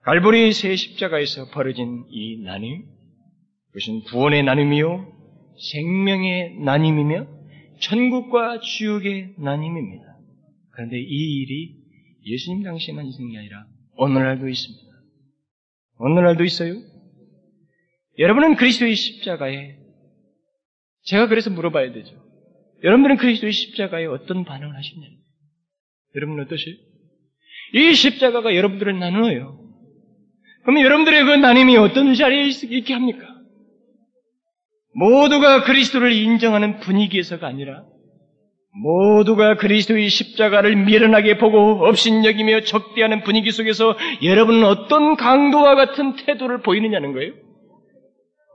갈보리 0.02 0.52
새 0.52 0.74
십자가에서 0.74 1.50
벌어진 1.50 2.04
이 2.10 2.42
나눔, 2.42 2.84
그것은 3.72 4.02
구원의 4.04 4.42
나눔이요, 4.42 5.12
생명의 5.72 6.56
나눔이며, 6.60 7.26
천국과 7.80 8.60
지옥의 8.60 9.34
나눔입니다. 9.38 10.04
그런데 10.72 10.98
이 10.98 11.42
일이 11.42 11.76
예수님 12.24 12.62
당시에만 12.64 13.06
있는 13.06 13.30
게 13.30 13.38
아니라 13.38 13.66
오늘날도 13.96 14.48
있습니다. 14.48 14.84
오늘날도 15.98 16.44
있어요. 16.44 16.89
여러분은 18.18 18.56
그리스도의 18.56 18.94
십자가에 18.94 19.76
제가 21.04 21.28
그래서 21.28 21.50
물어봐야 21.50 21.92
되죠. 21.92 22.14
여러분들은 22.82 23.16
그리스도의 23.16 23.52
십자가에 23.52 24.06
어떤 24.06 24.44
반응을 24.44 24.76
하시냐요 24.76 25.10
여러분은 26.16 26.44
어떠세요? 26.44 26.74
이 27.74 27.94
십자가가 27.94 28.54
여러분들을 28.54 28.98
나누어요. 28.98 29.58
그러면 30.62 30.82
여러분들의 30.84 31.24
그 31.24 31.30
나눔이 31.30 31.76
어떤 31.76 32.14
자리에 32.14 32.48
있게 32.48 32.92
합니까? 32.92 33.26
모두가 34.94 35.62
그리스도를 35.64 36.12
인정하는 36.12 36.80
분위기에서가 36.80 37.46
아니라 37.46 37.84
모두가 38.72 39.56
그리스도의 39.56 40.08
십자가를 40.08 40.76
미련하게 40.76 41.38
보고 41.38 41.86
업신여기며 41.86 42.62
적대하는 42.62 43.22
분위기 43.22 43.50
속에서 43.50 43.96
여러분은 44.22 44.64
어떤 44.64 45.16
강도와 45.16 45.74
같은 45.74 46.16
태도를 46.16 46.62
보이느냐는 46.62 47.12
거예요. 47.12 47.32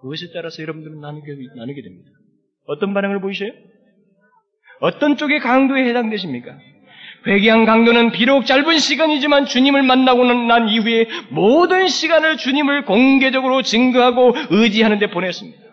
그것에 0.01 0.31
따라서 0.33 0.61
여러분들은 0.61 0.99
나누게, 0.99 1.35
나누게 1.55 1.81
됩니다. 1.81 2.09
어떤 2.67 2.93
반응을 2.93 3.21
보이세요? 3.21 3.51
어떤 4.81 5.17
쪽의 5.17 5.39
강도에 5.39 5.87
해당되십니까? 5.89 6.57
회개한 7.27 7.65
강도는 7.65 8.11
비록 8.11 8.45
짧은 8.45 8.77
시간이지만 8.77 9.45
주님을 9.45 9.81
만나고 9.83 10.25
난 10.25 10.69
이후에 10.69 11.07
모든 11.31 11.87
시간을 11.87 12.37
주님을 12.37 12.85
공개적으로 12.85 13.61
증거하고 13.63 14.33
의지하는 14.51 14.99
데 14.99 15.09
보냈습니다. 15.09 15.65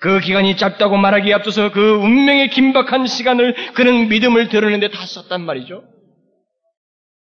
그 0.00 0.20
기간이 0.20 0.56
짧다고 0.56 0.96
말하기에 0.96 1.34
앞서서 1.34 1.72
그 1.72 1.96
운명의 1.96 2.50
긴박한 2.50 3.06
시간을 3.06 3.72
그는 3.74 4.08
믿음을 4.08 4.48
드러내는데 4.48 4.90
다 4.90 5.04
썼단 5.04 5.42
말이죠. 5.42 5.84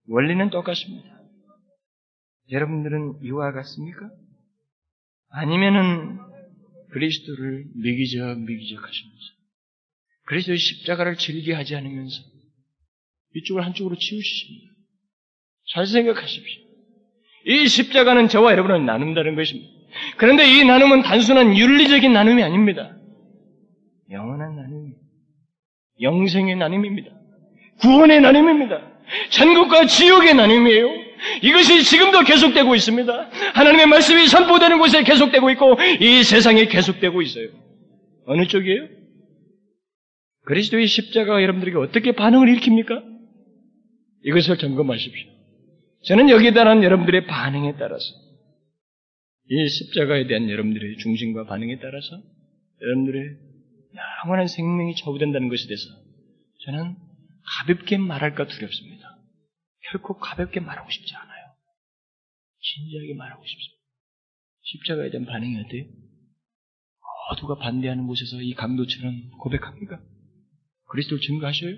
원리는 0.08 0.50
똑같습니다. 0.50 1.08
여러분들은 2.50 3.20
이와 3.22 3.52
같습니까? 3.52 4.08
아니면은 5.30 6.18
그리스도를 6.90 7.64
미기적 7.74 8.40
미기적 8.40 8.82
하시면서 8.82 9.26
그리스도의 10.26 10.58
십자가를 10.58 11.16
즐겨하지 11.16 11.76
않으면서 11.76 12.20
이쪽을 13.36 13.64
한쪽으로 13.64 13.96
치우십니다. 13.96 14.72
잘 15.72 15.86
생각하십시오. 15.86 16.62
이 17.46 17.68
십자가는 17.68 18.28
저와 18.28 18.52
여러분을 18.52 18.84
나눈다는 18.84 19.36
것입니다. 19.36 19.68
그런데 20.16 20.44
이 20.46 20.64
나눔은 20.64 21.02
단순한 21.02 21.56
윤리적인 21.56 22.12
나눔이 22.12 22.42
아닙니다. 22.42 22.96
영원한 24.10 24.56
나눔, 24.56 24.94
영생의 26.00 26.56
나눔입니다. 26.56 27.10
구원의 27.80 28.20
나눔입니다. 28.20 28.90
천국과 29.30 29.86
지옥의 29.86 30.34
나눔이에요. 30.34 31.09
이것이 31.42 31.82
지금도 31.84 32.20
계속되고 32.22 32.74
있습니다. 32.74 33.30
하나님의 33.54 33.86
말씀이 33.86 34.26
선포되는 34.26 34.78
곳에 34.78 35.02
계속되고 35.02 35.50
있고 35.50 35.76
이 36.00 36.22
세상에 36.22 36.66
계속되고 36.66 37.22
있어요. 37.22 37.48
어느 38.26 38.46
쪽이에요? 38.46 38.88
그리스도의 40.44 40.86
십자가가 40.86 41.42
여러분들에게 41.42 41.76
어떻게 41.78 42.12
반응을 42.12 42.48
일으킵니까? 42.54 43.02
이것을 44.24 44.58
점검하십시오. 44.58 45.28
저는 46.04 46.30
여기에 46.30 46.52
대한 46.52 46.82
여러분들의 46.82 47.26
반응에 47.26 47.74
따라서 47.78 48.04
이 49.50 49.68
십자가에 49.68 50.26
대한 50.26 50.48
여러분들의 50.48 50.96
중심과 50.98 51.44
반응에 51.44 51.78
따라서 51.80 52.22
여러분들의 52.82 53.22
영원한 54.24 54.46
생명이 54.46 54.94
좌우된다는 54.96 55.48
것에 55.48 55.66
대해서 55.66 55.84
저는 56.64 56.94
가볍게 57.58 57.96
말할까 57.98 58.46
두렵습니다. 58.46 59.09
결코 59.90 60.18
가볍게 60.18 60.60
말하고 60.60 60.90
싶지 60.90 61.14
않아요. 61.14 61.54
진지하게 62.60 63.14
말하고 63.14 63.44
싶습니다. 63.44 63.80
십자가에 64.62 65.10
대한 65.10 65.26
반응이 65.26 65.58
어때요? 65.60 65.84
모두가 67.30 67.56
반대하는 67.58 68.06
곳에서 68.06 68.40
이 68.40 68.54
강도처럼 68.54 69.30
고백합니까? 69.38 70.00
그리스도를 70.90 71.20
증거하셔요? 71.22 71.76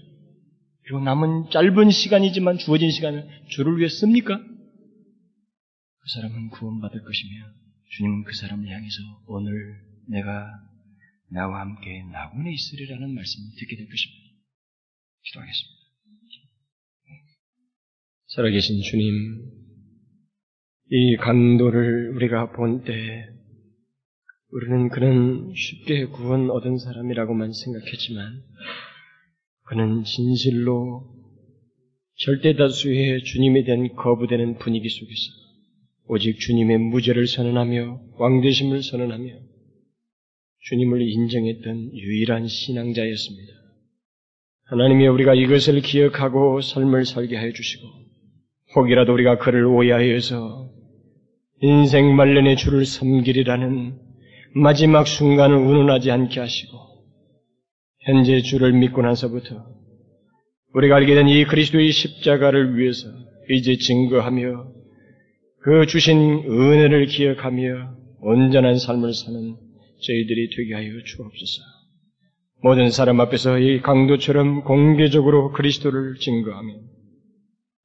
그리고 0.82 1.00
남은 1.00 1.50
짧은 1.50 1.90
시간이지만 1.90 2.58
주어진 2.58 2.90
시간을 2.90 3.46
주를 3.50 3.78
위해 3.78 3.88
씁니까? 3.88 4.36
그 4.38 6.08
사람은 6.14 6.50
구원받을 6.50 7.02
것이며 7.04 7.46
주님은 7.96 8.24
그 8.24 8.34
사람을 8.34 8.68
향해서 8.68 8.96
오늘 9.26 9.52
내가 10.08 10.50
나와 11.30 11.60
함께 11.60 12.02
낙원에 12.10 12.52
있으리라는 12.52 13.14
말씀을 13.14 13.50
듣게 13.58 13.76
될 13.76 13.88
것입니다. 13.88 14.22
기도하겠습니다. 15.22 15.81
살아계신 18.34 18.80
주님, 18.80 19.44
이 20.90 21.16
강도를 21.16 22.14
우리가 22.16 22.52
본 22.52 22.82
때, 22.82 23.28
우리는 24.52 24.88
그는 24.88 25.52
쉽게 25.54 26.06
구원 26.06 26.48
얻은 26.48 26.78
사람이라고만 26.78 27.52
생각했지만, 27.52 28.42
그는 29.64 30.04
진실로 30.04 31.12
절대 32.14 32.56
다수의 32.56 33.22
주님에 33.22 33.64
대한 33.64 33.94
거부되는 33.94 34.56
분위기 34.56 34.88
속에서 34.88 35.22
오직 36.06 36.40
주님의 36.40 36.78
무죄를 36.78 37.26
선언하며 37.26 38.00
왕되심을 38.14 38.82
선언하며 38.82 39.30
주님을 40.70 41.02
인정했던 41.02 41.92
유일한 41.92 42.46
신앙자였습니다. 42.46 43.52
하나님이 44.64 45.06
우리가 45.08 45.34
이것을 45.34 45.82
기억하고 45.82 46.62
삶을 46.62 47.04
살게 47.04 47.36
해 47.36 47.52
주시고 47.52 48.01
혹이라도 48.74 49.12
우리가 49.12 49.38
그를 49.38 49.66
오해하여서 49.66 50.70
인생 51.60 52.14
말년의 52.16 52.56
주를 52.56 52.84
섬기리라는 52.84 53.94
마지막 54.54 55.06
순간을 55.06 55.56
운운하지 55.56 56.10
않게 56.10 56.40
하시고 56.40 56.78
현재 58.00 58.40
주를 58.42 58.72
믿고 58.72 59.02
나서부터 59.02 59.64
우리가 60.74 60.96
알게 60.96 61.14
된 61.14 61.28
이 61.28 61.44
그리스도의 61.44 61.92
십자가를 61.92 62.76
위해서 62.78 63.08
이제 63.50 63.76
증거하며 63.76 64.72
그 65.62 65.86
주신 65.86 66.18
은혜를 66.48 67.06
기억하며 67.06 67.94
온전한 68.20 68.78
삶을 68.78 69.12
사는 69.14 69.56
저희들이 70.04 70.50
되게 70.56 70.74
하여 70.74 70.90
주옵소서. 71.04 71.62
모든 72.62 72.90
사람 72.90 73.20
앞에서 73.20 73.58
이 73.58 73.80
강도처럼 73.80 74.64
공개적으로 74.64 75.52
그리스도를 75.52 76.16
증거하며 76.20 76.72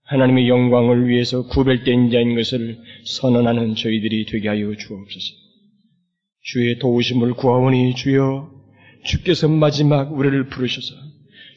하나님의 0.08 0.48
영광을 0.48 1.08
위해서 1.08 1.48
구별된 1.48 2.12
자인 2.12 2.36
것을 2.36 2.80
선언하는 3.06 3.76
저희들이 3.76 4.26
되게 4.26 4.48
하여 4.48 4.76
주옵소서. 4.76 5.26
주의 6.42 6.80
도우심을 6.80 7.34
구하오니 7.34 7.96
주여 7.96 8.50
주께서 9.04 9.50
마지막 9.50 10.14
우리를 10.14 10.48
부르셔서 10.48 10.96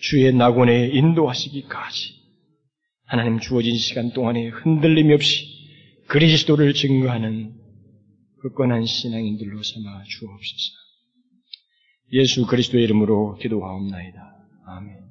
주의 0.00 0.32
낙원에 0.34 0.88
인도하시기까지 0.88 2.20
하나님 3.04 3.38
주어진 3.38 3.76
시간 3.76 4.12
동안에 4.12 4.48
흔들림 4.48 5.12
없이 5.12 5.46
그리스도를 6.08 6.74
증거하는 6.74 7.54
굳건한 8.40 8.84
신앙인들로 8.84 9.62
삼아 9.62 10.02
주옵소서. 10.04 10.72
예수 12.12 12.46
그리스도의 12.46 12.82
이름으로 12.84 13.36
기도하옵나이다. 13.36 14.18
아멘. 14.66 15.09